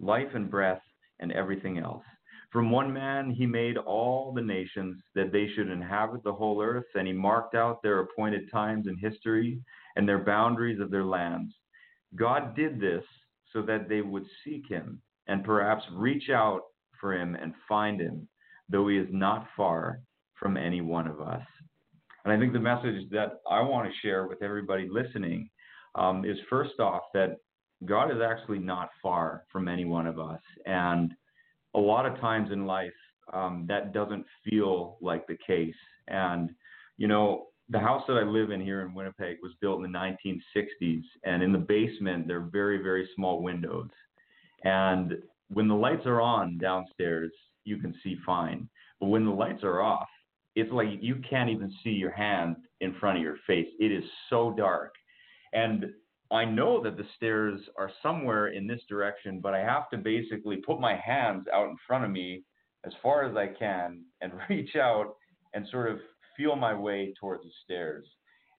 life 0.00 0.34
and 0.34 0.50
breath 0.50 0.80
and 1.20 1.32
everything 1.32 1.78
else. 1.78 2.04
From 2.52 2.70
one 2.70 2.92
man 2.92 3.30
he 3.30 3.44
made 3.44 3.76
all 3.76 4.32
the 4.32 4.40
nations 4.40 5.02
that 5.14 5.32
they 5.32 5.48
should 5.54 5.68
inhabit 5.68 6.22
the 6.22 6.32
whole 6.32 6.62
earth, 6.62 6.86
and 6.94 7.06
he 7.06 7.12
marked 7.12 7.54
out 7.54 7.82
their 7.82 8.00
appointed 8.00 8.50
times 8.50 8.86
in 8.86 8.96
history 8.96 9.60
and 9.96 10.08
their 10.08 10.24
boundaries 10.24 10.80
of 10.80 10.90
their 10.90 11.04
lands. 11.04 11.52
God 12.16 12.56
did 12.56 12.80
this 12.80 13.04
so 13.52 13.62
that 13.62 13.88
they 13.88 14.00
would 14.00 14.24
seek 14.44 14.68
him 14.68 15.00
and 15.28 15.44
perhaps 15.44 15.84
reach 15.92 16.30
out 16.30 16.62
for 17.00 17.14
him 17.14 17.34
and 17.34 17.54
find 17.68 18.00
him, 18.00 18.28
though 18.68 18.88
he 18.88 18.96
is 18.96 19.08
not 19.10 19.46
far 19.56 20.00
from 20.38 20.56
any 20.56 20.80
one 20.80 21.06
of 21.06 21.20
us. 21.20 21.42
And 22.24 22.32
I 22.32 22.38
think 22.38 22.52
the 22.52 22.58
message 22.58 23.08
that 23.10 23.40
I 23.48 23.60
want 23.60 23.88
to 23.88 24.00
share 24.00 24.26
with 24.26 24.42
everybody 24.42 24.88
listening 24.90 25.48
um, 25.94 26.24
is 26.24 26.36
first 26.50 26.80
off 26.80 27.02
that 27.14 27.36
God 27.84 28.10
is 28.10 28.18
actually 28.22 28.58
not 28.58 28.90
far 29.02 29.44
from 29.52 29.68
any 29.68 29.84
one 29.84 30.06
of 30.06 30.18
us. 30.18 30.40
And 30.64 31.12
a 31.74 31.78
lot 31.78 32.06
of 32.06 32.18
times 32.20 32.50
in 32.50 32.66
life, 32.66 32.92
um, 33.32 33.64
that 33.68 33.92
doesn't 33.92 34.24
feel 34.48 34.98
like 35.00 35.26
the 35.26 35.38
case. 35.46 35.74
And, 36.08 36.50
you 36.96 37.08
know, 37.08 37.46
the 37.68 37.78
house 37.78 38.02
that 38.06 38.16
I 38.16 38.22
live 38.22 38.50
in 38.50 38.60
here 38.60 38.82
in 38.82 38.94
Winnipeg 38.94 39.38
was 39.42 39.52
built 39.60 39.84
in 39.84 39.90
the 39.90 39.98
1960s. 39.98 41.02
And 41.24 41.42
in 41.42 41.52
the 41.52 41.58
basement, 41.58 42.28
there 42.28 42.38
are 42.38 42.48
very, 42.52 42.78
very 42.82 43.08
small 43.14 43.42
windows. 43.42 43.88
And 44.64 45.14
when 45.48 45.68
the 45.68 45.74
lights 45.74 46.06
are 46.06 46.20
on 46.20 46.58
downstairs, 46.58 47.32
you 47.64 47.78
can 47.78 47.94
see 48.02 48.16
fine. 48.24 48.68
But 49.00 49.08
when 49.08 49.24
the 49.24 49.32
lights 49.32 49.64
are 49.64 49.82
off, 49.82 50.08
it's 50.54 50.72
like 50.72 50.88
you 51.00 51.16
can't 51.28 51.50
even 51.50 51.72
see 51.82 51.90
your 51.90 52.12
hand 52.12 52.56
in 52.80 52.94
front 52.94 53.18
of 53.18 53.22
your 53.22 53.36
face. 53.46 53.66
It 53.78 53.92
is 53.92 54.04
so 54.30 54.54
dark. 54.56 54.94
And 55.52 55.86
I 56.30 56.44
know 56.44 56.82
that 56.82 56.96
the 56.96 57.06
stairs 57.16 57.60
are 57.78 57.90
somewhere 58.02 58.48
in 58.48 58.66
this 58.66 58.80
direction, 58.88 59.40
but 59.40 59.54
I 59.54 59.60
have 59.60 59.90
to 59.90 59.96
basically 59.96 60.56
put 60.56 60.80
my 60.80 60.96
hands 60.96 61.46
out 61.52 61.68
in 61.68 61.76
front 61.86 62.04
of 62.04 62.10
me 62.10 62.42
as 62.84 62.92
far 63.02 63.24
as 63.24 63.36
I 63.36 63.48
can 63.48 64.02
and 64.20 64.32
reach 64.48 64.76
out 64.76 65.14
and 65.54 65.66
sort 65.70 65.90
of 65.90 65.98
feel 66.36 66.56
my 66.56 66.74
way 66.74 67.14
towards 67.18 67.42
the 67.44 67.50
stairs. 67.64 68.06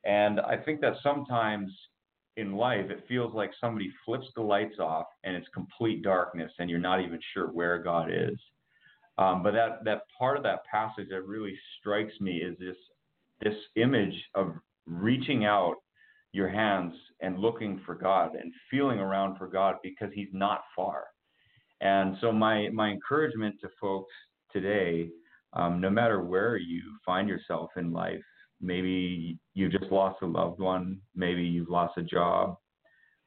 And 0.05 0.39
I 0.39 0.57
think 0.57 0.81
that 0.81 0.93
sometimes 1.03 1.71
in 2.37 2.55
life, 2.55 2.89
it 2.89 3.05
feels 3.07 3.33
like 3.33 3.51
somebody 3.59 3.91
flips 4.05 4.27
the 4.35 4.41
lights 4.41 4.79
off 4.79 5.07
and 5.23 5.35
it's 5.35 5.47
complete 5.53 6.03
darkness 6.03 6.51
and 6.59 6.69
you're 6.69 6.79
not 6.79 7.01
even 7.01 7.19
sure 7.33 7.47
where 7.47 7.79
God 7.79 8.09
is. 8.11 8.39
Um, 9.17 9.41
but 9.41 9.51
that, 9.53 9.83
that 9.85 10.03
part 10.17 10.37
of 10.37 10.43
that 10.43 10.63
passage 10.65 11.07
that 11.09 11.25
really 11.25 11.57
strikes 11.79 12.13
me 12.21 12.37
is 12.37 12.57
this, 12.59 12.77
this 13.41 13.55
image 13.75 14.13
of 14.35 14.53
reaching 14.85 15.45
out 15.45 15.77
your 16.31 16.47
hands 16.47 16.93
and 17.21 17.39
looking 17.39 17.81
for 17.85 17.95
God 17.95 18.35
and 18.35 18.53
feeling 18.69 18.99
around 18.99 19.37
for 19.37 19.47
God 19.47 19.75
because 19.81 20.09
He's 20.13 20.29
not 20.31 20.61
far. 20.75 21.05
And 21.81 22.17
so 22.21 22.31
my 22.31 22.69
my 22.69 22.89
encouragement 22.89 23.55
to 23.61 23.69
folks 23.79 24.13
today, 24.51 25.09
um, 25.53 25.81
no 25.81 25.89
matter 25.89 26.21
where 26.21 26.57
you 26.57 26.81
find 27.05 27.27
yourself 27.27 27.69
in 27.77 27.91
life, 27.91 28.23
maybe 28.61 29.37
you've 29.53 29.71
just 29.71 29.91
lost 29.91 30.21
a 30.21 30.25
loved 30.25 30.59
one, 30.59 30.99
maybe 31.15 31.43
you've 31.43 31.69
lost 31.69 31.97
a 31.97 32.03
job, 32.03 32.57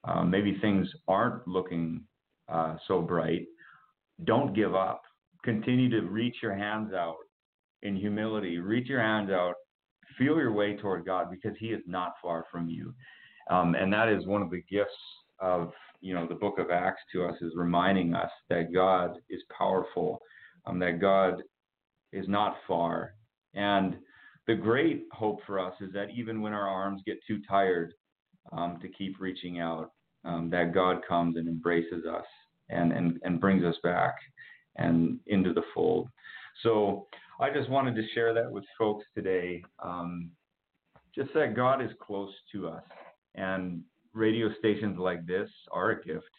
um, 0.04 0.30
maybe 0.30 0.58
things 0.60 0.88
aren't 1.08 1.46
looking 1.46 2.02
uh, 2.48 2.76
so 2.88 3.00
bright. 3.00 3.46
Don't 4.24 4.54
give 4.54 4.74
up. 4.74 5.02
Continue 5.44 5.88
to 5.90 6.02
reach 6.02 6.36
your 6.42 6.54
hands 6.54 6.92
out 6.92 7.16
in 7.82 7.96
humility. 7.96 8.58
Reach 8.58 8.88
your 8.88 9.00
hands 9.00 9.30
out. 9.30 9.54
Feel 10.18 10.36
your 10.36 10.52
way 10.52 10.76
toward 10.76 11.06
God 11.06 11.28
because 11.30 11.56
He 11.58 11.68
is 11.68 11.82
not 11.86 12.12
far 12.20 12.44
from 12.50 12.68
you. 12.68 12.94
Um, 13.50 13.74
and 13.74 13.92
that 13.92 14.08
is 14.08 14.26
one 14.26 14.42
of 14.42 14.50
the 14.50 14.62
gifts 14.70 14.90
of 15.40 15.72
you 16.02 16.14
know 16.14 16.26
the 16.26 16.34
book 16.34 16.58
of 16.58 16.70
Acts 16.70 17.02
to 17.12 17.24
us 17.24 17.36
is 17.40 17.52
reminding 17.56 18.14
us 18.14 18.30
that 18.48 18.72
God 18.72 19.18
is 19.28 19.42
powerful, 19.56 20.20
um, 20.66 20.78
that 20.80 21.00
God 21.00 21.42
is 22.12 22.26
not 22.28 22.56
far, 22.66 23.14
and 23.54 23.96
the 24.46 24.54
great 24.54 25.04
hope 25.12 25.40
for 25.46 25.58
us 25.58 25.74
is 25.80 25.92
that 25.92 26.10
even 26.10 26.40
when 26.40 26.52
our 26.52 26.68
arms 26.68 27.02
get 27.06 27.18
too 27.26 27.40
tired 27.48 27.92
um, 28.52 28.78
to 28.82 28.88
keep 28.88 29.20
reaching 29.20 29.60
out, 29.60 29.92
um, 30.24 30.50
that 30.50 30.74
God 30.74 31.02
comes 31.06 31.36
and 31.36 31.48
embraces 31.48 32.04
us 32.04 32.24
and, 32.68 32.92
and, 32.92 33.20
and 33.22 33.40
brings 33.40 33.64
us 33.64 33.76
back 33.82 34.14
and 34.76 35.18
into 35.26 35.52
the 35.52 35.62
fold. 35.74 36.08
So 36.62 37.06
I 37.40 37.50
just 37.50 37.70
wanted 37.70 37.94
to 37.96 38.02
share 38.14 38.34
that 38.34 38.50
with 38.50 38.64
folks 38.78 39.04
today. 39.14 39.62
Um, 39.82 40.30
just 41.14 41.32
that 41.34 41.56
God 41.56 41.82
is 41.82 41.90
close 42.00 42.32
to 42.52 42.68
us. 42.68 42.82
And 43.34 43.82
radio 44.12 44.48
stations 44.58 44.98
like 44.98 45.26
this 45.26 45.48
are 45.70 45.90
a 45.90 46.04
gift 46.04 46.30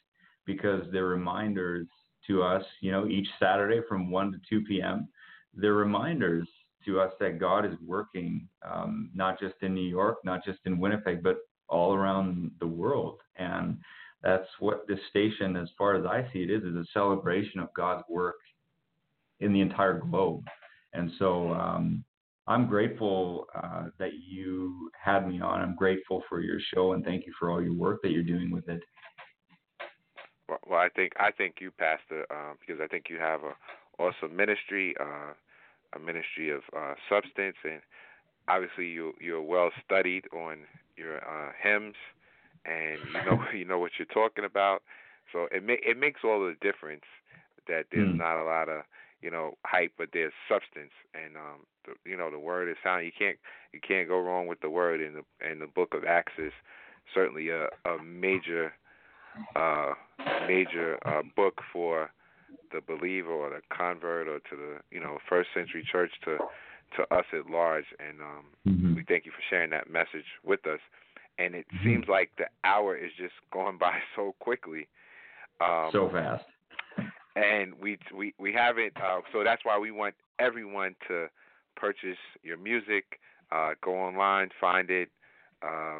because 0.45 0.83
they're 0.91 1.05
reminders 1.05 1.87
to 2.27 2.43
us, 2.43 2.63
you 2.81 2.91
know, 2.91 3.07
each 3.07 3.27
Saturday 3.39 3.81
from 3.87 4.11
1 4.11 4.31
to 4.33 4.37
2 4.49 4.65
p.m. 4.65 5.07
They're 5.53 5.73
reminders 5.73 6.47
to 6.85 6.99
us 6.99 7.13
that 7.19 7.39
God 7.39 7.65
is 7.65 7.75
working, 7.85 8.47
um, 8.63 9.09
not 9.13 9.39
just 9.39 9.55
in 9.61 9.73
New 9.73 9.87
York, 9.87 10.17
not 10.23 10.43
just 10.43 10.59
in 10.65 10.79
Winnipeg, 10.79 11.21
but 11.21 11.37
all 11.69 11.93
around 11.93 12.51
the 12.59 12.67
world. 12.67 13.19
And 13.37 13.77
that's 14.23 14.47
what 14.59 14.87
this 14.87 14.99
station, 15.09 15.55
as 15.55 15.69
far 15.77 15.95
as 15.95 16.05
I 16.05 16.31
see 16.31 16.39
it, 16.39 16.51
is 16.51 16.63
is 16.63 16.75
a 16.75 16.85
celebration 16.93 17.59
of 17.59 17.73
God's 17.75 18.03
work 18.09 18.35
in 19.39 19.53
the 19.53 19.61
entire 19.61 19.99
globe. 19.99 20.43
And 20.93 21.11
so 21.17 21.51
um, 21.53 22.03
I'm 22.47 22.67
grateful 22.67 23.47
uh, 23.55 23.85
that 23.97 24.11
you 24.27 24.89
had 24.99 25.27
me 25.27 25.41
on. 25.41 25.61
I'm 25.61 25.75
grateful 25.75 26.23
for 26.27 26.41
your 26.41 26.59
show, 26.73 26.93
and 26.93 27.03
thank 27.03 27.25
you 27.25 27.33
for 27.39 27.49
all 27.49 27.61
your 27.61 27.73
work 27.73 28.01
that 28.03 28.11
you're 28.11 28.23
doing 28.23 28.51
with 28.51 28.67
it. 28.67 28.81
Well, 30.67 30.79
I 30.79 30.89
think 30.89 31.13
I 31.17 31.31
think 31.31 31.55
you, 31.61 31.71
Pastor, 31.71 32.25
uh, 32.29 32.53
because 32.59 32.81
I 32.83 32.87
think 32.87 33.05
you 33.09 33.17
have 33.17 33.41
a 33.43 33.53
awesome 34.01 34.35
ministry, 34.35 34.95
uh, 34.99 35.33
a 35.95 35.99
ministry 35.99 36.49
of 36.49 36.61
uh, 36.75 36.95
substance, 37.09 37.57
and 37.63 37.81
obviously 38.47 38.87
you 38.87 39.13
you're 39.19 39.41
well 39.41 39.69
studied 39.83 40.25
on 40.33 40.59
your 40.97 41.17
uh, 41.17 41.51
hymns 41.61 41.95
and 42.65 42.99
you 43.07 43.25
know 43.25 43.43
you 43.55 43.65
know 43.65 43.79
what 43.79 43.91
you're 43.97 44.05
talking 44.05 44.45
about. 44.45 44.83
So 45.31 45.47
it 45.51 45.65
ma- 45.65 45.83
it 45.85 45.97
makes 45.97 46.21
all 46.23 46.39
the 46.39 46.55
difference 46.61 47.05
that 47.67 47.85
there's 47.91 48.09
mm. 48.09 48.17
not 48.17 48.41
a 48.41 48.45
lot 48.45 48.69
of 48.69 48.83
you 49.21 49.29
know 49.31 49.55
hype, 49.65 49.93
but 49.97 50.09
there's 50.13 50.33
substance, 50.49 50.91
and 51.13 51.35
um, 51.35 51.65
the, 51.85 52.09
you 52.09 52.17
know 52.17 52.31
the 52.31 52.39
word 52.39 52.69
is 52.69 52.77
sound. 52.83 53.05
You 53.05 53.11
can't 53.17 53.37
you 53.73 53.79
can't 53.85 54.07
go 54.07 54.19
wrong 54.19 54.47
with 54.47 54.61
the 54.61 54.69
word 54.69 55.01
in 55.01 55.13
the 55.13 55.49
in 55.49 55.59
the 55.59 55.67
book 55.67 55.93
of 55.93 56.03
Acts 56.03 56.33
is 56.37 56.53
certainly 57.13 57.49
a 57.49 57.65
a 57.85 58.01
major 58.03 58.73
uh 59.55 59.93
major 60.47 60.97
uh 61.05 61.21
book 61.35 61.61
for 61.71 62.11
the 62.73 62.81
believer 62.81 63.31
or 63.31 63.49
the 63.49 63.61
convert 63.75 64.27
or 64.27 64.39
to 64.39 64.55
the 64.55 64.77
you 64.91 64.99
know 64.99 65.17
first 65.27 65.49
century 65.53 65.87
church 65.89 66.11
to 66.23 66.37
to 66.95 67.03
us 67.13 67.25
at 67.33 67.49
large 67.49 67.85
and 67.99 68.21
um 68.21 68.45
mm-hmm. 68.67 68.95
we 68.95 69.03
thank 69.07 69.25
you 69.25 69.31
for 69.31 69.41
sharing 69.49 69.69
that 69.69 69.89
message 69.89 70.25
with 70.43 70.65
us 70.67 70.79
and 71.37 71.55
it 71.55 71.65
mm-hmm. 71.73 71.85
seems 71.85 72.05
like 72.07 72.31
the 72.37 72.45
hour 72.63 72.95
is 72.95 73.11
just 73.17 73.33
going 73.53 73.77
by 73.77 73.99
so 74.15 74.35
quickly. 74.39 74.87
Um, 75.59 75.89
so 75.91 76.09
fast. 76.09 76.45
And 77.35 77.73
we 77.81 77.97
we 78.15 78.33
we 78.37 78.51
haven't. 78.51 78.93
Uh, 78.97 79.21
so 79.31 79.43
that's 79.43 79.63
why 79.63 79.79
we 79.79 79.91
want 79.91 80.15
everyone 80.39 80.95
to 81.07 81.27
purchase 81.77 82.17
your 82.43 82.57
music. 82.57 83.19
Uh, 83.51 83.71
go 83.81 83.93
online, 83.95 84.49
find 84.59 84.89
it, 84.89 85.09
uh, 85.61 85.99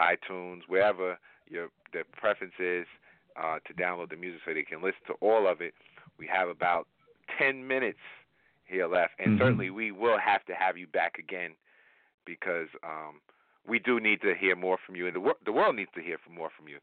iTunes, 0.00 0.60
wherever 0.66 1.18
your 1.48 1.68
the 1.92 2.02
preference 2.12 2.54
is, 2.58 2.86
uh, 3.36 3.58
to 3.66 3.74
download 3.74 4.10
the 4.10 4.16
music 4.16 4.40
so 4.46 4.54
they 4.54 4.62
can 4.62 4.82
listen 4.82 5.00
to 5.06 5.14
all 5.20 5.46
of 5.46 5.60
it. 5.60 5.74
We 6.18 6.26
have 6.26 6.48
about 6.48 6.86
ten 7.38 7.66
minutes 7.66 7.98
here 8.64 8.86
left, 8.86 9.12
and 9.18 9.30
mm-hmm. 9.30 9.42
certainly 9.42 9.70
we 9.70 9.90
will 9.90 10.18
have 10.18 10.44
to 10.46 10.54
have 10.54 10.76
you 10.76 10.86
back 10.86 11.18
again 11.18 11.52
because 12.24 12.68
um, 12.84 13.20
we 13.66 13.78
do 13.78 14.00
need 14.00 14.20
to 14.22 14.34
hear 14.38 14.56
more 14.56 14.78
from 14.84 14.96
you, 14.96 15.06
and 15.06 15.16
the, 15.16 15.20
wor- 15.20 15.36
the 15.44 15.52
world 15.52 15.76
needs 15.76 15.90
to 15.94 16.02
hear 16.02 16.18
from 16.24 16.34
more 16.34 16.50
from 16.56 16.68
you. 16.68 16.78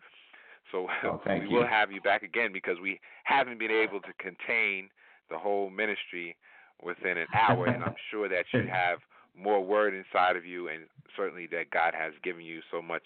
So 0.72 0.88
oh, 1.04 1.22
we 1.26 1.48
you. 1.48 1.56
will 1.56 1.68
have 1.68 1.92
you 1.92 2.02
back 2.02 2.24
again 2.24 2.52
because 2.52 2.78
we 2.82 3.00
haven't 3.24 3.60
been 3.60 3.72
able 3.72 4.02
to 4.02 4.14
contain 4.20 4.90
the 5.30 5.38
whole 5.38 5.70
ministry 5.70 6.36
within 6.84 7.18
an 7.18 7.28
hour, 7.34 7.66
and 7.66 7.84
I'm 7.84 7.96
sure 8.12 8.30
that 8.30 8.46
you 8.54 8.68
have 8.72 9.00
more 9.38 9.64
word 9.64 9.94
inside 9.94 10.36
of 10.36 10.46
you, 10.46 10.68
and 10.68 10.84
certainly 11.16 11.48
that 11.48 11.70
God 11.72 11.94
has 11.98 12.14
given 12.24 12.44
you 12.44 12.62
so 12.72 12.82
much 12.82 13.04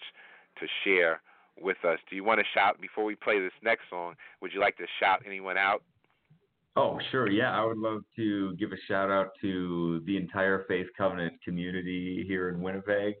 to 0.60 0.66
share 0.84 1.20
with 1.60 1.78
us. 1.84 1.98
Do 2.08 2.16
you 2.16 2.24
want 2.24 2.40
to 2.40 2.46
shout 2.54 2.80
before 2.80 3.04
we 3.04 3.14
play 3.14 3.40
this 3.40 3.52
next 3.62 3.82
song? 3.90 4.14
Would 4.40 4.52
you 4.52 4.60
like 4.60 4.76
to 4.78 4.86
shout 5.00 5.22
anyone 5.26 5.56
out? 5.56 5.82
Oh, 6.74 6.98
sure. 7.10 7.28
Yeah, 7.28 7.52
I 7.52 7.64
would 7.64 7.76
love 7.76 8.02
to 8.16 8.56
give 8.56 8.72
a 8.72 8.76
shout 8.88 9.10
out 9.10 9.32
to 9.42 10.02
the 10.06 10.16
entire 10.16 10.64
Faith 10.68 10.86
Covenant 10.96 11.34
community 11.44 12.24
here 12.26 12.48
in 12.48 12.62
Winnipeg. 12.62 13.14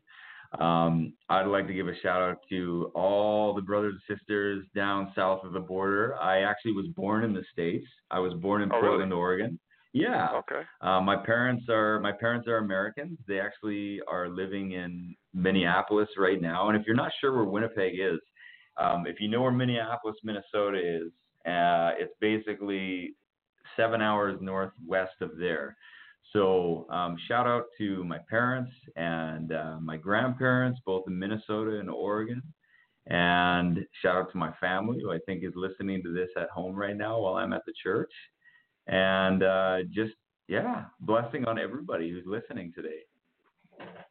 Um, 0.58 1.14
I'd 1.28 1.46
like 1.46 1.66
to 1.66 1.72
give 1.72 1.88
a 1.88 1.98
shout 2.02 2.22
out 2.22 2.38
to 2.50 2.90
all 2.94 3.54
the 3.54 3.62
brothers 3.62 3.94
and 4.08 4.18
sisters 4.18 4.64
down 4.74 5.12
south 5.14 5.44
of 5.44 5.52
the 5.52 5.60
border. 5.60 6.16
I 6.20 6.42
actually 6.42 6.72
was 6.72 6.86
born 6.88 7.24
in 7.24 7.32
the 7.32 7.44
states. 7.52 7.86
I 8.10 8.18
was 8.18 8.34
born 8.34 8.62
in 8.62 8.70
oh, 8.72 8.80
Portland, 8.80 9.10
really? 9.10 9.20
Oregon. 9.20 9.58
Yeah. 9.92 10.28
Okay. 10.36 10.62
Uh, 10.80 11.00
my 11.00 11.16
parents 11.16 11.66
are 11.68 12.00
my 12.00 12.12
parents 12.12 12.48
are 12.48 12.56
Americans. 12.58 13.18
They 13.28 13.40
actually 13.40 14.00
are 14.08 14.28
living 14.28 14.72
in 14.72 15.14
Minneapolis 15.34 16.08
right 16.16 16.40
now. 16.40 16.68
And 16.68 16.78
if 16.78 16.86
you're 16.86 16.96
not 16.96 17.12
sure 17.20 17.34
where 17.34 17.44
Winnipeg 17.44 17.94
is, 17.98 18.18
um, 18.78 19.06
if 19.06 19.16
you 19.20 19.28
know 19.28 19.42
where 19.42 19.52
Minneapolis, 19.52 20.16
Minnesota 20.24 20.78
is, 20.78 21.12
uh, 21.46 21.92
it's 21.98 22.14
basically 22.20 23.14
seven 23.76 24.00
hours 24.00 24.38
northwest 24.40 25.20
of 25.20 25.36
there. 25.38 25.76
So 26.32 26.86
um, 26.90 27.16
shout 27.28 27.46
out 27.46 27.64
to 27.78 28.02
my 28.04 28.18
parents 28.30 28.72
and 28.96 29.52
uh, 29.52 29.78
my 29.80 29.98
grandparents, 29.98 30.80
both 30.86 31.04
in 31.06 31.18
Minnesota 31.18 31.78
and 31.78 31.90
Oregon. 31.90 32.42
And 33.06 33.80
shout 34.00 34.16
out 34.16 34.30
to 34.32 34.38
my 34.38 34.52
family, 34.60 35.00
who 35.02 35.12
I 35.12 35.18
think 35.26 35.44
is 35.44 35.52
listening 35.54 36.02
to 36.04 36.14
this 36.14 36.28
at 36.36 36.48
home 36.50 36.74
right 36.74 36.96
now 36.96 37.20
while 37.20 37.34
I'm 37.34 37.52
at 37.52 37.62
the 37.66 37.74
church. 37.82 38.12
And 38.86 39.42
uh, 39.42 39.76
just, 39.90 40.14
yeah, 40.48 40.84
blessing 41.00 41.44
on 41.46 41.58
everybody 41.58 42.10
who's 42.10 42.24
listening 42.26 42.72
today. 42.74 43.00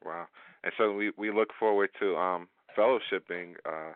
Wow. 0.04 0.26
And 0.64 0.74
so 0.78 0.94
we, 0.94 1.12
we 1.18 1.32
look 1.32 1.50
forward 1.60 1.90
to 2.00 2.16
um, 2.16 2.48
fellowshipping 2.78 3.56
uh, 3.66 3.94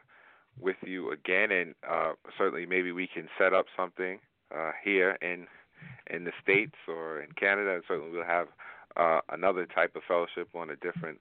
with 0.60 0.76
you 0.86 1.12
again. 1.12 1.52
And 1.52 1.76
uh, 1.90 2.14
certainly 2.38 2.66
maybe 2.66 2.92
we 2.92 3.08
can 3.08 3.28
set 3.38 3.54
up 3.54 3.66
something 3.76 4.20
uh, 4.56 4.72
here 4.84 5.18
in 5.22 5.48
in 6.08 6.24
the 6.24 6.32
states 6.42 6.76
or 6.88 7.22
in 7.22 7.32
Canada, 7.34 7.76
and 7.76 7.84
certainly 7.88 8.12
we'll 8.12 8.26
have 8.26 8.48
uh, 8.96 9.20
another 9.30 9.66
type 9.66 9.96
of 9.96 10.04
fellowship 10.08 10.48
on 10.56 10.70
a 10.70 10.76
different 10.78 11.20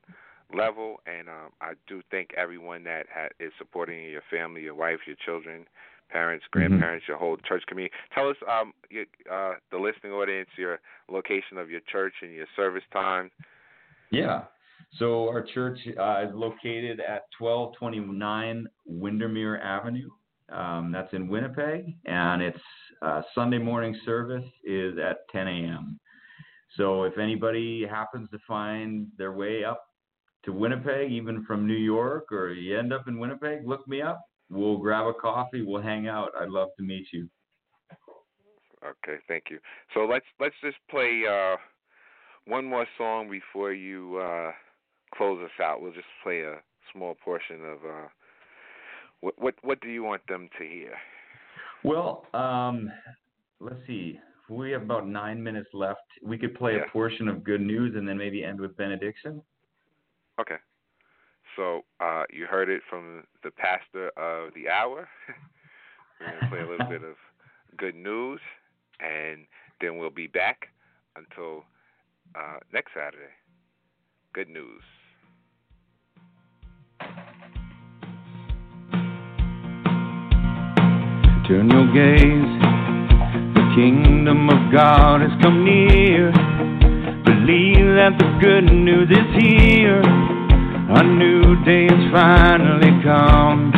level. 0.54 1.00
And 1.06 1.28
um, 1.28 1.50
I 1.60 1.72
do 1.86 2.02
thank 2.10 2.32
everyone 2.36 2.84
that 2.84 3.06
ha- 3.12 3.34
is 3.40 3.52
supporting 3.58 4.04
your 4.10 4.22
family, 4.30 4.62
your 4.62 4.74
wife, 4.74 5.00
your 5.06 5.16
children, 5.24 5.66
parents, 6.10 6.44
Mm-hmm. 6.46 6.58
grandparents, 6.58 7.04
mm-hmm. 7.04 7.12
your 7.12 7.18
whole 7.18 7.36
church 7.48 7.62
community. 7.66 7.94
Tell 8.14 8.28
us, 8.28 8.36
um, 8.50 8.72
your, 8.90 9.04
uh, 9.30 9.54
the 9.70 9.78
listening 9.78 10.12
audience, 10.12 10.48
your 10.56 10.80
location 11.10 11.58
of 11.58 11.70
your 11.70 11.80
church 11.90 12.14
and 12.22 12.32
your 12.32 12.46
service 12.56 12.84
time. 12.92 13.30
Yeah. 14.10 14.42
So 14.98 15.28
our 15.28 15.42
church 15.42 15.78
uh, 15.98 16.22
is 16.28 16.34
located 16.34 17.00
at 17.00 17.24
1229 17.38 18.66
Windermere 18.86 19.60
Avenue. 19.60 20.08
Um, 20.50 20.92
that's 20.92 21.12
in 21.14 21.26
Winnipeg, 21.26 21.96
and 22.04 22.42
it's 22.42 22.60
uh, 23.00 23.22
Sunday 23.34 23.56
morning 23.56 23.98
service 24.04 24.44
is 24.62 24.94
at 24.98 25.26
10 25.32 25.48
a.m. 25.48 25.98
So 26.76 27.04
if 27.04 27.16
anybody 27.18 27.86
happens 27.88 28.28
to 28.30 28.38
find 28.46 29.06
their 29.16 29.32
way 29.32 29.64
up 29.64 29.82
to 30.44 30.52
Winnipeg, 30.52 31.10
even 31.10 31.44
from 31.46 31.66
New 31.66 31.72
York, 31.72 32.30
or 32.30 32.50
you 32.52 32.78
end 32.78 32.92
up 32.92 33.08
in 33.08 33.18
Winnipeg, 33.18 33.66
look 33.66 33.88
me 33.88 34.02
up. 34.02 34.20
We'll 34.50 34.78
grab 34.78 35.06
a 35.06 35.14
coffee. 35.14 35.62
We'll 35.62 35.82
hang 35.82 36.06
out. 36.06 36.30
I'd 36.38 36.48
love 36.48 36.68
to 36.76 36.82
meet 36.82 37.06
you. 37.12 37.28
Okay, 38.84 39.18
thank 39.26 39.44
you. 39.50 39.58
So 39.94 40.00
let's 40.00 40.26
let's 40.38 40.54
just 40.62 40.76
play 40.90 41.22
uh, 41.28 41.56
one 42.46 42.66
more 42.66 42.86
song 42.98 43.30
before 43.30 43.72
you 43.72 44.18
uh, 44.18 44.52
close 45.16 45.42
us 45.42 45.62
out, 45.62 45.80
we'll 45.80 45.92
just 45.92 46.06
play 46.22 46.40
a 46.42 46.56
small 46.92 47.16
portion 47.24 47.64
of 47.64 47.78
uh, 47.84 48.08
what 49.20 49.34
what 49.38 49.54
what 49.62 49.80
do 49.80 49.88
you 49.88 50.02
want 50.02 50.22
them 50.28 50.48
to 50.58 50.64
hear? 50.64 50.94
Well, 51.82 52.26
um, 52.34 52.90
let's 53.60 53.80
see. 53.86 54.18
We 54.48 54.70
have 54.72 54.82
about 54.82 55.08
nine 55.08 55.42
minutes 55.42 55.68
left. 55.72 56.00
We 56.22 56.36
could 56.36 56.54
play 56.54 56.76
Yeah. 56.76 56.84
a 56.84 56.90
portion 56.90 57.28
of 57.28 57.44
good 57.44 57.60
news 57.60 57.94
and 57.96 58.06
then 58.06 58.18
maybe 58.18 58.44
end 58.44 58.60
with 58.60 58.76
benediction. 58.76 59.42
Okay. 60.38 60.56
So 61.56 61.82
uh, 62.00 62.24
you 62.30 62.46
heard 62.46 62.68
it 62.68 62.82
from 62.88 63.24
the 63.42 63.50
pastor 63.50 64.08
of 64.16 64.54
the 64.54 64.68
hour. 64.68 65.08
We're 66.20 66.26
gonna 66.26 66.48
play 66.48 66.60
a 66.60 66.68
little 66.68 66.86
bit 66.88 67.02
of 67.02 67.16
good 67.76 67.94
news, 67.94 68.40
and 69.00 69.46
then 69.80 69.98
we'll 69.98 70.10
be 70.10 70.26
back 70.26 70.68
until 71.16 71.64
uh, 72.34 72.58
next 72.72 72.92
Saturday. 72.94 73.32
Good 74.32 74.48
news. 74.48 74.82
Turn 81.46 81.68
your 81.70 81.92
gaze. 81.92 82.62
The 83.54 83.72
kingdom 83.76 84.48
of 84.48 84.72
God 84.72 85.20
has 85.20 85.30
come 85.42 85.64
near. 85.64 86.32
Believe 87.24 87.86
that 87.96 88.16
the 88.18 88.38
good 88.40 88.72
news 88.72 89.10
is 89.10 89.42
here. 89.42 90.33
A 90.86 91.02
new 91.02 91.64
day 91.64 91.86
has 91.88 92.12
finally 92.12 92.92
come. 93.02 93.72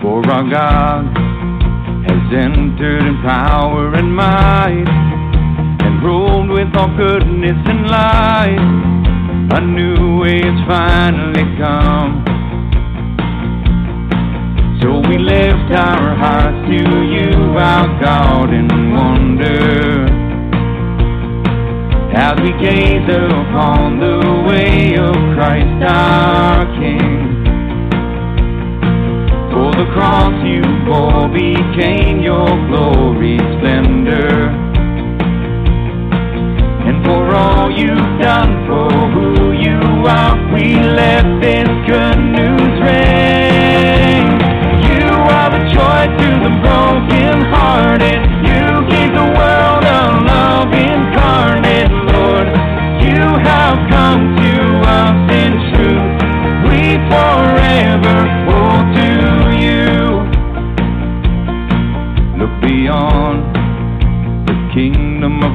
For 0.00 0.22
our 0.30 0.48
God 0.48 1.04
has 2.06 2.32
entered 2.32 3.02
in 3.02 3.20
power 3.22 3.92
and 3.94 4.14
might 4.14 4.86
and 5.84 6.04
ruled 6.04 6.50
with 6.50 6.68
all 6.76 6.96
goodness 6.96 7.58
and 7.66 7.88
light. 7.88 8.56
A 9.58 9.60
new 9.60 10.20
way 10.20 10.40
has 10.40 10.68
finally 10.68 11.44
come. 11.58 12.22
So 14.80 15.00
we 15.08 15.18
lift 15.18 15.72
our 15.72 16.14
hearts 16.14 16.68
to 16.68 16.78
you, 16.78 17.58
our 17.58 18.00
God, 18.00 18.54
in 18.54 18.94
wonder. 18.94 20.06
As 22.16 22.38
we 22.40 22.52
gaze 22.64 23.08
upon 23.10 23.98
the 23.98 24.33
way 24.46 24.96
of 24.96 25.14
Christ 25.34 25.82
our 25.82 26.66
King. 26.78 27.44
For 29.50 29.70
the 29.72 29.86
cross 29.94 30.34
you 30.44 30.62
bore 30.84 31.28
became 31.28 32.20
your 32.20 32.48
glory 32.68 33.38
splendor. 33.56 34.50
And 36.86 37.04
for 37.04 37.34
all 37.34 37.70
you've 37.70 38.20
done 38.20 38.66
for 38.66 38.90
who 39.14 39.52
you 39.52 39.80
are, 40.06 40.36
we 40.52 40.74
let 40.74 41.24
this 41.40 41.68
good 41.88 42.18
news 42.18 42.74
ring. 42.84 44.26
You 44.90 45.08
are 45.36 45.50
the 45.56 45.64
joy 45.72 46.02
to 46.20 46.28
the 46.44 46.52
broken-hearted. 46.60 48.20
You 48.20 48.33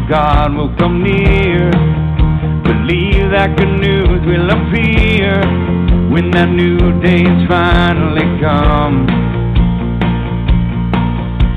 God 0.09 0.55
will 0.55 0.75
come 0.75 1.03
near. 1.03 1.69
Believe 2.65 3.29
that 3.29 3.55
good 3.55 3.77
news 3.77 4.25
will 4.25 4.49
appear 4.49 5.37
when 6.09 6.31
that 6.31 6.49
new 6.49 6.99
day's 6.99 7.47
finally 7.47 8.25
come. 8.41 9.05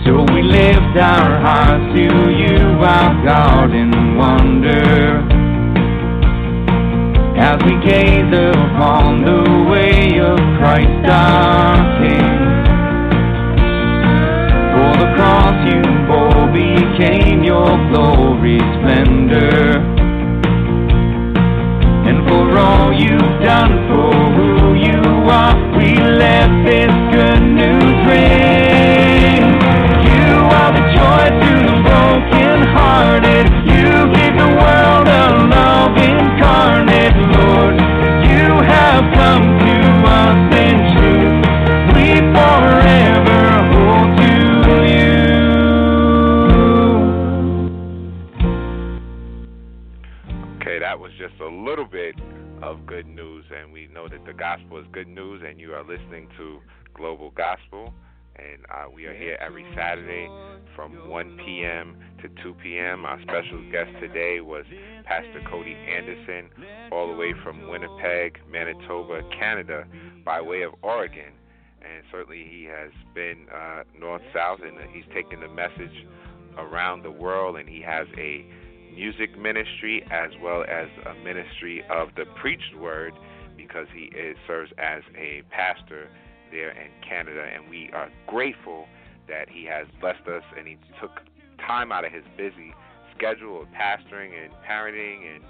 So 0.04 0.20
we 0.34 0.42
lift 0.42 1.00
our 1.00 1.40
hearts 1.40 1.96
to 1.96 2.04
you, 2.04 2.76
our 2.76 3.24
God, 3.24 3.72
in 3.72 4.16
wonder. 4.20 5.24
As 7.40 7.56
we 7.64 7.80
gaze 7.80 8.36
upon 8.36 9.24
the 9.24 9.40
way 9.72 10.20
of 10.20 10.36
Christ 10.60 11.08
our 11.08 11.80
King. 12.04 12.36
For 14.76 14.92
the 15.00 15.08
cross 15.16 15.56
you 15.72 15.91
became 16.52 17.42
your 17.42 17.70
glory 17.90 18.58
splendor. 18.76 19.80
And 22.08 22.28
for 22.28 22.58
all 22.58 22.92
you've 22.92 23.42
done 23.42 23.74
for 23.88 24.12
who 24.36 24.74
you 24.74 25.02
are, 25.30 25.56
we 25.78 25.94
let 25.94 26.48
this 26.64 26.92
good 27.12 27.42
news 27.42 28.06
ring. 28.06 28.61
Okay, 50.72 50.78
that 50.78 50.98
was 50.98 51.12
just 51.18 51.38
a 51.38 51.48
little 51.48 51.84
bit 51.84 52.14
of 52.62 52.86
good 52.86 53.06
news, 53.06 53.44
and 53.54 53.74
we 53.74 53.88
know 53.92 54.08
that 54.08 54.24
the 54.24 54.32
gospel 54.32 54.78
is 54.78 54.86
good 54.90 55.06
news, 55.06 55.42
and 55.46 55.60
you 55.60 55.74
are 55.74 55.84
listening 55.84 56.28
to 56.38 56.60
Global 56.94 57.28
Gospel, 57.28 57.92
and 58.36 58.64
uh, 58.70 58.88
we 58.88 59.04
are 59.04 59.12
here 59.12 59.36
every 59.38 59.66
Saturday 59.76 60.26
from 60.74 61.10
1 61.10 61.36
p.m. 61.44 61.98
to 62.22 62.42
2 62.42 62.54
p.m. 62.62 63.04
Our 63.04 63.20
special 63.20 63.60
guest 63.70 63.90
today 64.00 64.40
was 64.40 64.64
Pastor 65.04 65.42
Cody 65.50 65.74
Anderson, 65.74 66.48
all 66.90 67.06
the 67.06 67.18
way 67.18 67.34
from 67.44 67.68
Winnipeg, 67.68 68.38
Manitoba, 68.50 69.20
Canada, 69.38 69.84
by 70.24 70.40
way 70.40 70.62
of 70.62 70.72
Oregon, 70.80 71.36
and 71.82 72.02
certainly 72.10 72.46
he 72.50 72.64
has 72.64 72.92
been 73.14 73.44
uh, 73.54 73.82
north 74.00 74.22
south, 74.32 74.60
and 74.64 74.78
he's 74.90 75.04
taken 75.12 75.40
the 75.40 75.48
message 75.48 76.06
around 76.56 77.02
the 77.02 77.10
world, 77.10 77.56
and 77.56 77.68
he 77.68 77.82
has 77.82 78.06
a 78.16 78.46
music 78.94 79.38
ministry 79.38 80.04
as 80.10 80.30
well 80.42 80.64
as 80.64 80.88
a 81.06 81.14
ministry 81.24 81.82
of 81.90 82.08
the 82.16 82.24
preached 82.40 82.76
word 82.78 83.12
because 83.56 83.86
he 83.94 84.04
is, 84.16 84.36
serves 84.46 84.70
as 84.78 85.02
a 85.16 85.42
pastor 85.50 86.08
there 86.50 86.70
in 86.70 86.90
Canada. 87.06 87.44
And 87.54 87.68
we 87.68 87.90
are 87.92 88.10
grateful 88.26 88.86
that 89.28 89.48
he 89.48 89.64
has 89.64 89.86
blessed 90.00 90.26
us 90.28 90.42
and 90.56 90.66
he 90.66 90.76
took 91.00 91.10
time 91.66 91.92
out 91.92 92.04
of 92.04 92.12
his 92.12 92.24
busy 92.36 92.74
schedule 93.16 93.62
of 93.62 93.68
pastoring 93.68 94.30
and 94.42 94.52
parenting 94.68 95.36
and 95.36 95.44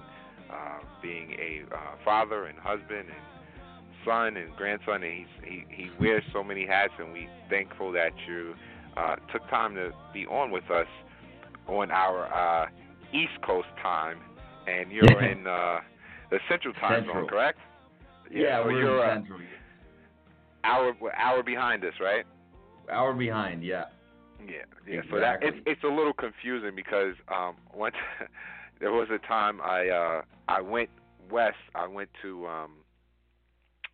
uh, 0.50 0.78
being 1.00 1.32
a 1.32 1.74
uh, 1.74 1.78
father 2.04 2.44
and 2.44 2.58
husband 2.58 3.08
and 3.08 4.04
son 4.04 4.36
and 4.36 4.54
grandson. 4.56 5.02
And 5.02 5.12
he's, 5.12 5.44
he, 5.44 5.64
he 5.68 5.90
wears 6.00 6.22
so 6.32 6.44
many 6.44 6.66
hats 6.66 6.92
and 6.98 7.12
we're 7.12 7.30
thankful 7.48 7.92
that 7.92 8.12
you 8.28 8.54
uh, 8.96 9.16
took 9.32 9.48
time 9.48 9.74
to 9.74 9.90
be 10.12 10.26
on 10.26 10.50
with 10.50 10.70
us 10.70 10.86
on 11.66 11.90
our 11.90 12.26
uh, 12.26 12.66
East 13.12 13.40
Coast 13.46 13.68
time, 13.82 14.18
and 14.66 14.90
you're 14.90 15.22
in 15.22 15.46
uh, 15.46 15.80
the 16.30 16.38
Central 16.48 16.74
time 16.74 17.04
Central. 17.04 17.22
zone, 17.22 17.28
correct? 17.28 17.58
Yeah, 18.30 18.60
so 18.62 18.66
we're 18.66 18.80
you're 18.80 19.04
in 19.04 19.10
uh, 19.10 19.14
Central. 19.14 19.40
hour 20.64 20.92
hour 21.16 21.42
behind 21.42 21.84
us, 21.84 21.94
right? 22.00 22.24
Hour 22.90 23.14
behind, 23.14 23.62
yeah. 23.62 23.84
Yeah, 24.40 24.64
yeah. 24.88 25.00
So 25.10 25.20
that 25.20 25.38
it's 25.42 25.56
it's 25.66 25.82
a 25.84 25.88
little 25.88 26.12
confusing 26.12 26.72
because 26.74 27.14
um 27.28 27.56
once 27.74 27.94
there 28.80 28.92
was 28.92 29.08
a 29.10 29.18
time 29.26 29.60
I 29.62 29.88
uh 29.88 30.22
I 30.48 30.60
went 30.60 30.90
west. 31.30 31.56
I 31.74 31.86
went 31.86 32.10
to 32.22 32.46
um 32.46 32.70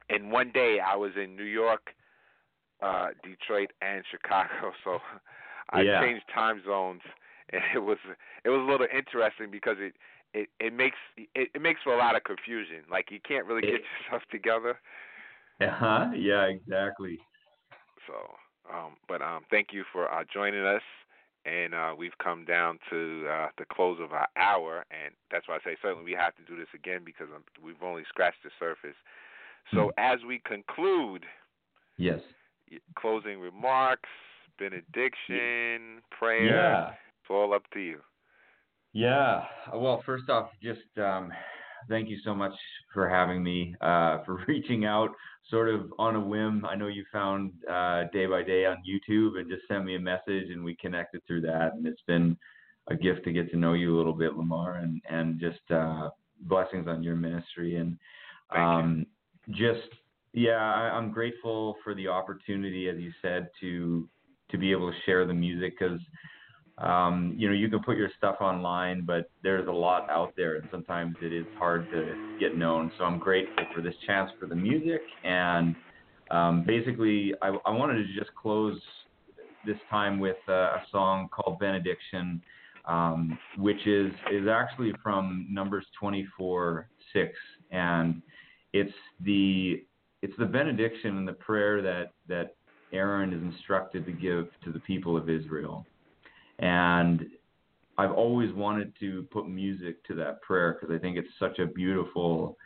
in 0.08 0.30
one 0.30 0.50
day 0.52 0.78
I 0.80 0.96
was 0.96 1.12
in 1.22 1.36
New 1.36 1.44
York, 1.44 1.88
uh 2.82 3.08
Detroit 3.22 3.70
and 3.82 4.04
Chicago. 4.10 4.72
So 4.84 4.98
I 5.70 5.82
Yeah. 5.82 6.00
changed 6.00 6.24
time 6.34 6.62
zones 6.66 7.02
and 7.52 7.62
it 7.74 7.78
was 7.78 7.98
it 8.44 8.48
was 8.50 8.60
a 8.60 8.70
little 8.70 8.86
interesting 8.94 9.50
because 9.50 9.76
it 9.78 9.94
it 10.34 10.48
it 10.60 10.72
makes 10.72 10.98
it, 11.16 11.50
it 11.54 11.62
makes 11.62 11.82
for 11.82 11.94
a 11.94 11.98
lot 11.98 12.16
of 12.16 12.24
confusion. 12.24 12.82
Like 12.90 13.10
you 13.10 13.20
can't 13.26 13.46
really 13.46 13.62
get 13.62 13.80
yourself 13.80 14.22
together. 14.30 14.78
Uh-huh. 15.60 16.10
Yeah, 16.14 16.44
exactly. 16.44 17.18
So, 18.06 18.14
um, 18.72 18.96
but 19.08 19.22
um, 19.22 19.42
thank 19.50 19.68
you 19.72 19.84
for 19.92 20.12
uh, 20.12 20.24
joining 20.32 20.64
us. 20.64 20.82
And 21.44 21.72
uh, 21.72 21.94
we've 21.96 22.16
come 22.22 22.44
down 22.44 22.78
to 22.90 23.26
uh, 23.26 23.46
the 23.56 23.64
close 23.72 23.98
of 24.02 24.12
our 24.12 24.28
hour, 24.36 24.84
and 24.90 25.14
that's 25.30 25.48
why 25.48 25.54
I 25.54 25.58
say 25.64 25.76
certainly 25.80 26.04
we 26.04 26.12
have 26.12 26.34
to 26.36 26.42
do 26.46 26.58
this 26.58 26.66
again 26.74 27.00
because 27.06 27.28
um, 27.34 27.42
we've 27.64 27.82
only 27.82 28.02
scratched 28.08 28.42
the 28.44 28.50
surface. 28.58 28.96
So, 29.72 29.92
as 29.98 30.18
we 30.26 30.40
conclude, 30.44 31.24
Yes. 31.96 32.20
closing 32.96 33.40
remarks, 33.40 34.08
benediction, 34.58 36.02
prayer, 36.10 36.46
Yeah. 36.46 36.94
It's 37.28 37.34
all 37.34 37.54
up 37.54 37.64
to 37.72 37.80
you. 37.80 38.00
Yeah. 38.92 39.44
Well, 39.74 40.02
first 40.06 40.28
off, 40.30 40.48
just 40.62 40.80
um, 40.96 41.30
thank 41.88 42.08
you 42.08 42.18
so 42.24 42.34
much 42.34 42.52
for 42.92 43.08
having 43.08 43.42
me, 43.42 43.74
uh, 43.80 44.18
for 44.24 44.44
reaching 44.48 44.84
out 44.86 45.10
sort 45.50 45.68
of 45.68 45.92
on 45.98 46.16
a 46.16 46.20
whim. 46.20 46.64
I 46.64 46.74
know 46.74 46.88
you 46.88 47.04
found 47.12 47.52
uh, 47.70 48.04
Day 48.12 48.26
by 48.26 48.42
Day 48.42 48.64
on 48.64 48.78
YouTube 48.88 49.38
and 49.38 49.48
just 49.48 49.68
sent 49.68 49.84
me 49.84 49.96
a 49.96 50.00
message, 50.00 50.50
and 50.50 50.64
we 50.64 50.74
connected 50.76 51.20
through 51.26 51.42
that. 51.42 51.74
And 51.74 51.86
it's 51.86 52.02
been 52.06 52.36
a 52.88 52.96
gift 52.96 53.24
to 53.24 53.32
get 53.32 53.50
to 53.50 53.56
know 53.56 53.74
you 53.74 53.94
a 53.94 53.98
little 53.98 54.14
bit, 54.14 54.36
Lamar, 54.36 54.76
and 54.76 55.02
and 55.08 55.38
just 55.38 55.60
uh, 55.70 56.08
blessings 56.42 56.88
on 56.88 57.02
your 57.02 57.16
ministry 57.16 57.76
and 57.76 57.98
um, 58.54 59.04
just 59.50 59.88
yeah, 60.32 60.56
I, 60.56 60.96
I'm 60.96 61.10
grateful 61.10 61.76
for 61.82 61.94
the 61.94 62.08
opportunity, 62.08 62.88
as 62.88 62.96
you 62.98 63.12
said, 63.20 63.48
to 63.60 64.08
to 64.50 64.56
be 64.56 64.72
able 64.72 64.90
to 64.90 64.96
share 65.04 65.26
the 65.26 65.34
music 65.34 65.78
because 65.78 66.00
um, 66.80 67.34
you 67.36 67.48
know 67.48 67.54
you 67.54 67.68
can 67.68 67.82
put 67.82 67.96
your 67.96 68.10
stuff 68.16 68.36
online, 68.40 69.04
but 69.04 69.30
there's 69.42 69.66
a 69.66 69.72
lot 69.72 70.08
out 70.10 70.32
there, 70.36 70.56
and 70.56 70.68
sometimes 70.70 71.16
it 71.20 71.32
is 71.32 71.46
hard 71.58 71.90
to 71.90 72.14
get 72.38 72.56
known. 72.56 72.92
So 72.98 73.04
I'm 73.04 73.18
grateful 73.18 73.64
for 73.74 73.82
this 73.82 73.94
chance 74.06 74.30
for 74.38 74.46
the 74.46 74.54
music, 74.54 75.00
and 75.24 75.74
um, 76.30 76.64
basically 76.64 77.34
I, 77.42 77.48
I 77.66 77.70
wanted 77.70 78.06
to 78.06 78.14
just 78.18 78.34
close 78.40 78.80
this 79.66 79.78
time 79.90 80.20
with 80.20 80.36
a, 80.48 80.76
song 80.92 81.28
called 81.34 81.58
Benediction, 81.58 82.40
um, 82.86 83.36
which 83.56 83.86
is 83.86 84.12
is 84.32 84.46
actually 84.46 84.92
from 85.02 85.46
Numbers 85.50 85.86
24 85.98 86.88
6, 87.12 87.32
and 87.72 88.22
it's 88.72 88.92
the 89.20 89.82
it's 90.22 90.34
the 90.38 90.46
benediction 90.46 91.16
and 91.18 91.26
the 91.26 91.32
prayer 91.32 91.82
that 91.82 92.12
that 92.28 92.54
Aaron 92.92 93.32
is 93.32 93.42
instructed 93.42 94.06
to 94.06 94.12
give 94.12 94.46
to 94.64 94.72
the 94.72 94.80
people 94.80 95.16
of 95.16 95.28
Israel. 95.28 95.86
And 96.58 97.24
I've 97.96 98.12
always 98.12 98.52
wanted 98.52 98.92
to 99.00 99.26
put 99.30 99.48
music 99.48 100.04
to 100.04 100.14
that 100.16 100.40
prayer 100.42 100.78
because 100.78 100.94
I 100.94 100.98
think 100.98 101.16
it's 101.16 101.28
such 101.38 101.58
a 101.58 101.66
beautiful 101.66 102.56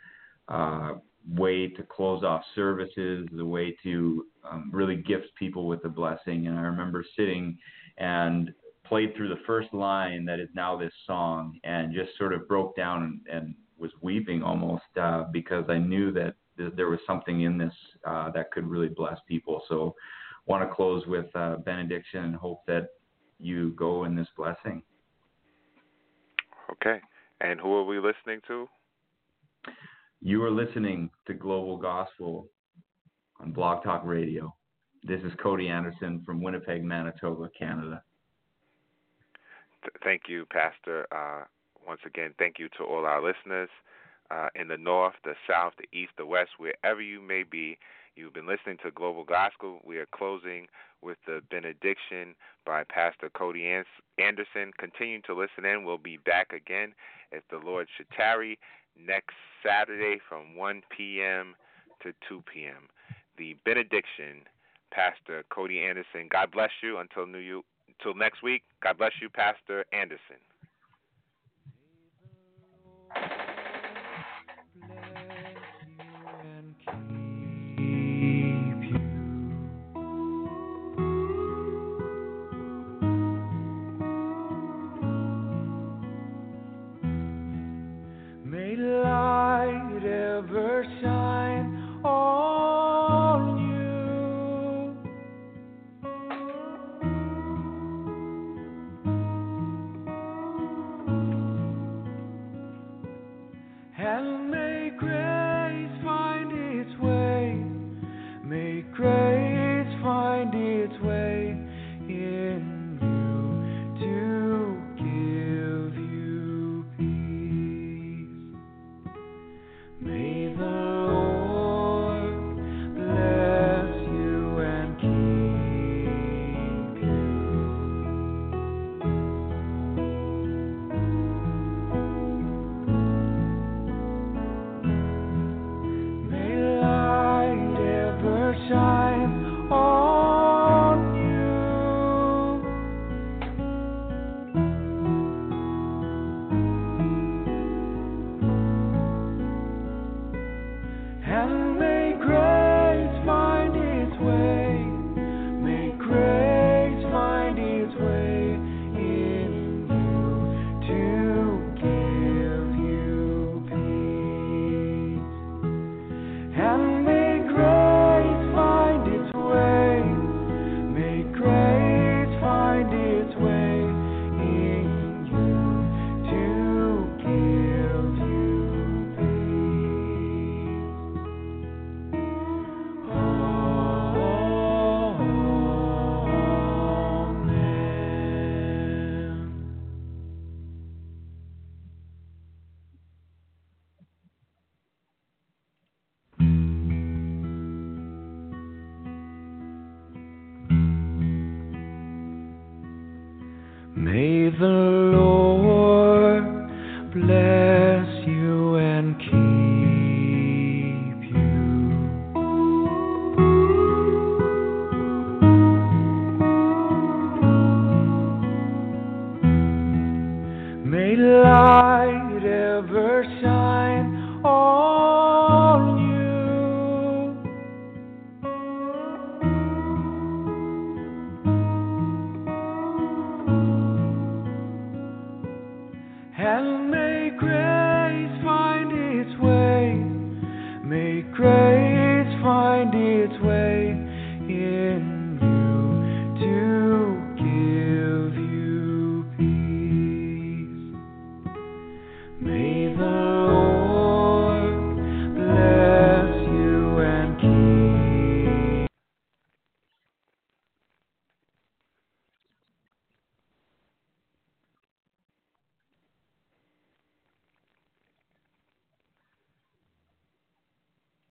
uh, 0.47 0.93
way 1.27 1.69
to 1.69 1.83
close 1.83 2.23
off 2.23 2.43
services, 2.53 3.27
the 3.31 3.45
way 3.45 3.75
to 3.83 4.25
um, 4.49 4.69
really 4.71 4.95
gift 4.95 5.27
people 5.37 5.67
with 5.67 5.83
a 5.85 5.89
blessing. 5.89 6.47
And 6.47 6.57
I 6.57 6.61
remember 6.61 7.03
sitting 7.17 7.57
and 7.97 8.51
played 8.85 9.15
through 9.15 9.29
the 9.29 9.41
first 9.47 9.73
line 9.73 10.25
that 10.25 10.39
is 10.39 10.49
now 10.53 10.77
this 10.77 10.93
song 11.07 11.57
and 11.63 11.93
just 11.93 12.17
sort 12.17 12.33
of 12.33 12.47
broke 12.47 12.75
down 12.75 13.03
and, 13.03 13.35
and 13.35 13.55
was 13.77 13.91
weeping 14.01 14.43
almost 14.43 14.83
uh, 15.01 15.23
because 15.31 15.65
I 15.69 15.77
knew 15.77 16.11
that 16.11 16.35
th- 16.57 16.73
there 16.75 16.89
was 16.89 16.99
something 17.07 17.41
in 17.41 17.57
this 17.57 17.73
uh, 18.05 18.29
that 18.31 18.51
could 18.51 18.67
really 18.67 18.89
bless 18.89 19.17
people. 19.27 19.63
So, 19.67 19.95
want 20.45 20.67
to 20.67 20.75
close 20.75 21.07
with 21.07 21.33
uh, 21.35 21.55
benediction 21.65 22.25
and 22.25 22.35
hope 22.35 22.65
that 22.67 22.89
you 23.43 23.71
go 23.71 24.05
in 24.05 24.15
this 24.15 24.27
blessing. 24.37 24.81
Okay. 26.71 26.99
And 27.41 27.59
who 27.59 27.73
are 27.73 27.85
we 27.85 27.97
listening 27.97 28.39
to? 28.47 28.67
You 30.21 30.43
are 30.43 30.51
listening 30.51 31.09
to 31.27 31.33
Global 31.33 31.77
Gospel 31.77 32.47
on 33.39 33.51
Blog 33.51 33.83
Talk 33.83 34.03
Radio. 34.05 34.55
This 35.03 35.21
is 35.23 35.33
Cody 35.41 35.67
Anderson 35.67 36.23
from 36.25 36.41
Winnipeg, 36.41 36.83
Manitoba, 36.83 37.49
Canada. 37.57 38.01
Thank 40.03 40.23
you, 40.29 40.45
Pastor. 40.45 41.05
Uh, 41.11 41.43
once 41.85 41.99
again, 42.05 42.33
thank 42.39 42.57
you 42.57 42.69
to 42.77 42.83
all 42.85 43.05
our 43.05 43.21
listeners 43.21 43.69
uh, 44.33 44.49
in 44.55 44.67
the 44.67 44.77
north, 44.77 45.13
the 45.23 45.35
south, 45.49 45.73
the 45.77 45.97
east, 45.97 46.11
the 46.17 46.25
west, 46.25 46.51
wherever 46.57 47.01
you 47.01 47.21
may 47.21 47.43
be. 47.43 47.77
You've 48.15 48.33
been 48.33 48.47
listening 48.47 48.77
to 48.83 48.91
Global 48.91 49.23
Gospel. 49.23 49.79
We 49.83 49.97
are 49.97 50.07
closing 50.07 50.67
with 51.01 51.17
the 51.25 51.41
benediction 51.49 52.35
by 52.65 52.83
Pastor 52.83 53.29
Cody 53.29 53.65
Anderson. 54.17 54.71
Continue 54.77 55.21
to 55.23 55.33
listen 55.33 55.65
in. 55.65 55.83
We'll 55.83 55.97
be 55.97 56.17
back 56.17 56.53
again 56.53 56.93
if 57.31 57.43
the 57.49 57.57
Lord 57.57 57.87
should 57.95 58.09
tarry 58.11 58.59
next 58.99 59.35
Saturday 59.65 60.19
from 60.27 60.55
1 60.55 60.83
p.m. 60.95 61.55
to 62.01 62.13
2 62.27 62.43
p.m. 62.51 62.89
The 63.37 63.57
benediction, 63.65 64.45
Pastor 64.91 65.43
Cody 65.49 65.81
Anderson. 65.81 66.27
God 66.31 66.51
bless 66.51 66.71
you 66.81 66.99
until 66.99 67.25
new 67.25 67.39
you 67.39 67.63
until 67.87 68.15
next 68.15 68.43
week. 68.43 68.63
God 68.81 68.97
bless 68.97 69.13
you, 69.21 69.29
Pastor 69.29 69.85
Anderson. 69.91 70.37